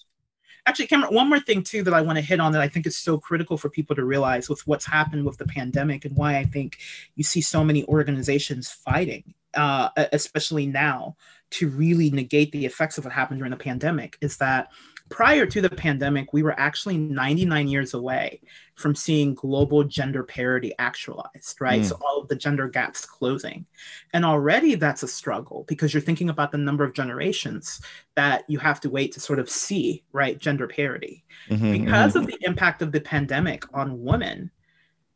actually 0.66 0.86
cameron 0.86 1.14
one 1.14 1.28
more 1.28 1.40
thing 1.40 1.62
too 1.62 1.82
that 1.82 1.94
i 1.94 2.00
want 2.00 2.16
to 2.16 2.22
hit 2.22 2.40
on 2.40 2.52
that 2.52 2.60
i 2.60 2.68
think 2.68 2.86
is 2.86 2.96
so 2.96 3.18
critical 3.18 3.56
for 3.56 3.68
people 3.68 3.96
to 3.96 4.04
realize 4.04 4.48
with 4.48 4.66
what's 4.66 4.86
happened 4.86 5.24
with 5.24 5.36
the 5.38 5.46
pandemic 5.46 6.04
and 6.04 6.16
why 6.16 6.36
i 6.36 6.44
think 6.44 6.78
you 7.16 7.24
see 7.24 7.40
so 7.40 7.64
many 7.64 7.84
organizations 7.86 8.70
fighting 8.70 9.34
uh, 9.54 9.88
especially 10.12 10.66
now, 10.66 11.16
to 11.50 11.68
really 11.68 12.10
negate 12.10 12.52
the 12.52 12.66
effects 12.66 12.98
of 12.98 13.04
what 13.04 13.12
happened 13.12 13.38
during 13.38 13.50
the 13.50 13.56
pandemic 13.56 14.18
is 14.20 14.36
that 14.36 14.68
prior 15.08 15.46
to 15.46 15.60
the 15.60 15.70
pandemic, 15.70 16.32
we 16.32 16.42
were 16.42 16.58
actually 16.58 16.96
99 16.96 17.68
years 17.68 17.94
away 17.94 18.40
from 18.74 18.94
seeing 18.94 19.34
global 19.34 19.84
gender 19.84 20.22
parity 20.22 20.72
actualized, 20.78 21.60
right? 21.60 21.82
Mm. 21.82 21.84
So 21.84 21.98
all 22.04 22.20
of 22.20 22.28
the 22.28 22.36
gender 22.36 22.68
gaps 22.68 23.04
closing. 23.04 23.66
And 24.12 24.24
already 24.24 24.74
that's 24.74 25.02
a 25.02 25.08
struggle 25.08 25.64
because 25.68 25.92
you're 25.92 26.00
thinking 26.00 26.30
about 26.30 26.52
the 26.52 26.58
number 26.58 26.84
of 26.84 26.94
generations 26.94 27.80
that 28.14 28.44
you 28.48 28.58
have 28.58 28.80
to 28.80 28.90
wait 28.90 29.12
to 29.12 29.20
sort 29.20 29.38
of 29.38 29.50
see, 29.50 30.04
right, 30.12 30.38
gender 30.38 30.68
parity. 30.68 31.24
Mm-hmm, 31.48 31.72
because 31.72 32.12
mm-hmm. 32.12 32.18
of 32.18 32.26
the 32.26 32.38
impact 32.42 32.82
of 32.82 32.92
the 32.92 33.00
pandemic 33.00 33.64
on 33.74 34.02
women, 34.02 34.50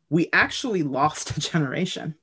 we 0.09 0.29
actually 0.33 0.83
lost 0.83 1.31
a 1.37 1.39
generation 1.39 2.15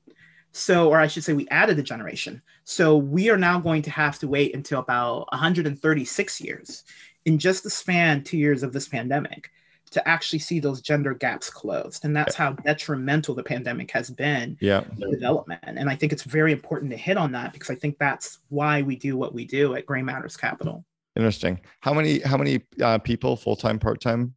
so, 0.53 0.89
or 0.89 0.99
I 0.99 1.07
should 1.07 1.23
say, 1.23 1.33
we 1.33 1.47
added 1.49 1.79
a 1.79 1.83
generation. 1.83 2.41
So 2.65 2.97
we 2.97 3.29
are 3.29 3.37
now 3.37 3.59
going 3.59 3.81
to 3.83 3.91
have 3.91 4.19
to 4.19 4.27
wait 4.27 4.53
until 4.53 4.79
about 4.79 5.31
136 5.31 6.41
years 6.41 6.83
in 7.25 7.37
just 7.37 7.63
the 7.63 7.69
span 7.69 8.23
two 8.23 8.37
years 8.37 8.63
of 8.63 8.73
this 8.73 8.87
pandemic 8.87 9.51
to 9.91 10.07
actually 10.07 10.39
see 10.39 10.59
those 10.59 10.81
gender 10.81 11.13
gaps 11.13 11.49
closed. 11.49 12.05
And 12.05 12.15
that's 12.15 12.33
how 12.33 12.53
detrimental 12.53 13.35
the 13.35 13.43
pandemic 13.43 13.91
has 13.91 14.09
been 14.09 14.57
yeah. 14.61 14.83
development. 14.97 15.61
And 15.63 15.89
I 15.89 15.95
think 15.95 16.13
it's 16.13 16.23
very 16.23 16.53
important 16.53 16.91
to 16.91 16.97
hit 16.97 17.17
on 17.17 17.33
that 17.33 17.51
because 17.51 17.69
I 17.69 17.75
think 17.75 17.97
that's 17.99 18.39
why 18.49 18.81
we 18.81 18.95
do 18.95 19.17
what 19.17 19.33
we 19.33 19.45
do 19.45 19.75
at 19.75 19.85
Gray 19.85 20.01
Matters 20.01 20.37
Capital. 20.37 20.85
Interesting. 21.17 21.59
How 21.81 21.93
many 21.93 22.19
how 22.21 22.37
many 22.37 22.61
uh, 22.81 22.97
people 22.99 23.35
full 23.35 23.57
time 23.57 23.79
part 23.79 23.99
time 23.99 24.33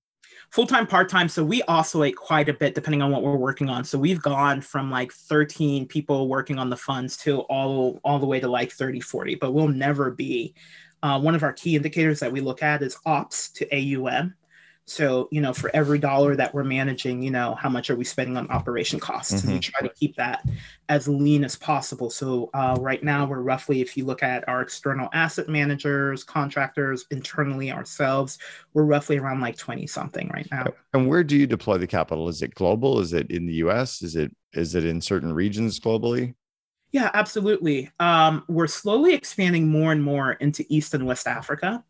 full 0.54 0.66
time, 0.68 0.86
part 0.86 1.08
time. 1.08 1.28
So 1.28 1.44
we 1.44 1.62
oscillate 1.64 2.14
quite 2.14 2.48
a 2.48 2.54
bit 2.54 2.76
depending 2.76 3.02
on 3.02 3.10
what 3.10 3.22
we're 3.22 3.34
working 3.34 3.68
on. 3.68 3.82
So 3.82 3.98
we've 3.98 4.22
gone 4.22 4.60
from 4.60 4.88
like 4.88 5.12
13 5.12 5.84
people 5.86 6.28
working 6.28 6.60
on 6.60 6.70
the 6.70 6.76
funds 6.76 7.16
to 7.18 7.40
all 7.42 8.00
all 8.04 8.20
the 8.20 8.26
way 8.26 8.38
to 8.38 8.46
like 8.46 8.70
30, 8.70 9.00
40, 9.00 9.34
but 9.34 9.52
we'll 9.52 9.66
never 9.66 10.12
be. 10.12 10.54
Uh, 11.04 11.20
one 11.20 11.34
of 11.34 11.42
our 11.42 11.52
key 11.52 11.76
indicators 11.76 12.18
that 12.18 12.32
we 12.32 12.40
look 12.40 12.62
at 12.62 12.82
is 12.82 12.96
ops 13.04 13.50
to 13.50 13.68
AUM. 13.70 14.34
So, 14.86 15.28
you 15.30 15.42
know, 15.42 15.52
for 15.52 15.70
every 15.74 15.98
dollar 15.98 16.34
that 16.36 16.54
we're 16.54 16.64
managing, 16.64 17.22
you 17.22 17.30
know, 17.30 17.54
how 17.54 17.68
much 17.68 17.90
are 17.90 17.96
we 17.96 18.04
spending 18.04 18.38
on 18.38 18.50
operation 18.50 18.98
costs? 18.98 19.34
Mm-hmm. 19.34 19.48
And 19.48 19.54
we 19.56 19.60
try 19.60 19.80
to 19.86 19.94
keep 19.94 20.16
that 20.16 20.46
as 20.88 21.06
lean 21.06 21.44
as 21.44 21.56
possible. 21.56 22.08
So, 22.08 22.48
uh, 22.54 22.78
right 22.80 23.02
now, 23.04 23.26
we're 23.26 23.40
roughly, 23.40 23.82
if 23.82 23.98
you 23.98 24.06
look 24.06 24.22
at 24.22 24.48
our 24.48 24.62
external 24.62 25.10
asset 25.12 25.46
managers, 25.46 26.24
contractors, 26.24 27.04
internally 27.10 27.70
ourselves, 27.70 28.38
we're 28.72 28.84
roughly 28.84 29.18
around 29.18 29.40
like 29.40 29.58
20 29.58 29.86
something 29.86 30.30
right 30.32 30.48
now. 30.50 30.66
And 30.94 31.06
where 31.06 31.22
do 31.22 31.36
you 31.36 31.46
deploy 31.46 31.76
the 31.76 31.86
capital? 31.86 32.30
Is 32.30 32.40
it 32.40 32.54
global? 32.54 32.98
Is 33.00 33.12
it 33.12 33.30
in 33.30 33.44
the 33.44 33.54
US? 33.54 34.00
Is 34.00 34.16
it 34.16 34.34
is 34.54 34.74
it 34.74 34.86
in 34.86 35.02
certain 35.02 35.34
regions 35.34 35.78
globally? 35.80 36.34
Yeah, 36.94 37.10
absolutely. 37.12 37.90
Um, 37.98 38.44
we're 38.46 38.68
slowly 38.68 39.14
expanding 39.14 39.68
more 39.68 39.90
and 39.90 40.00
more 40.00 40.34
into 40.34 40.64
East 40.68 40.94
and 40.94 41.04
West 41.04 41.26
Africa. 41.26 41.82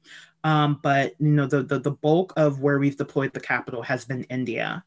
Um, 0.45 0.81
but 0.83 1.13
you 1.19 1.29
know, 1.29 1.45
the, 1.45 1.63
the 1.63 1.79
the 1.79 1.91
bulk 1.91 2.33
of 2.39 2.61
where 2.61 2.79
we've 2.79 2.97
deployed 2.97 3.35
the 3.35 3.41
capital 3.41 3.83
has 3.83 4.07
been 4.07 4.25
India. 4.25 4.83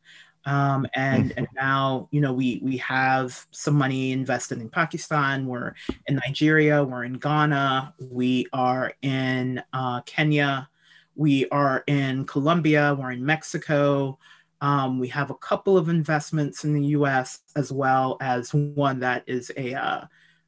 Um, 0.47 0.87
and 0.95 1.29
mm-hmm. 1.29 1.37
and 1.37 1.47
now 1.55 2.07
you 2.09 2.19
know 2.19 2.33
we 2.33 2.59
we 2.63 2.77
have 2.77 3.45
some 3.51 3.75
money 3.75 4.11
invested 4.11 4.59
in 4.59 4.69
Pakistan. 4.69 5.45
We're 5.45 5.75
in 6.07 6.15
Nigeria. 6.15 6.83
We're 6.83 7.03
in 7.03 7.19
Ghana. 7.19 7.93
We 7.99 8.47
are 8.53 8.93
in 9.03 9.61
uh, 9.71 10.01
Kenya. 10.07 10.67
We 11.15 11.47
are 11.49 11.83
in 11.85 12.25
Colombia. 12.25 12.95
We're 12.99 13.11
in 13.11 13.23
Mexico. 13.23 14.17
Um, 14.61 14.99
we 14.99 15.07
have 15.09 15.29
a 15.29 15.35
couple 15.35 15.77
of 15.77 15.89
investments 15.89 16.63
in 16.63 16.73
the 16.73 16.83
U.S. 16.87 17.39
as 17.55 17.71
well 17.71 18.17
as 18.21 18.53
one 18.53 18.99
that 19.01 19.23
is 19.27 19.51
a 19.55 19.75
uh, 19.75 20.05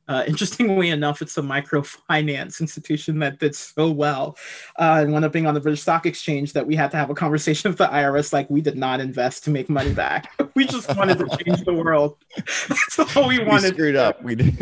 uh, 0.10 0.24
interestingly 0.28 0.90
enough, 0.90 1.22
it's 1.22 1.38
a 1.38 1.42
microfinance 1.42 2.60
institution 2.60 3.20
that 3.20 3.40
did 3.40 3.56
so 3.56 3.90
well 3.90 4.38
uh, 4.80 4.98
and 5.00 5.14
wound 5.14 5.24
up 5.24 5.32
being 5.32 5.46
on 5.46 5.54
the 5.54 5.60
British 5.60 5.82
Stock 5.82 6.06
Exchange 6.06 6.52
that 6.54 6.66
we 6.66 6.76
had 6.76 6.92
to 6.92 6.98
have 6.98 7.10
a 7.10 7.14
conversation 7.14 7.70
with 7.70 7.78
the 7.78 7.88
IRS 7.88 8.34
like 8.34 8.50
we 8.50 8.60
did 8.60 8.76
not 8.76 9.00
invest 9.00 9.44
to 9.46 9.52
make 9.52 9.70
money 9.70 9.94
back. 9.94 10.34
we 10.56 10.66
just 10.66 10.94
wanted 10.98 11.20
to 11.20 11.38
change 11.38 11.64
the 11.64 11.74
world. 11.74 12.18
That's 12.98 13.16
all 13.16 13.28
we 13.28 13.40
wanted. 13.40 13.74
We 13.74 13.78
screwed 13.78 13.96
up. 13.96 14.22
We 14.24 14.36
did. 14.36 14.60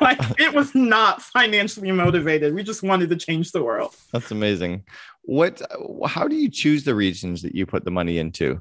like, 0.00 0.18
it 0.38 0.54
was 0.54 0.74
not 0.74 1.20
financially 1.20 1.90
motivated. 1.90 2.54
We 2.54 2.62
just 2.62 2.82
wanted 2.82 3.10
to 3.10 3.16
change 3.16 3.50
the 3.50 3.62
world. 3.62 3.96
That's 4.12 4.30
amazing. 4.30 4.84
What? 5.22 5.60
How 6.06 6.28
do 6.28 6.36
you 6.36 6.50
choose 6.50 6.84
the 6.84 6.94
regions 6.94 7.42
that 7.42 7.54
you 7.54 7.66
put 7.66 7.84
the 7.84 7.90
money 7.90 8.18
into? 8.18 8.60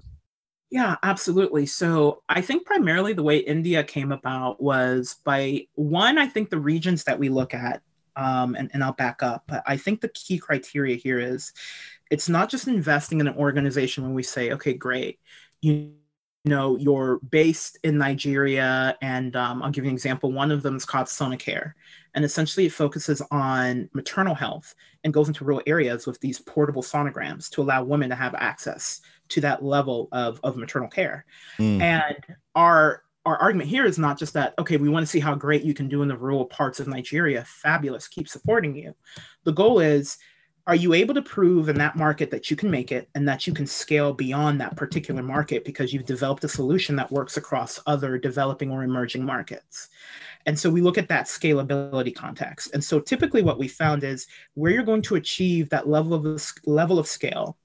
Yeah, 0.74 0.95
absolutely. 1.03 1.67
So 1.67 2.24
I 2.28 2.41
think 2.41 2.65
primarily 2.65 3.13
the 3.13 3.21
way 3.21 3.38
India 3.38 3.84
came 3.84 4.11
about 4.11 4.59
was 4.59 5.17
by 5.24 5.67
one, 5.76 6.17
I 6.17 6.26
think 6.28 6.49
the 6.49 6.59
regions 6.59 7.03
that 7.03 7.19
we 7.19 7.30
look 7.30 7.53
at, 7.53 7.84
um, 8.15 8.55
and, 8.55 8.71
and 8.74 8.84
I'll 8.84 8.93
back 8.93 9.21
up, 9.21 9.43
but 9.47 9.61
I 9.67 9.78
think 9.78 10.01
the 10.01 10.09
key 10.09 10.39
criteria 10.39 10.95
here 10.95 11.19
is 11.19 11.53
it's 12.09 12.28
not 12.28 12.49
just 12.49 12.67
investing 12.67 13.19
in 13.19 13.28
an 13.28 13.36
organization 13.36 14.03
when 14.03 14.15
we 14.15 14.24
say, 14.24 14.51
okay, 14.53 14.74
great, 14.74 15.19
you 15.61 15.91
know, 16.43 16.76
you're 16.78 17.19
based 17.30 17.78
in 17.84 17.99
Nigeria, 17.99 18.97
and 19.03 19.36
um, 19.36 19.61
I'll 19.61 19.69
give 19.71 19.84
you 19.84 19.89
an 19.91 19.95
example. 19.95 20.32
One 20.32 20.49
of 20.49 20.63
them 20.63 20.76
is 20.76 20.86
called 20.86 21.05
Sonicare, 21.07 21.74
and 22.15 22.26
essentially 22.26 22.65
it 22.65 22.74
focuses 22.74 23.21
on 23.30 23.89
maternal 23.93 24.34
health 24.36 24.74
and 25.03 25.13
goes 25.13 25.28
into 25.28 25.45
rural 25.45 25.61
areas 25.67 26.07
with 26.07 26.19
these 26.19 26.39
portable 26.39 26.82
sonograms 26.82 27.47
to 27.51 27.61
allow 27.61 27.84
women 27.84 28.09
to 28.09 28.15
have 28.15 28.34
access 28.36 29.01
to 29.30 29.41
that 29.41 29.63
level 29.63 30.09
of, 30.11 30.39
of 30.43 30.57
maternal 30.57 30.89
care. 30.89 31.26
Mm. 31.57 31.82
And 31.82 32.36
our 32.55 33.03
our 33.26 33.38
argument 33.38 33.69
here 33.69 33.86
is 33.86 33.97
not 33.97 34.19
just 34.19 34.34
that, 34.34 34.53
okay, 34.59 34.76
we 34.76 34.89
want 34.89 35.01
to 35.01 35.09
see 35.09 35.21
how 35.21 35.34
great 35.34 35.63
you 35.63 35.74
can 35.74 35.88
do 35.88 36.01
in 36.01 36.09
the 36.09 36.17
rural 36.17 36.43
parts 36.43 36.82
of 36.82 36.89
Nigeria. 36.89 37.45
Fabulous, 37.45 38.05
keep 38.05 38.28
supporting 38.28 38.76
you. 38.76 38.93
The 39.45 39.53
goal 39.53 39.80
is 39.80 40.17
are 40.65 40.76
you 40.76 40.93
able 40.93 41.13
to 41.13 41.21
prove 41.21 41.67
in 41.67 41.78
that 41.78 41.97
market 41.97 42.32
that 42.32 42.49
you 42.49 42.55
can 42.55 42.71
make 42.71 42.91
it 42.91 43.09
and 43.15 43.28
that 43.28 43.45
you 43.45 43.53
can 43.53 43.67
scale 43.67 44.13
beyond 44.13 44.61
that 44.61 44.78
particular 44.78 45.21
market 45.21 45.65
because 45.65 45.91
you've 45.91 46.05
developed 46.05 46.43
a 46.45 46.49
solution 46.49 46.95
that 46.95 47.11
works 47.11 47.36
across 47.36 47.82
other 47.86 48.17
developing 48.17 48.71
or 48.71 48.84
emerging 48.84 49.26
markets? 49.26 49.89
And 50.45 50.57
so 50.57 50.69
we 50.69 50.82
look 50.82 50.97
at 50.97 51.09
that 51.09 51.26
scalability 51.26 52.15
context. 52.15 52.74
And 52.74 52.82
so 52.82 52.99
typically 52.99 53.41
what 53.41 53.59
we 53.59 53.67
found 53.67 54.05
is 54.05 54.28
where 54.53 54.71
you're 54.71 54.84
going 54.84 55.01
to 55.03 55.15
achieve 55.15 55.69
that 55.69 55.88
level 55.88 56.13
of 56.13 56.41
level 56.65 56.97
of 56.97 57.07
scale, 57.07 57.57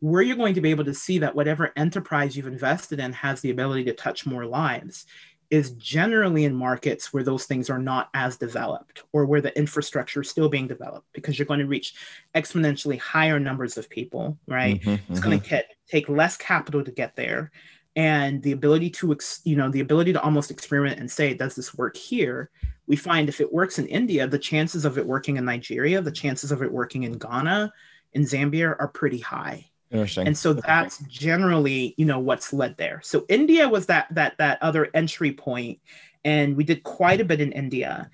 where 0.00 0.22
you're 0.22 0.36
going 0.36 0.54
to 0.54 0.60
be 0.60 0.70
able 0.70 0.84
to 0.84 0.94
see 0.94 1.18
that 1.18 1.34
whatever 1.34 1.72
enterprise 1.76 2.36
you've 2.36 2.46
invested 2.46 3.00
in 3.00 3.12
has 3.12 3.40
the 3.40 3.50
ability 3.50 3.84
to 3.84 3.92
touch 3.92 4.26
more 4.26 4.44
lives 4.44 5.06
is 5.50 5.72
generally 5.72 6.44
in 6.44 6.54
markets 6.54 7.12
where 7.12 7.22
those 7.22 7.44
things 7.44 7.70
are 7.70 7.78
not 7.78 8.08
as 8.14 8.36
developed 8.36 9.04
or 9.12 9.24
where 9.26 9.40
the 9.40 9.56
infrastructure 9.56 10.20
is 10.20 10.28
still 10.28 10.48
being 10.48 10.66
developed 10.66 11.06
because 11.12 11.38
you're 11.38 11.46
going 11.46 11.60
to 11.60 11.66
reach 11.66 11.94
exponentially 12.34 12.98
higher 12.98 13.38
numbers 13.38 13.78
of 13.78 13.88
people, 13.88 14.36
right? 14.48 14.80
Mm-hmm, 14.80 14.90
it's 14.90 15.20
mm-hmm. 15.20 15.20
going 15.20 15.40
to 15.40 15.64
take 15.88 16.08
less 16.08 16.36
capital 16.36 16.82
to 16.82 16.90
get 16.90 17.14
there. 17.14 17.52
And 17.94 18.42
the 18.42 18.52
ability 18.52 18.90
to, 18.90 19.16
you 19.44 19.56
know, 19.56 19.70
the 19.70 19.80
ability 19.80 20.12
to 20.14 20.20
almost 20.20 20.50
experiment 20.50 21.00
and 21.00 21.10
say, 21.10 21.32
does 21.32 21.54
this 21.54 21.74
work 21.74 21.96
here? 21.96 22.50
We 22.86 22.96
find 22.96 23.28
if 23.28 23.40
it 23.40 23.52
works 23.52 23.78
in 23.78 23.86
India, 23.86 24.26
the 24.26 24.38
chances 24.38 24.84
of 24.84 24.98
it 24.98 25.06
working 25.06 25.36
in 25.36 25.44
Nigeria, 25.44 26.02
the 26.02 26.12
chances 26.12 26.52
of 26.52 26.62
it 26.62 26.70
working 26.70 27.04
in 27.04 27.18
Ghana, 27.18 27.72
in 28.12 28.22
Zambia 28.22 28.76
are 28.78 28.88
pretty 28.88 29.18
high. 29.18 29.70
Interesting. 29.90 30.26
And 30.26 30.36
so 30.36 30.52
that's 30.52 30.98
generally, 31.04 31.94
you 31.96 32.04
know, 32.04 32.18
what's 32.18 32.52
led 32.52 32.76
there. 32.76 33.00
So 33.04 33.24
India 33.28 33.68
was 33.68 33.86
that 33.86 34.08
that 34.14 34.36
that 34.38 34.62
other 34.62 34.88
entry 34.94 35.32
point, 35.32 35.78
and 36.24 36.56
we 36.56 36.64
did 36.64 36.82
quite 36.82 37.20
a 37.20 37.24
bit 37.24 37.40
in 37.40 37.52
India. 37.52 38.10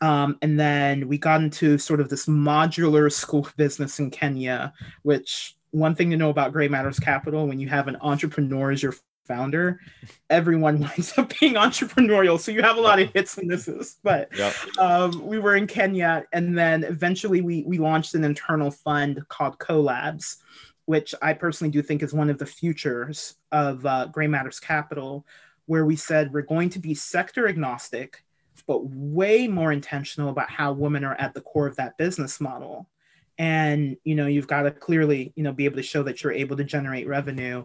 Um, 0.00 0.36
and 0.42 0.58
then 0.58 1.06
we 1.06 1.16
got 1.16 1.42
into 1.42 1.78
sort 1.78 2.00
of 2.00 2.08
this 2.08 2.26
modular 2.26 3.12
school 3.12 3.46
business 3.56 4.00
in 4.00 4.10
Kenya, 4.10 4.72
which 5.02 5.56
one 5.70 5.94
thing 5.94 6.10
to 6.10 6.16
know 6.16 6.30
about 6.30 6.52
Gray 6.52 6.66
Matters 6.66 6.98
Capital, 6.98 7.46
when 7.46 7.60
you 7.60 7.68
have 7.68 7.86
an 7.86 7.96
entrepreneur 8.00 8.72
as 8.72 8.82
your 8.82 8.94
founder, 9.24 9.80
everyone 10.30 10.80
winds 10.80 11.16
up 11.16 11.32
being 11.38 11.54
entrepreneurial. 11.54 12.38
So 12.38 12.52
you 12.52 12.62
have 12.62 12.76
a 12.76 12.80
lot 12.80 13.00
of 13.00 13.12
hits 13.12 13.38
and 13.38 13.48
misses. 13.48 13.96
But 14.02 14.28
yep. 14.36 14.54
um, 14.78 15.24
we 15.26 15.38
were 15.38 15.56
in 15.56 15.66
Kenya, 15.66 16.24
and 16.32 16.56
then 16.56 16.84
eventually 16.84 17.40
we 17.40 17.64
we 17.66 17.78
launched 17.78 18.14
an 18.14 18.24
internal 18.24 18.70
fund 18.70 19.22
called 19.28 19.58
CoLabs, 19.58 20.36
which 20.86 21.14
I 21.22 21.32
personally 21.32 21.70
do 21.70 21.82
think 21.82 22.02
is 22.02 22.12
one 22.12 22.30
of 22.30 22.38
the 22.38 22.46
futures 22.46 23.36
of 23.50 23.84
uh, 23.86 24.06
Gray 24.06 24.26
Matters 24.26 24.60
Capital, 24.60 25.26
where 25.66 25.84
we 25.84 25.96
said 25.96 26.32
we're 26.32 26.42
going 26.42 26.70
to 26.70 26.78
be 26.78 26.94
sector 26.94 27.48
agnostic, 27.48 28.24
but 28.66 28.84
way 28.84 29.46
more 29.48 29.72
intentional 29.72 30.30
about 30.30 30.50
how 30.50 30.72
women 30.72 31.04
are 31.04 31.14
at 31.14 31.34
the 31.34 31.40
core 31.40 31.66
of 31.66 31.76
that 31.76 31.96
business 31.98 32.40
model. 32.40 32.88
And 33.38 33.96
you 34.04 34.14
know, 34.14 34.26
you've 34.26 34.48
got 34.48 34.62
to 34.62 34.70
clearly, 34.70 35.32
you 35.36 35.42
know, 35.42 35.52
be 35.52 35.64
able 35.64 35.76
to 35.76 35.82
show 35.82 36.02
that 36.02 36.22
you're 36.22 36.32
able 36.32 36.56
to 36.56 36.64
generate 36.64 37.08
revenue. 37.08 37.64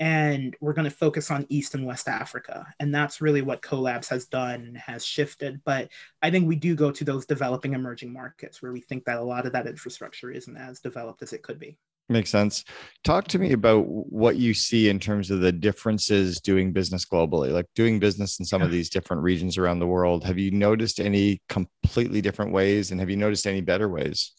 And 0.00 0.54
we're 0.60 0.74
going 0.74 0.88
to 0.88 0.96
focus 0.96 1.28
on 1.30 1.46
East 1.48 1.74
and 1.74 1.84
West 1.84 2.06
Africa. 2.06 2.72
And 2.78 2.94
that's 2.94 3.20
really 3.20 3.42
what 3.42 3.62
CoLabs 3.62 4.08
has 4.10 4.26
done 4.26 4.60
and 4.60 4.78
has 4.78 5.04
shifted. 5.04 5.60
But 5.64 5.88
I 6.22 6.30
think 6.30 6.46
we 6.46 6.54
do 6.54 6.76
go 6.76 6.92
to 6.92 7.04
those 7.04 7.26
developing 7.26 7.74
emerging 7.74 8.12
markets 8.12 8.62
where 8.62 8.70
we 8.70 8.80
think 8.80 9.06
that 9.06 9.18
a 9.18 9.24
lot 9.24 9.44
of 9.44 9.52
that 9.54 9.66
infrastructure 9.66 10.30
isn't 10.30 10.56
as 10.56 10.78
developed 10.78 11.22
as 11.22 11.32
it 11.32 11.42
could 11.42 11.58
be. 11.58 11.78
Makes 12.10 12.30
sense. 12.30 12.64
Talk 13.04 13.28
to 13.28 13.38
me 13.38 13.52
about 13.52 13.86
what 13.86 14.36
you 14.36 14.54
see 14.54 14.88
in 14.88 14.98
terms 14.98 15.30
of 15.30 15.40
the 15.40 15.52
differences 15.52 16.40
doing 16.40 16.72
business 16.72 17.04
globally, 17.04 17.52
like 17.52 17.66
doing 17.74 17.98
business 17.98 18.38
in 18.38 18.46
some 18.46 18.62
of 18.62 18.70
these 18.70 18.88
different 18.88 19.22
regions 19.22 19.58
around 19.58 19.78
the 19.78 19.86
world. 19.86 20.24
Have 20.24 20.38
you 20.38 20.50
noticed 20.50 21.00
any 21.00 21.42
completely 21.50 22.22
different 22.22 22.52
ways 22.52 22.90
and 22.90 23.00
have 23.00 23.10
you 23.10 23.16
noticed 23.16 23.46
any 23.46 23.60
better 23.60 23.90
ways? 23.90 24.32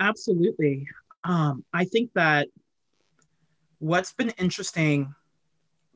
Absolutely. 0.00 0.86
Um, 1.22 1.66
I 1.74 1.84
think 1.84 2.12
that 2.14 2.48
what's 3.78 4.14
been 4.14 4.30
interesting 4.38 5.14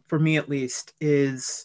for 0.06 0.18
me, 0.18 0.36
at 0.36 0.50
least, 0.50 0.92
is 1.00 1.64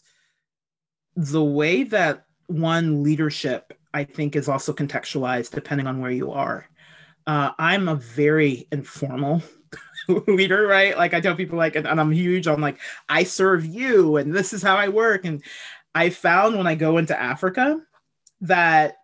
the 1.18 1.44
way 1.44 1.84
that 1.84 2.26
one 2.48 3.04
leadership, 3.04 3.78
I 3.94 4.06
think, 4.06 4.38
is 4.38 4.48
also 4.48 4.72
contextualized 4.72 5.52
depending 5.52 5.88
on 5.88 6.00
where 6.00 6.12
you 6.12 6.32
are 6.32 6.70
uh, 7.28 7.52
I'm 7.58 7.88
a 7.88 7.96
very 7.96 8.68
informal 8.72 9.42
leader, 10.28 10.68
right? 10.68 10.98
Like 10.98 11.14
I 11.14 11.22
tell 11.22 11.36
people, 11.36 11.58
like, 11.58 11.76
and, 11.76 11.88
and 11.88 12.00
I'm 12.00 12.12
huge 12.12 12.48
on 12.48 12.62
like, 12.62 12.80
I 13.10 13.24
serve 13.24 13.66
you, 13.66 14.18
and 14.18 14.34
this 14.34 14.54
is 14.54 14.62
how 14.62 14.76
I 14.76 14.90
work. 14.90 15.26
And 15.26 15.44
I 15.94 16.10
found 16.10 16.58
when 16.58 16.68
I 16.68 16.76
go 16.76 16.98
into 16.98 17.20
Africa 17.20 17.80
that 18.42 18.98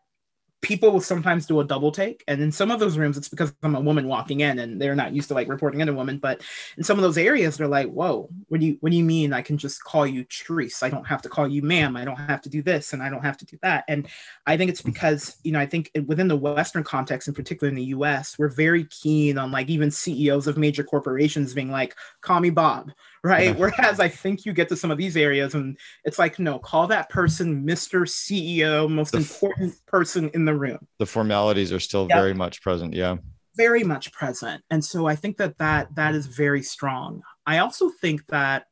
people 0.62 0.92
will 0.92 1.02
sometimes 1.02 1.46
do 1.46 1.60
a 1.60 1.66
double 1.66 1.92
take 1.92 2.24
and 2.28 2.42
in 2.42 2.52
some 2.52 2.70
of 2.70 2.80
those 2.80 2.98
rooms 2.98 3.18
it's 3.18 3.28
because 3.28 3.54
i'm 3.64 3.76
a 3.76 3.82
woman 3.82 4.08
walking 4.08 4.42
in 4.42 4.60
and 4.60 4.80
they're 4.80 4.96
not 4.96 5.14
used 5.14 5.28
to 5.28 5.34
like 5.34 5.50
reporting 5.50 5.82
in 5.82 5.90
a 5.90 5.94
woman 5.94 6.20
but 6.20 6.42
in 6.78 6.84
some 6.84 6.98
of 6.98 7.02
those 7.02 7.18
areas 7.18 7.58
they're 7.58 7.68
like 7.68 7.90
whoa 7.90 8.30
what 8.48 8.60
do 8.60 8.68
you 8.68 8.78
what 8.80 8.92
do 8.92 8.98
you 8.98 9.04
mean 9.04 9.34
i 9.34 9.42
can 9.42 9.58
just 9.58 9.84
call 9.84 10.06
you 10.06 10.24
Therese? 10.26 10.84
i 10.84 10.90
don't 10.90 11.06
have 11.06 11.22
to 11.22 11.30
call 11.30 11.48
you 11.48 11.62
ma'am. 11.62 11.96
I 11.96 12.06
don't 12.06 12.16
have 12.16 12.42
to 12.42 12.50
do 12.50 12.62
this 12.62 12.94
and 12.94 13.02
i 13.02 13.10
don't 13.10 13.24
have 13.24 13.38
to 13.38 13.46
do 13.46 13.58
that. 13.62 13.84
And 13.88 14.08
i 14.46 14.56
think 14.56 14.70
it's 14.70 14.82
hmm. 14.82 14.92
because 14.92 15.38
you 15.44 15.52
know 15.52 15.60
i 15.60 15.66
think 15.66 15.92
within 16.06 16.28
the 16.28 16.36
western 16.36 16.84
context 16.84 17.28
in 17.28 17.34
particular 17.34 17.70
in 17.70 17.76
the 17.76 17.84
us 17.84 18.38
we're 18.38 18.50
very 18.50 18.86
keen 18.86 19.38
on 19.38 19.52
like 19.52 19.70
even 19.70 19.90
ceos 19.90 20.48
of 20.48 20.58
major 20.58 20.84
corporations 20.84 21.54
being 21.54 21.72
like 21.72 21.96
call 22.22 22.40
me 22.40 22.50
bob 22.50 22.92
right? 23.24 23.58
Whereas 23.58 24.00
I 24.00 24.08
think 24.08 24.46
you 24.46 24.54
get 24.54 24.70
to 24.70 24.76
some 24.76 24.92
of 24.92 24.98
these 24.98 25.16
areas 25.16 25.54
and 25.54 25.78
it's 26.04 26.20
like, 26.20 26.40
no, 26.40 26.60
call 26.60 26.88
that 26.88 27.10
person 27.10 27.66
Mr. 27.66 28.02
CEO, 28.02 28.90
most 28.90 29.12
the 29.12 29.20
important 29.20 29.76
person 29.86 30.30
in 30.34 30.46
the 30.46 30.56
room. 30.56 30.88
The 31.00 31.06
formalities 31.06 31.72
are 31.72 31.80
still 31.80 32.08
yep. 32.10 32.18
very 32.18 32.34
much 32.34 32.62
present. 32.62 32.94
Yeah. 32.94 33.18
Very 33.56 33.84
much 33.84 34.12
present. 34.12 34.64
And 34.70 34.84
so 34.84 35.08
I 35.08 35.16
think 35.16 35.38
that 35.38 35.58
that 35.58 35.94
that 35.96 36.16
is 36.16 36.26
very 36.26 36.64
strong. 36.64 37.22
I 37.46 37.60
also 37.60 37.90
think 37.90 38.26
that 38.28 38.66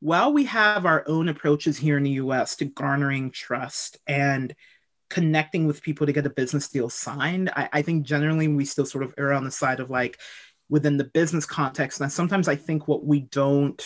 while 0.00 0.32
we 0.32 0.44
have 0.44 0.84
our 0.84 1.02
own 1.08 1.28
approaches 1.28 1.78
here 1.78 1.96
in 1.96 2.02
the 2.02 2.10
US 2.10 2.56
to 2.56 2.66
garnering 2.66 3.30
trust 3.30 3.96
and 4.06 4.54
connecting 5.08 5.66
with 5.66 5.82
people 5.82 6.06
to 6.06 6.12
get 6.12 6.26
a 6.26 6.30
business 6.30 6.68
deal 6.68 6.90
signed, 6.90 7.50
I, 7.56 7.68
I 7.72 7.82
think 7.82 8.04
generally 8.04 8.46
we 8.46 8.66
still 8.66 8.84
sort 8.84 9.04
of 9.04 9.14
err 9.16 9.32
on 9.32 9.44
the 9.44 9.50
side 9.50 9.80
of 9.80 9.90
like, 9.90 10.18
within 10.68 10.96
the 10.96 11.04
business 11.04 11.46
context. 11.46 12.00
And 12.00 12.10
sometimes 12.10 12.48
I 12.48 12.56
think 12.56 12.88
what 12.88 13.04
we 13.04 13.20
don't 13.20 13.82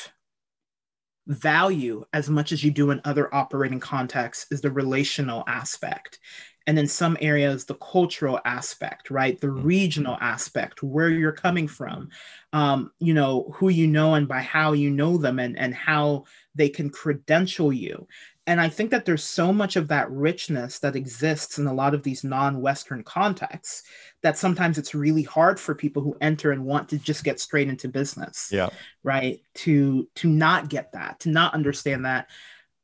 value 1.26 2.04
as 2.12 2.30
much 2.30 2.52
as 2.52 2.64
you 2.64 2.70
do 2.70 2.90
in 2.90 3.00
other 3.04 3.32
operating 3.34 3.80
contexts 3.80 4.46
is 4.50 4.60
the 4.60 4.70
relational 4.70 5.44
aspect. 5.46 6.18
And 6.66 6.78
in 6.78 6.86
some 6.86 7.16
areas, 7.22 7.64
the 7.64 7.76
cultural 7.76 8.40
aspect, 8.44 9.10
right? 9.10 9.40
The 9.40 9.46
mm-hmm. 9.46 9.66
regional 9.66 10.18
aspect, 10.20 10.82
where 10.82 11.08
you're 11.08 11.32
coming 11.32 11.66
from, 11.66 12.10
um, 12.52 12.90
you 12.98 13.14
know, 13.14 13.50
who 13.54 13.70
you 13.70 13.86
know 13.86 14.14
and 14.14 14.28
by 14.28 14.40
how 14.40 14.72
you 14.72 14.90
know 14.90 15.16
them 15.16 15.38
and, 15.38 15.58
and 15.58 15.74
how 15.74 16.24
they 16.54 16.68
can 16.68 16.90
credential 16.90 17.72
you 17.72 18.06
and 18.48 18.62
I 18.62 18.70
think 18.70 18.90
that 18.92 19.04
there's 19.04 19.22
so 19.22 19.52
much 19.52 19.76
of 19.76 19.88
that 19.88 20.10
richness 20.10 20.78
that 20.78 20.96
exists 20.96 21.58
in 21.58 21.66
a 21.66 21.74
lot 21.74 21.92
of 21.92 22.02
these 22.02 22.24
non-Western 22.24 23.02
contexts 23.04 23.82
that 24.22 24.38
sometimes 24.38 24.78
it's 24.78 24.94
really 24.94 25.22
hard 25.22 25.60
for 25.60 25.74
people 25.74 26.02
who 26.02 26.16
enter 26.22 26.50
and 26.50 26.64
want 26.64 26.88
to 26.88 26.98
just 26.98 27.24
get 27.24 27.40
straight 27.40 27.68
into 27.68 27.88
business. 27.88 28.48
Yeah. 28.50 28.70
Right. 29.04 29.40
To 29.56 30.08
to 30.14 30.28
not 30.28 30.70
get 30.70 30.92
that, 30.92 31.20
to 31.20 31.28
not 31.28 31.52
understand 31.52 32.06
that. 32.06 32.30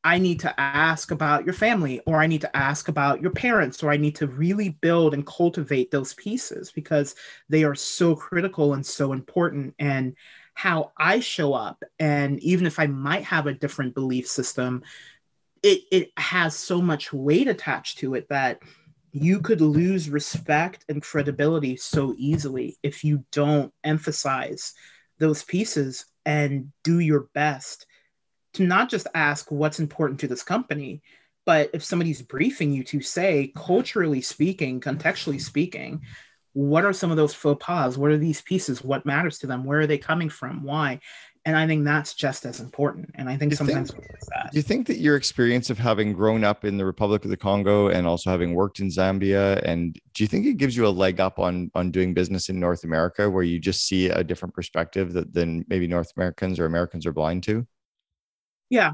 I 0.06 0.18
need 0.18 0.40
to 0.40 0.60
ask 0.60 1.12
about 1.12 1.46
your 1.46 1.54
family, 1.54 2.02
or 2.06 2.20
I 2.20 2.26
need 2.26 2.42
to 2.42 2.54
ask 2.54 2.88
about 2.88 3.22
your 3.22 3.30
parents, 3.30 3.82
or 3.82 3.90
I 3.90 3.96
need 3.96 4.16
to 4.16 4.26
really 4.26 4.68
build 4.68 5.14
and 5.14 5.26
cultivate 5.26 5.90
those 5.90 6.12
pieces 6.12 6.72
because 6.72 7.14
they 7.48 7.64
are 7.64 7.74
so 7.74 8.14
critical 8.14 8.74
and 8.74 8.84
so 8.84 9.14
important. 9.14 9.74
And 9.78 10.14
how 10.52 10.92
I 10.98 11.20
show 11.20 11.54
up, 11.54 11.82
and 11.98 12.38
even 12.40 12.66
if 12.66 12.78
I 12.78 12.86
might 12.86 13.24
have 13.24 13.46
a 13.46 13.54
different 13.54 13.94
belief 13.94 14.28
system, 14.28 14.82
it 15.64 15.82
it 15.90 16.12
has 16.16 16.54
so 16.54 16.80
much 16.80 17.12
weight 17.12 17.48
attached 17.48 17.98
to 17.98 18.14
it 18.14 18.28
that 18.28 18.60
you 19.12 19.40
could 19.40 19.60
lose 19.60 20.10
respect 20.10 20.84
and 20.88 21.02
credibility 21.02 21.76
so 21.76 22.14
easily 22.18 22.76
if 22.82 23.02
you 23.02 23.24
don't 23.32 23.72
emphasize 23.82 24.74
those 25.18 25.42
pieces 25.42 26.04
and 26.26 26.70
do 26.82 27.00
your 27.00 27.28
best 27.34 27.86
to 28.52 28.64
not 28.64 28.90
just 28.90 29.06
ask 29.14 29.50
what's 29.50 29.80
important 29.80 30.20
to 30.20 30.28
this 30.28 30.42
company 30.42 31.02
but 31.46 31.70
if 31.72 31.82
somebody's 31.82 32.22
briefing 32.22 32.72
you 32.72 32.84
to 32.84 33.00
say 33.00 33.52
culturally 33.56 34.20
speaking 34.20 34.80
contextually 34.80 35.40
speaking 35.40 36.02
what 36.54 36.84
are 36.84 36.92
some 36.92 37.10
of 37.10 37.16
those 37.16 37.34
faux 37.34 37.62
pas? 37.64 37.98
What 37.98 38.12
are 38.12 38.16
these 38.16 38.40
pieces? 38.40 38.82
What 38.82 39.04
matters 39.04 39.38
to 39.40 39.48
them? 39.48 39.64
Where 39.64 39.80
are 39.80 39.88
they 39.88 39.98
coming 39.98 40.30
from? 40.30 40.62
Why 40.62 41.00
and 41.44 41.56
i 41.56 41.66
think 41.66 41.84
that's 41.84 42.14
just 42.14 42.44
as 42.44 42.60
important. 42.60 43.10
And 43.14 43.28
i 43.28 43.36
think 43.36 43.52
you 43.52 43.56
sometimes 43.56 43.90
think, 43.90 44.06
do 44.52 44.56
you 44.56 44.62
think 44.62 44.86
that 44.86 44.98
your 44.98 45.16
experience 45.16 45.70
of 45.70 45.78
having 45.78 46.12
grown 46.12 46.44
up 46.44 46.64
in 46.64 46.76
the 46.76 46.84
republic 46.84 47.24
of 47.24 47.30
the 47.30 47.36
congo 47.36 47.88
and 47.88 48.06
also 48.06 48.30
having 48.30 48.54
worked 48.54 48.80
in 48.80 48.88
zambia 48.88 49.62
and 49.64 49.94
do 50.14 50.24
you 50.24 50.28
think 50.28 50.46
it 50.46 50.56
gives 50.56 50.76
you 50.76 50.86
a 50.86 50.88
leg 50.88 51.20
up 51.20 51.38
on 51.38 51.70
on 51.74 51.90
doing 51.90 52.14
business 52.14 52.48
in 52.48 52.58
north 52.58 52.84
america 52.84 53.28
where 53.28 53.42
you 53.42 53.58
just 53.58 53.86
see 53.86 54.08
a 54.08 54.24
different 54.24 54.54
perspective 54.54 55.12
that 55.12 55.32
than 55.34 55.64
maybe 55.68 55.86
north 55.86 56.12
americans 56.16 56.58
or 56.58 56.66
americans 56.66 57.06
are 57.06 57.12
blind 57.12 57.42
to? 57.42 57.66
Yeah. 58.70 58.92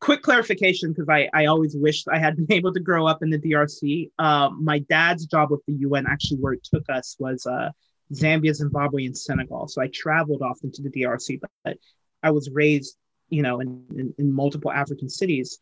Quick 0.00 0.22
clarification 0.22 0.92
because 0.92 1.08
I, 1.08 1.28
I 1.34 1.46
always 1.46 1.76
wished 1.76 2.08
I 2.08 2.18
had 2.18 2.36
been 2.48 2.50
able 2.50 2.72
to 2.72 2.80
grow 2.80 3.06
up 3.06 3.22
in 3.22 3.30
the 3.30 3.38
DRC. 3.38 4.10
Uh, 4.18 4.50
my 4.58 4.80
dad's 4.80 5.26
job 5.26 5.50
with 5.50 5.60
the 5.66 5.74
UN, 5.74 6.06
actually, 6.08 6.38
where 6.38 6.54
it 6.54 6.64
took 6.64 6.88
us 6.88 7.16
was 7.18 7.46
uh, 7.46 7.70
Zambia, 8.12 8.54
Zimbabwe, 8.54 9.06
and 9.06 9.16
Senegal. 9.16 9.68
So 9.68 9.82
I 9.82 9.88
traveled 9.88 10.42
often 10.42 10.70
to 10.72 10.82
the 10.82 10.90
DRC, 10.90 11.40
but 11.64 11.78
I 12.22 12.30
was 12.30 12.50
raised, 12.50 12.96
you 13.28 13.42
know, 13.42 13.60
in, 13.60 13.84
in, 13.96 14.14
in 14.18 14.32
multiple 14.32 14.70
African 14.70 15.08
cities. 15.08 15.58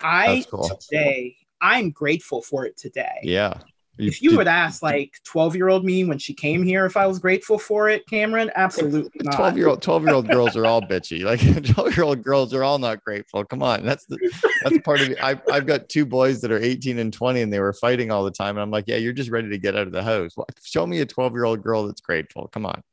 I 0.00 0.44
cool. 0.50 0.68
today, 0.68 1.36
I'm 1.60 1.90
grateful 1.90 2.42
for 2.42 2.66
it 2.66 2.76
today. 2.76 3.20
Yeah. 3.22 3.60
If 3.98 4.22
you 4.22 4.36
would 4.38 4.48
ask 4.48 4.82
like 4.82 5.12
12 5.24 5.54
year 5.54 5.68
old 5.68 5.84
me 5.84 6.04
when 6.04 6.18
she 6.18 6.32
came 6.32 6.62
here 6.62 6.86
if 6.86 6.96
I 6.96 7.06
was 7.06 7.18
grateful 7.18 7.58
for 7.58 7.90
it, 7.90 8.06
Cameron, 8.08 8.50
absolutely 8.54 9.20
not. 9.22 9.36
12 9.36 9.56
year 9.58 9.68
old 9.68 9.82
12 9.82 10.04
year 10.04 10.14
old 10.14 10.28
girls 10.28 10.56
are 10.56 10.64
all 10.64 10.80
bitchy. 10.80 11.22
Like 11.22 11.40
12 11.74 11.96
year 11.96 12.04
old 12.04 12.22
girls 12.22 12.54
are 12.54 12.64
all 12.64 12.78
not 12.78 13.04
grateful. 13.04 13.44
Come 13.44 13.62
on. 13.62 13.84
That's 13.84 14.06
the 14.06 14.18
that's 14.62 14.78
part 14.78 15.02
of 15.02 15.10
it. 15.10 15.22
I've, 15.22 15.40
I've 15.52 15.66
got 15.66 15.90
two 15.90 16.06
boys 16.06 16.40
that 16.40 16.50
are 16.50 16.58
18 16.58 16.98
and 16.98 17.12
20 17.12 17.42
and 17.42 17.52
they 17.52 17.60
were 17.60 17.74
fighting 17.74 18.10
all 18.10 18.24
the 18.24 18.30
time. 18.30 18.56
And 18.56 18.60
I'm 18.60 18.70
like, 18.70 18.84
yeah, 18.88 18.96
you're 18.96 19.12
just 19.12 19.30
ready 19.30 19.50
to 19.50 19.58
get 19.58 19.76
out 19.76 19.86
of 19.86 19.92
the 19.92 20.02
house. 20.02 20.34
Show 20.62 20.86
me 20.86 21.00
a 21.00 21.06
12 21.06 21.32
year 21.34 21.44
old 21.44 21.62
girl 21.62 21.86
that's 21.86 22.00
grateful. 22.00 22.48
Come 22.48 22.66
on. 22.66 22.82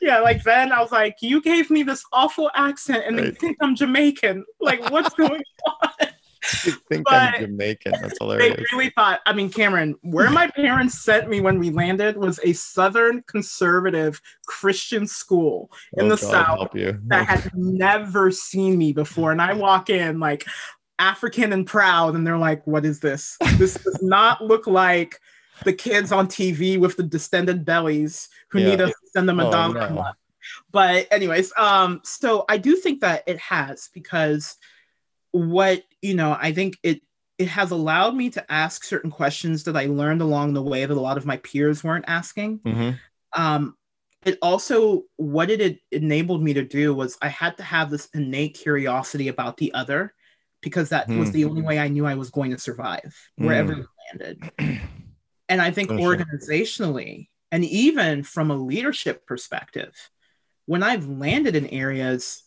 Yeah, 0.00 0.20
like 0.20 0.44
then 0.44 0.70
I 0.70 0.80
was 0.80 0.92
like, 0.92 1.16
you 1.22 1.42
gave 1.42 1.70
me 1.70 1.82
this 1.82 2.04
awful 2.12 2.52
accent 2.54 3.02
and 3.04 3.16
right. 3.16 3.24
they 3.24 3.30
think 3.32 3.56
I'm 3.60 3.74
Jamaican. 3.74 4.44
Like, 4.60 4.90
what's 4.90 5.12
going 5.14 5.42
on? 5.82 6.08
think 6.88 7.04
but 7.04 7.14
I'm 7.14 7.40
Jamaican. 7.40 7.92
That's 8.00 8.18
hilarious. 8.20 8.56
They 8.56 8.64
really 8.72 8.90
thought, 8.90 9.20
I 9.26 9.32
mean, 9.32 9.50
Cameron, 9.50 9.96
where 10.02 10.30
my 10.30 10.48
parents 10.48 11.00
sent 11.00 11.28
me 11.28 11.40
when 11.40 11.58
we 11.58 11.70
landed 11.70 12.16
was 12.16 12.40
a 12.44 12.52
Southern 12.52 13.22
conservative 13.22 14.20
Christian 14.46 15.06
school 15.06 15.70
in 15.96 16.06
oh, 16.06 16.16
the 16.16 16.22
God, 16.22 16.30
South 16.30 16.70
that 17.08 17.26
had 17.26 17.50
never 17.54 18.30
seen 18.30 18.78
me 18.78 18.92
before. 18.92 19.32
And 19.32 19.42
I 19.42 19.52
walk 19.52 19.90
in 19.90 20.20
like 20.20 20.46
African 20.98 21.52
and 21.52 21.66
proud, 21.66 22.14
and 22.14 22.26
they're 22.26 22.38
like, 22.38 22.66
what 22.66 22.84
is 22.84 23.00
this? 23.00 23.36
This 23.56 23.74
does 23.74 23.98
not 24.02 24.42
look 24.42 24.66
like 24.66 25.20
the 25.64 25.72
kids 25.72 26.12
on 26.12 26.28
TV 26.28 26.78
with 26.78 26.96
the 26.96 27.02
distended 27.02 27.64
bellies 27.64 28.28
who 28.50 28.60
yeah. 28.60 28.66
need 28.66 28.80
us 28.80 28.90
to 28.90 29.10
send 29.12 29.28
them 29.28 29.40
a 29.40 29.48
oh, 29.48 29.50
dollar 29.50 29.90
no. 29.90 30.04
But 30.70 31.08
anyways, 31.10 31.52
um, 31.56 32.00
so 32.04 32.44
I 32.48 32.58
do 32.58 32.76
think 32.76 33.00
that 33.00 33.24
it 33.26 33.38
has 33.38 33.90
because 33.92 34.56
what 35.30 35.82
you 36.02 36.14
know 36.14 36.36
i 36.40 36.52
think 36.52 36.76
it 36.82 37.00
it 37.38 37.48
has 37.48 37.70
allowed 37.70 38.16
me 38.16 38.30
to 38.30 38.52
ask 38.52 38.84
certain 38.84 39.10
questions 39.10 39.64
that 39.64 39.76
i 39.76 39.86
learned 39.86 40.20
along 40.20 40.52
the 40.52 40.62
way 40.62 40.84
that 40.84 40.96
a 40.96 41.00
lot 41.00 41.16
of 41.16 41.26
my 41.26 41.36
peers 41.38 41.82
weren't 41.82 42.04
asking 42.08 42.58
mm-hmm. 42.60 42.90
um, 43.40 43.74
it 44.24 44.38
also 44.42 45.04
what 45.16 45.50
it 45.50 45.78
enabled 45.92 46.42
me 46.42 46.54
to 46.54 46.64
do 46.64 46.94
was 46.94 47.16
i 47.22 47.28
had 47.28 47.56
to 47.56 47.62
have 47.62 47.90
this 47.90 48.08
innate 48.14 48.54
curiosity 48.54 49.28
about 49.28 49.56
the 49.56 49.72
other 49.74 50.14
because 50.60 50.88
that 50.88 51.08
mm. 51.08 51.18
was 51.18 51.30
the 51.30 51.44
only 51.44 51.62
way 51.62 51.78
i 51.78 51.88
knew 51.88 52.06
i 52.06 52.14
was 52.14 52.30
going 52.30 52.50
to 52.50 52.58
survive 52.58 53.14
wherever 53.36 53.74
mm. 53.74 53.86
landed 54.12 54.50
and 55.48 55.62
i 55.62 55.70
think 55.70 55.90
organizationally 55.90 57.28
and 57.52 57.64
even 57.64 58.22
from 58.22 58.50
a 58.50 58.56
leadership 58.56 59.24
perspective 59.26 59.94
when 60.66 60.82
i've 60.82 61.06
landed 61.06 61.54
in 61.54 61.66
areas 61.68 62.42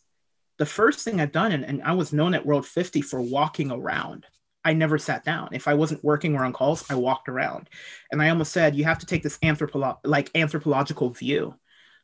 the 0.62 0.66
first 0.68 1.00
thing 1.00 1.20
I've 1.20 1.32
done, 1.32 1.54
and, 1.54 1.66
and 1.66 1.82
I 1.82 1.94
was 1.94 2.14
known 2.14 2.36
at 2.36 2.46
World 2.46 2.68
50 2.68 3.02
for 3.02 3.20
walking 3.20 3.72
around. 3.72 4.28
I 4.64 4.74
never 4.74 5.00
sat 5.00 5.26
down. 5.26 5.50
If 5.54 5.68
I 5.68 5.74
wasn't 5.74 6.04
working 6.04 6.36
or 6.36 6.46
on 6.46 6.54
calls, 6.54 6.86
I 6.88 6.94
walked 6.94 7.30
around. 7.30 7.68
And 8.12 8.22
I 8.22 8.30
almost 8.30 8.52
said, 8.52 8.76
you 8.76 8.84
have 8.84 9.00
to 9.00 9.08
take 9.08 9.24
this 9.24 9.40
anthropo- 9.40 9.98
like 10.04 10.30
anthropological 10.36 11.10
view 11.10 11.56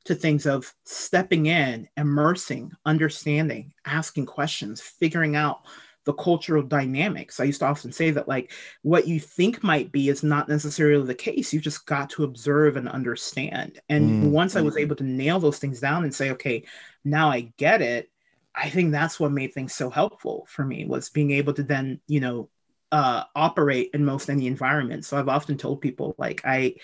to 0.06 0.16
things 0.16 0.48
of 0.48 0.74
stepping 0.86 1.46
in, 1.46 1.88
immersing, 1.98 2.72
understanding, 2.84 3.74
asking 3.86 4.26
questions, 4.26 4.82
figuring 4.82 5.36
out 5.36 5.60
the 6.06 6.14
cultural 6.14 6.64
dynamics. 6.64 7.40
I 7.40 7.44
used 7.44 7.60
to 7.60 7.68
often 7.68 7.92
say 7.92 8.10
that 8.10 8.28
like 8.28 8.52
what 8.82 9.08
you 9.08 9.20
think 9.20 9.64
might 9.64 9.92
be 9.92 10.10
is 10.10 10.24
not 10.24 10.50
necessarily 10.50 11.06
the 11.06 11.14
case. 11.14 11.54
You 11.54 11.62
just 11.62 11.86
got 11.86 12.10
to 12.12 12.24
observe 12.24 12.76
and 12.76 12.90
understand. 12.90 13.80
And 13.88 14.24
mm. 14.24 14.32
once 14.32 14.56
I 14.56 14.62
was 14.62 14.78
able 14.78 14.96
to 14.96 15.04
nail 15.04 15.40
those 15.40 15.60
things 15.60 15.80
down 15.80 16.06
and 16.06 16.16
say, 16.16 16.32
okay, 16.32 16.64
now 17.06 17.30
I 17.30 17.54
get 17.58 17.84
it, 17.84 18.10
I 18.58 18.70
think 18.70 18.92
that's 18.92 19.20
what 19.20 19.32
made 19.32 19.54
things 19.54 19.74
so 19.74 19.90
helpful 19.90 20.48
for 20.50 20.66
me 20.66 20.86
was 20.86 21.10
being 21.10 21.32
able 21.32 21.54
to 21.54 21.64
then, 21.64 22.02
you 22.08 22.20
know, 22.20 22.50
uh, 22.92 23.24
operate 23.36 23.92
in 23.94 24.04
most 24.04 24.30
any 24.30 24.48
environment. 24.48 25.06
So 25.06 25.18
I've 25.18 25.30
often 25.30 25.58
told 25.58 25.82
people 25.82 26.16
like 26.18 26.42
I, 26.44 26.76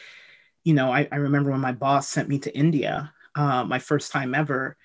you 0.64 0.74
know, 0.74 0.92
I, 0.92 1.08
I 1.12 1.16
remember 1.18 1.52
when 1.52 1.62
my 1.62 1.72
boss 1.72 2.08
sent 2.08 2.30
me 2.30 2.40
to 2.40 2.56
India, 2.56 3.14
uh, 3.36 3.64
my 3.64 3.80
first 3.80 4.12
time 4.12 4.36
ever, 4.36 4.78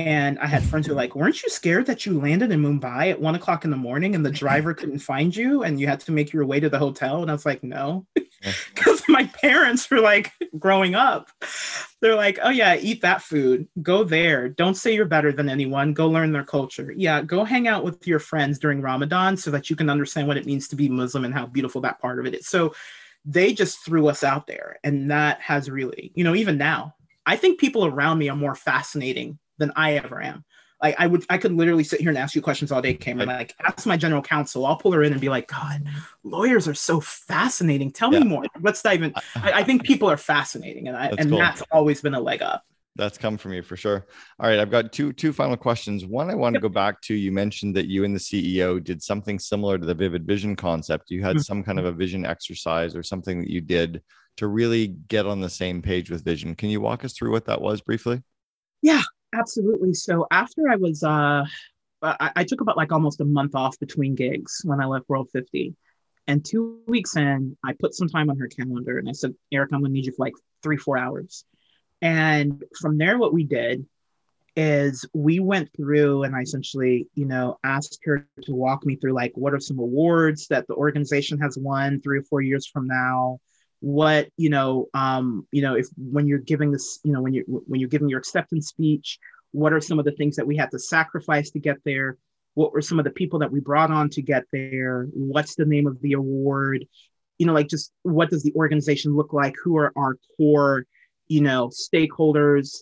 and 0.00 0.38
I 0.38 0.46
had 0.46 0.62
friends 0.62 0.86
who 0.86 0.94
were 0.94 0.96
like, 0.96 1.14
weren't 1.14 1.42
you 1.42 1.50
scared 1.50 1.84
that 1.84 2.06
you 2.06 2.18
landed 2.18 2.50
in 2.50 2.62
Mumbai 2.62 3.10
at 3.10 3.20
one 3.20 3.34
o'clock 3.34 3.66
in 3.66 3.70
the 3.70 3.76
morning 3.76 4.14
and 4.14 4.24
the 4.24 4.30
driver 4.30 4.72
couldn't 4.72 5.00
find 5.00 5.36
you 5.36 5.62
and 5.62 5.78
you 5.78 5.86
had 5.86 6.00
to 6.00 6.12
make 6.12 6.32
your 6.32 6.46
way 6.46 6.58
to 6.58 6.70
the 6.70 6.78
hotel? 6.78 7.20
And 7.20 7.30
I 7.30 7.34
was 7.34 7.44
like, 7.44 7.62
no, 7.62 8.06
because 8.74 9.02
my 9.08 9.24
parents 9.24 9.90
were 9.90 10.00
like 10.00 10.32
growing 10.58 10.94
up. 10.94 11.28
They're 12.00 12.14
like, 12.14 12.38
oh 12.42 12.48
yeah, 12.48 12.76
eat 12.76 13.02
that 13.02 13.20
food. 13.20 13.68
Go 13.82 14.02
there. 14.02 14.48
Don't 14.48 14.74
say 14.74 14.94
you're 14.94 15.04
better 15.04 15.32
than 15.32 15.50
anyone. 15.50 15.92
Go 15.92 16.08
learn 16.08 16.32
their 16.32 16.44
culture. 16.44 16.94
Yeah, 16.96 17.20
go 17.20 17.44
hang 17.44 17.68
out 17.68 17.84
with 17.84 18.06
your 18.06 18.20
friends 18.20 18.58
during 18.58 18.80
Ramadan 18.80 19.36
so 19.36 19.50
that 19.50 19.68
you 19.68 19.76
can 19.76 19.90
understand 19.90 20.26
what 20.26 20.38
it 20.38 20.46
means 20.46 20.66
to 20.68 20.76
be 20.76 20.88
Muslim 20.88 21.26
and 21.26 21.34
how 21.34 21.44
beautiful 21.44 21.82
that 21.82 22.00
part 22.00 22.18
of 22.18 22.24
it 22.24 22.34
is. 22.34 22.46
So 22.46 22.74
they 23.26 23.52
just 23.52 23.84
threw 23.84 24.08
us 24.08 24.24
out 24.24 24.46
there. 24.46 24.78
And 24.82 25.10
that 25.10 25.42
has 25.42 25.68
really, 25.68 26.10
you 26.14 26.24
know, 26.24 26.34
even 26.34 26.56
now, 26.56 26.94
I 27.26 27.36
think 27.36 27.60
people 27.60 27.84
around 27.84 28.16
me 28.16 28.30
are 28.30 28.36
more 28.36 28.54
fascinating 28.54 29.38
than 29.60 29.72
I 29.76 29.94
ever 29.94 30.20
am. 30.20 30.44
Like 30.82 30.96
I 30.98 31.06
would, 31.06 31.24
I 31.28 31.36
could 31.38 31.52
literally 31.52 31.84
sit 31.84 32.00
here 32.00 32.08
and 32.08 32.18
ask 32.18 32.34
you 32.34 32.40
questions 32.40 32.72
all 32.72 32.80
day, 32.80 32.94
Cameron. 32.94 33.28
Like 33.28 33.54
ask 33.62 33.86
my 33.86 33.98
general 33.98 34.22
counsel. 34.22 34.64
I'll 34.64 34.76
pull 34.76 34.92
her 34.92 35.02
in 35.02 35.12
and 35.12 35.20
be 35.20 35.28
like, 35.28 35.46
God, 35.46 35.86
lawyers 36.24 36.66
are 36.66 36.74
so 36.74 37.00
fascinating. 37.00 37.92
Tell 37.92 38.12
yeah. 38.12 38.20
me 38.20 38.26
more. 38.26 38.44
Let's 38.60 38.80
dive 38.80 39.02
in. 39.02 39.12
I, 39.36 39.52
I, 39.52 39.62
think 39.62 39.84
people 39.84 40.10
are 40.10 40.16
fascinating, 40.16 40.88
and 40.88 40.96
I, 40.96 41.08
that's 41.08 41.16
and 41.18 41.30
cool. 41.30 41.38
that's 41.38 41.62
always 41.70 42.00
been 42.00 42.14
a 42.14 42.20
leg 42.20 42.40
up. 42.40 42.64
That's 42.96 43.18
come 43.18 43.36
from 43.36 43.52
you 43.52 43.62
for 43.62 43.76
sure. 43.76 44.06
All 44.38 44.48
right, 44.48 44.58
I've 44.58 44.70
got 44.70 44.90
two 44.90 45.12
two 45.12 45.34
final 45.34 45.56
questions. 45.56 46.06
One, 46.06 46.30
I 46.30 46.34
want 46.34 46.54
to 46.54 46.60
go 46.60 46.70
back 46.70 47.02
to. 47.02 47.14
You 47.14 47.30
mentioned 47.30 47.76
that 47.76 47.86
you 47.86 48.04
and 48.04 48.14
the 48.14 48.20
CEO 48.20 48.82
did 48.82 49.02
something 49.02 49.38
similar 49.38 49.76
to 49.76 49.86
the 49.86 49.94
Vivid 49.94 50.26
Vision 50.26 50.56
concept. 50.56 51.10
You 51.10 51.22
had 51.22 51.36
mm-hmm. 51.36 51.42
some 51.42 51.62
kind 51.62 51.78
of 51.78 51.84
a 51.84 51.92
vision 51.92 52.24
exercise 52.24 52.96
or 52.96 53.02
something 53.02 53.40
that 53.40 53.50
you 53.50 53.60
did 53.60 54.02
to 54.38 54.46
really 54.46 54.86
get 54.86 55.26
on 55.26 55.40
the 55.40 55.50
same 55.50 55.82
page 55.82 56.10
with 56.10 56.24
vision. 56.24 56.54
Can 56.54 56.70
you 56.70 56.80
walk 56.80 57.04
us 57.04 57.12
through 57.12 57.32
what 57.32 57.44
that 57.44 57.60
was 57.60 57.82
briefly? 57.82 58.22
Yeah, 58.80 59.02
Absolutely. 59.32 59.94
So 59.94 60.26
after 60.30 60.68
I 60.68 60.76
was, 60.76 61.02
uh, 61.02 61.44
I, 62.02 62.30
I, 62.36 62.44
took 62.44 62.60
about 62.60 62.76
like 62.76 62.92
almost 62.92 63.20
a 63.20 63.24
month 63.24 63.54
off 63.54 63.78
between 63.78 64.14
gigs 64.14 64.62
when 64.64 64.80
I 64.80 64.86
left 64.86 65.08
World 65.08 65.28
50. 65.32 65.74
And 66.26 66.44
two 66.44 66.80
weeks 66.86 67.16
in, 67.16 67.56
I 67.64 67.74
put 67.78 67.94
some 67.94 68.08
time 68.08 68.30
on 68.30 68.38
her 68.38 68.48
calendar 68.48 68.98
and 68.98 69.08
I 69.08 69.12
said, 69.12 69.34
Eric, 69.52 69.70
I'm 69.72 69.80
going 69.80 69.90
to 69.90 69.94
need 69.94 70.06
you 70.06 70.12
for 70.12 70.24
like 70.24 70.34
three, 70.62 70.76
four 70.76 70.98
hours. 70.98 71.44
And 72.02 72.62
from 72.80 72.98
there, 72.98 73.18
what 73.18 73.32
we 73.32 73.44
did 73.44 73.86
is 74.56 75.04
we 75.14 75.38
went 75.40 75.70
through 75.76 76.24
and 76.24 76.34
I 76.34 76.40
essentially, 76.40 77.08
you 77.14 77.26
know, 77.26 77.58
asked 77.62 78.00
her 78.04 78.26
to 78.42 78.54
walk 78.54 78.84
me 78.84 78.96
through 78.96 79.12
like 79.12 79.32
what 79.34 79.54
are 79.54 79.60
some 79.60 79.78
awards 79.78 80.48
that 80.48 80.66
the 80.66 80.74
organization 80.74 81.38
has 81.38 81.56
won 81.56 82.00
three 82.00 82.18
or 82.18 82.22
four 82.22 82.40
years 82.40 82.66
from 82.66 82.86
now 82.86 83.38
what 83.80 84.28
you 84.36 84.50
know 84.50 84.88
um 84.92 85.46
you 85.52 85.62
know 85.62 85.74
if 85.74 85.86
when 85.96 86.26
you're 86.26 86.38
giving 86.38 86.70
this 86.70 87.00
you 87.02 87.12
know 87.12 87.22
when 87.22 87.32
you 87.32 87.44
when 87.66 87.80
you're 87.80 87.88
giving 87.88 88.10
your 88.10 88.18
acceptance 88.18 88.68
speech 88.68 89.18
what 89.52 89.72
are 89.72 89.80
some 89.80 89.98
of 89.98 90.04
the 90.04 90.12
things 90.12 90.36
that 90.36 90.46
we 90.46 90.56
had 90.56 90.70
to 90.70 90.78
sacrifice 90.78 91.50
to 91.50 91.58
get 91.58 91.78
there? 91.84 92.16
What 92.54 92.72
were 92.72 92.82
some 92.82 92.98
of 92.98 93.04
the 93.04 93.10
people 93.10 93.38
that 93.40 93.50
we 93.50 93.60
brought 93.60 93.90
on 93.90 94.10
to 94.10 94.22
get 94.22 94.44
there? 94.52 95.08
What's 95.12 95.54
the 95.54 95.64
name 95.64 95.86
of 95.86 96.00
the 96.00 96.14
award? 96.14 96.86
You 97.38 97.46
know 97.46 97.54
like 97.54 97.68
just 97.68 97.92
what 98.02 98.30
does 98.30 98.42
the 98.42 98.52
organization 98.54 99.16
look 99.16 99.32
like? 99.32 99.54
Who 99.62 99.76
are 99.78 99.92
our 99.96 100.16
core 100.36 100.84
you 101.28 101.40
know 101.40 101.68
stakeholders 101.68 102.78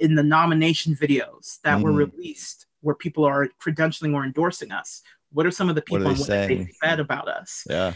in 0.00 0.14
the 0.14 0.22
nomination 0.22 0.94
videos 0.94 1.58
that 1.64 1.78
mm. 1.78 1.82
were 1.82 1.92
released 1.92 2.66
where 2.80 2.94
people 2.94 3.24
are 3.24 3.48
credentialing 3.62 4.14
or 4.14 4.24
endorsing 4.24 4.72
us? 4.72 5.02
What 5.32 5.46
are 5.46 5.50
some 5.50 5.68
of 5.68 5.74
the 5.74 5.82
people 5.82 6.06
what, 6.06 6.18
what 6.18 6.28
they 6.28 6.68
said 6.82 7.00
about 7.00 7.28
us? 7.28 7.64
Yeah 7.68 7.94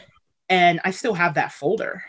and 0.53 0.81
i 0.85 0.91
still 0.91 1.15
have 1.15 1.35
that 1.35 1.53
folder 1.53 2.03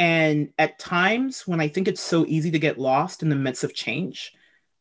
and 0.00 0.54
at 0.58 0.78
times 0.78 1.46
when 1.46 1.60
I 1.60 1.68
think 1.68 1.86
it's 1.86 2.00
so 2.00 2.24
easy 2.26 2.50
to 2.52 2.58
get 2.58 2.78
lost 2.78 3.22
in 3.22 3.28
the 3.28 3.36
midst 3.36 3.64
of 3.64 3.74
change, 3.74 4.32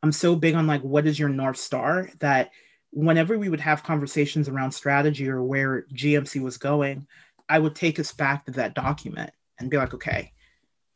I'm 0.02 0.14
so 0.14 0.34
big 0.34 0.56
on 0.56 0.66
like, 0.66 0.82
what 0.82 1.06
is 1.06 1.20
your 1.20 1.28
North 1.28 1.58
Star 1.58 2.10
that 2.20 2.52
whenever 2.92 3.38
we 3.38 3.50
would 3.50 3.60
have 3.60 3.84
conversations 3.84 4.48
around 4.48 4.72
strategy 4.72 5.28
or 5.28 5.44
where 5.44 5.86
GMC 5.94 6.42
was 6.42 6.58
going, 6.58 7.06
I 7.50 7.60
would 7.60 7.76
take 7.76 8.00
us 8.00 8.14
back 8.14 8.46
to 8.46 8.52
that 8.52 8.76
document 8.76 9.32
and 9.60 9.70
be 9.70 9.76
like, 9.76 9.94
okay, 9.94 10.32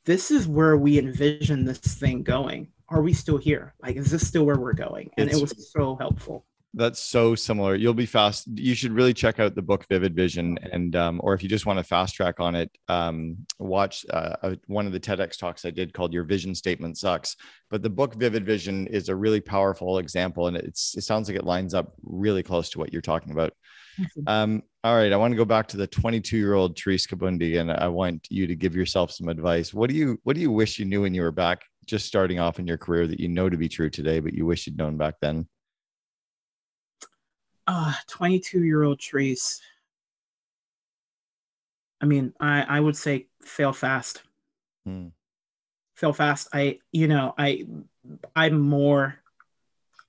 this 0.05 0.31
is 0.31 0.47
where 0.47 0.77
we 0.77 0.99
envision 0.99 1.65
this 1.65 1.79
thing 1.79 2.23
going. 2.23 2.69
Are 2.87 3.01
we 3.01 3.11
still 3.11 3.37
here? 3.37 3.73
Like, 3.81 3.97
is 3.97 4.09
this 4.09 4.25
still 4.25 4.45
where 4.45 4.57
we're 4.57 4.71
going? 4.71 5.11
And 5.17 5.29
it's, 5.29 5.37
it 5.37 5.41
was 5.41 5.69
so 5.73 5.97
helpful 5.97 6.45
that's 6.75 6.99
so 6.99 7.35
similar. 7.35 7.75
You'll 7.75 7.93
be 7.93 8.07
fast. 8.07 8.47
You 8.55 8.73
should 8.73 8.93
really 8.93 9.13
check 9.13 9.39
out 9.39 9.53
the 9.53 9.61
book 9.61 9.85
Vivid 9.89 10.15
Vision, 10.15 10.57
and 10.71 10.95
um, 10.95 11.19
or 11.23 11.33
if 11.33 11.43
you 11.43 11.49
just 11.49 11.67
want 11.67 11.77
to 11.77 11.83
fast 11.83 12.15
track 12.15 12.39
on 12.39 12.55
it, 12.55 12.71
um, 12.87 13.37
watch 13.59 14.05
uh, 14.09 14.55
one 14.65 14.87
of 14.87 14.91
the 14.91 14.99
TEDx 14.99 15.37
talks 15.37 15.65
I 15.65 15.69
did 15.69 15.93
called 15.93 16.13
"Your 16.13 16.23
Vision 16.23 16.55
Statement 16.55 16.97
Sucks." 16.97 17.35
But 17.69 17.83
the 17.83 17.89
book 17.89 18.15
Vivid 18.15 18.45
Vision 18.45 18.87
is 18.87 19.09
a 19.09 19.15
really 19.15 19.39
powerful 19.39 19.99
example, 19.99 20.47
and 20.47 20.57
it's 20.57 20.97
it 20.97 21.03
sounds 21.03 21.29
like 21.29 21.37
it 21.37 21.45
lines 21.45 21.75
up 21.75 21.93
really 22.01 22.41
close 22.41 22.71
to 22.71 22.79
what 22.79 22.91
you're 22.91 23.01
talking 23.01 23.31
about. 23.31 23.53
Um, 24.25 24.63
all 24.83 24.95
right, 24.95 25.13
I 25.13 25.17
want 25.17 25.33
to 25.33 25.37
go 25.37 25.45
back 25.45 25.67
to 25.67 25.77
the 25.77 25.85
22 25.85 26.35
year 26.35 26.55
old 26.55 26.75
Therese 26.75 27.05
Kabundi, 27.05 27.59
and 27.59 27.71
I 27.71 27.87
want 27.89 28.25
you 28.31 28.47
to 28.47 28.55
give 28.55 28.75
yourself 28.75 29.11
some 29.11 29.29
advice. 29.29 29.71
What 29.71 29.87
do 29.87 29.95
you 29.95 30.19
What 30.23 30.35
do 30.35 30.41
you 30.41 30.51
wish 30.51 30.79
you 30.79 30.85
knew 30.85 31.03
when 31.03 31.13
you 31.13 31.21
were 31.21 31.31
back, 31.31 31.61
just 31.85 32.07
starting 32.07 32.39
off 32.39 32.57
in 32.57 32.65
your 32.65 32.79
career, 32.79 33.05
that 33.05 33.19
you 33.19 33.27
know 33.27 33.49
to 33.49 33.57
be 33.57 33.69
true 33.69 33.91
today, 33.91 34.19
but 34.19 34.33
you 34.33 34.47
wish 34.47 34.65
you'd 34.65 34.77
known 34.77 34.97
back 34.97 35.15
then? 35.21 35.47
Uh, 37.65 37.93
22 38.07 38.63
year 38.63 38.83
old 38.83 39.01
Therese. 39.01 39.61
I 42.01 42.05
mean, 42.05 42.33
I 42.39 42.63
I 42.63 42.79
would 42.79 42.97
say 42.97 43.27
fail 43.41 43.73
fast. 43.73 44.23
Hmm. 44.85 45.07
Fail 45.95 46.13
fast. 46.13 46.49
I 46.53 46.79
you 46.91 47.07
know 47.07 47.33
I 47.37 47.65
I'm 48.35 48.59
more 48.59 49.23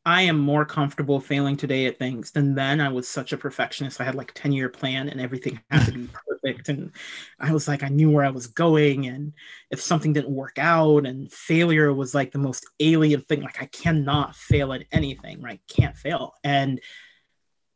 I 0.07 0.23
am 0.23 0.39
more 0.39 0.67
comfortable 0.67 1.19
failing 1.19 1.57
today 1.57 1.87
at 1.87 1.99
things 1.99 2.31
than 2.31 2.55
then. 2.55 2.81
I 2.81 2.91
was 2.91 3.09
such 3.09 3.33
a 3.33 3.39
perfectionist. 3.39 4.01
I 4.01 4.05
had 4.05 4.15
like 4.15 4.33
a 4.33 4.35
10 4.35 4.53
year 4.53 4.69
plan 4.69 5.09
and 5.09 5.19
everything 5.19 5.61
had 5.71 5.87
to 5.87 5.93
be 5.93 6.09
perfect. 6.29 6.69
And 6.69 6.93
I 7.41 7.53
was 7.53 7.67
like, 7.67 7.83
I 7.83 7.89
knew 7.89 8.11
where 8.11 8.25
I 8.25 8.31
was 8.31 8.47
going. 8.47 9.07
And 9.07 9.33
if 9.71 9.81
something 9.81 10.13
didn't 10.13 10.35
work 10.35 10.59
out, 10.59 11.07
and 11.07 11.33
failure 11.33 11.93
was 11.93 12.15
like 12.15 12.33
the 12.33 12.39
most 12.39 12.67
alien 12.81 13.23
thing, 13.23 13.41
like 13.41 13.63
I 13.63 13.67
cannot 13.67 14.37
fail 14.37 14.75
at 14.75 14.85
anything, 14.93 15.41
right? 15.41 15.61
Can't 15.69 15.97
fail. 15.97 16.35
And 16.45 16.81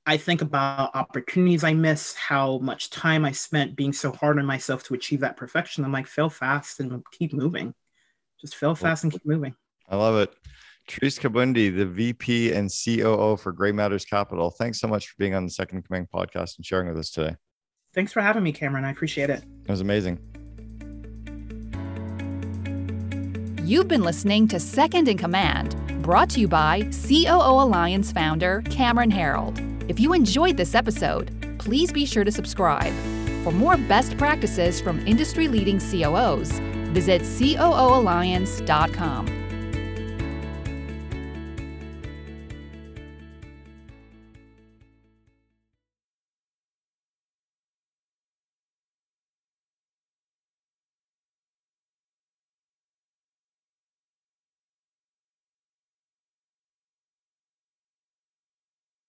I 0.08 0.16
think 0.16 0.40
about 0.40 0.90
opportunities 0.94 1.64
I 1.64 1.74
miss, 1.74 2.14
how 2.14 2.56
much 2.60 2.88
time 2.88 3.26
I 3.26 3.32
spent 3.32 3.76
being 3.76 3.92
so 3.92 4.10
hard 4.10 4.38
on 4.38 4.46
myself 4.46 4.82
to 4.84 4.94
achieve 4.94 5.20
that 5.20 5.36
perfection. 5.36 5.84
I'm 5.84 5.92
like, 5.92 6.06
fail 6.06 6.30
fast 6.30 6.80
and 6.80 7.04
keep 7.12 7.34
moving. 7.34 7.74
Just 8.40 8.56
fail 8.56 8.74
fast 8.74 9.04
and 9.04 9.12
keep 9.12 9.26
moving. 9.26 9.54
I 9.86 9.96
love 9.96 10.16
it. 10.16 10.34
Therese 10.88 11.18
Kabundi, 11.18 11.76
the 11.76 11.84
VP 11.84 12.54
and 12.54 12.70
COO 12.70 13.36
for 13.36 13.52
Gray 13.52 13.70
Matters 13.70 14.06
Capital. 14.06 14.50
Thanks 14.50 14.80
so 14.80 14.88
much 14.88 15.08
for 15.08 15.14
being 15.18 15.34
on 15.34 15.44
the 15.44 15.50
Second 15.50 15.82
Command 15.84 16.08
podcast 16.10 16.56
and 16.56 16.64
sharing 16.64 16.88
with 16.88 16.96
us 16.96 17.10
today. 17.10 17.36
Thanks 17.92 18.10
for 18.10 18.22
having 18.22 18.42
me, 18.42 18.52
Cameron. 18.52 18.86
I 18.86 18.90
appreciate 18.90 19.28
it. 19.28 19.44
It 19.64 19.70
was 19.70 19.82
amazing. 19.82 20.20
You've 23.62 23.88
been 23.88 24.04
listening 24.04 24.48
to 24.48 24.58
Second 24.58 25.06
in 25.06 25.18
Command, 25.18 25.76
brought 26.02 26.30
to 26.30 26.40
you 26.40 26.48
by 26.48 26.88
COO 27.06 27.60
Alliance 27.62 28.10
founder 28.10 28.62
Cameron 28.70 29.12
Herold. 29.12 29.77
If 29.88 29.98
you 29.98 30.12
enjoyed 30.12 30.58
this 30.58 30.74
episode, 30.74 31.30
please 31.58 31.90
be 31.90 32.04
sure 32.04 32.22
to 32.22 32.30
subscribe. 32.30 32.92
For 33.42 33.52
more 33.52 33.78
best 33.78 34.18
practices 34.18 34.82
from 34.82 35.00
industry 35.06 35.48
leading 35.48 35.78
COOs, 35.78 36.58
visit 36.92 37.22
COOalliance.com. 37.22 39.37